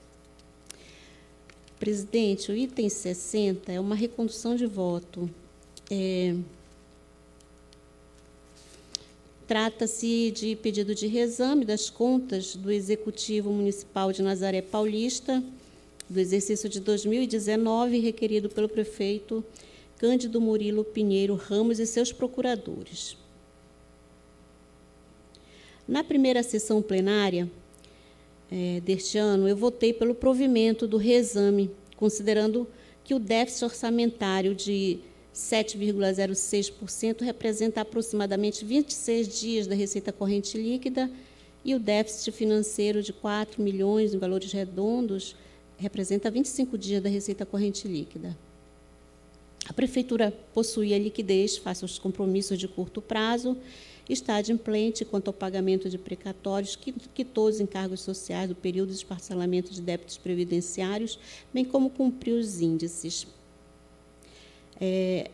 [1.81, 5.27] Presidente, o item 60 é uma recondução de voto.
[5.89, 6.35] É,
[9.47, 15.43] Trata-se de pedido de reexame das contas do Executivo Municipal de Nazaré Paulista,
[16.07, 19.43] do exercício de 2019, requerido pelo prefeito
[19.97, 23.17] Cândido Murilo Pinheiro Ramos e seus procuradores.
[25.87, 27.49] Na primeira sessão plenária
[28.51, 32.67] é, deste ano, eu votei pelo provimento do reexame, considerando
[33.03, 34.99] que o déficit orçamentário de
[35.33, 41.09] 7,06% representa aproximadamente 26 dias da receita corrente líquida
[41.63, 45.35] e o déficit financeiro de 4 milhões em valores redondos
[45.77, 48.37] representa 25 dias da receita corrente líquida.
[49.67, 53.57] A prefeitura possui a liquidez face aos compromissos de curto prazo,
[54.13, 56.77] está adimplente quanto ao pagamento de precatórios,
[57.13, 61.19] quitou os encargos sociais do período de parcelamento de débitos previdenciários,
[61.53, 63.27] bem como cumpriu os índices.
[64.79, 65.29] É,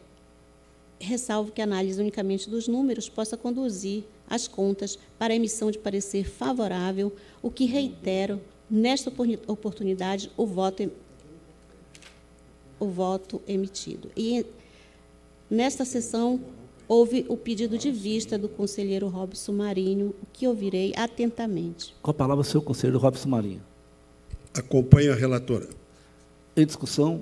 [0.99, 5.77] ressalvo que a análise unicamente dos números possa conduzir as contas para a emissão de
[5.77, 9.11] parecer favorável, o que reitero, nesta
[9.47, 10.91] oportunidade, o voto,
[12.80, 14.11] o voto emitido.
[14.17, 14.45] E
[15.49, 16.39] nesta sessão
[16.88, 21.95] houve o pedido de vista do conselheiro Robson Marinho, o que ouvirei atentamente.
[22.01, 23.61] Com a palavra, o senhor conselheiro Robson Marinho.
[24.53, 25.67] Acompanho a relatora.
[26.56, 27.22] Em discussão,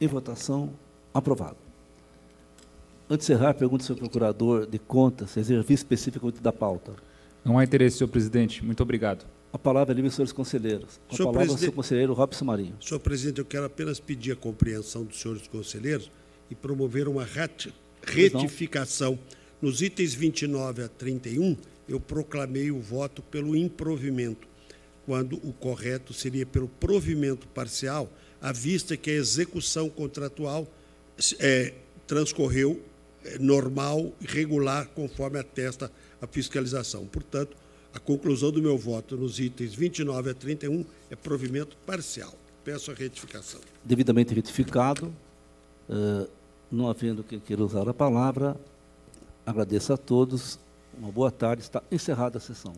[0.00, 0.72] em votação,
[1.14, 1.56] Aprovado.
[3.08, 6.94] Antes de encerrar, pergunto ao senhor procurador de contas, se exerce especificamente da pauta.
[7.44, 8.64] Não há interesse, senhor presidente.
[8.64, 9.26] Muito obrigado.
[9.52, 10.98] A palavra é livre, senhores conselheiros.
[11.06, 12.76] Com senhor a palavra, o senhor conselheiro Robson Marinho.
[12.80, 16.10] Senhor presidente, eu quero apenas pedir a compreensão dos senhores conselheiros
[16.50, 17.24] e promover uma
[18.06, 19.18] retificação.
[19.60, 21.56] Nos itens 29 a 31,
[21.88, 24.48] eu proclamei o voto pelo improvimento,
[25.06, 30.66] quando o correto seria pelo provimento parcial, à vista que a execução contratual
[31.38, 31.74] é,
[32.06, 32.80] transcorreu
[33.24, 35.90] é, normal e regular, conforme atesta
[36.20, 37.06] a fiscalização.
[37.06, 37.56] Portanto,
[37.94, 42.34] a conclusão do meu voto nos itens 29 a 31 é provimento parcial.
[42.64, 43.60] Peço a retificação.
[43.84, 45.14] Devidamente retificado,
[45.88, 46.28] uh,
[46.72, 48.56] não havendo quem queira usar a palavra,
[49.44, 50.58] agradeço a todos.
[50.98, 51.62] Uma boa tarde.
[51.62, 52.72] Está encerrada a sessão.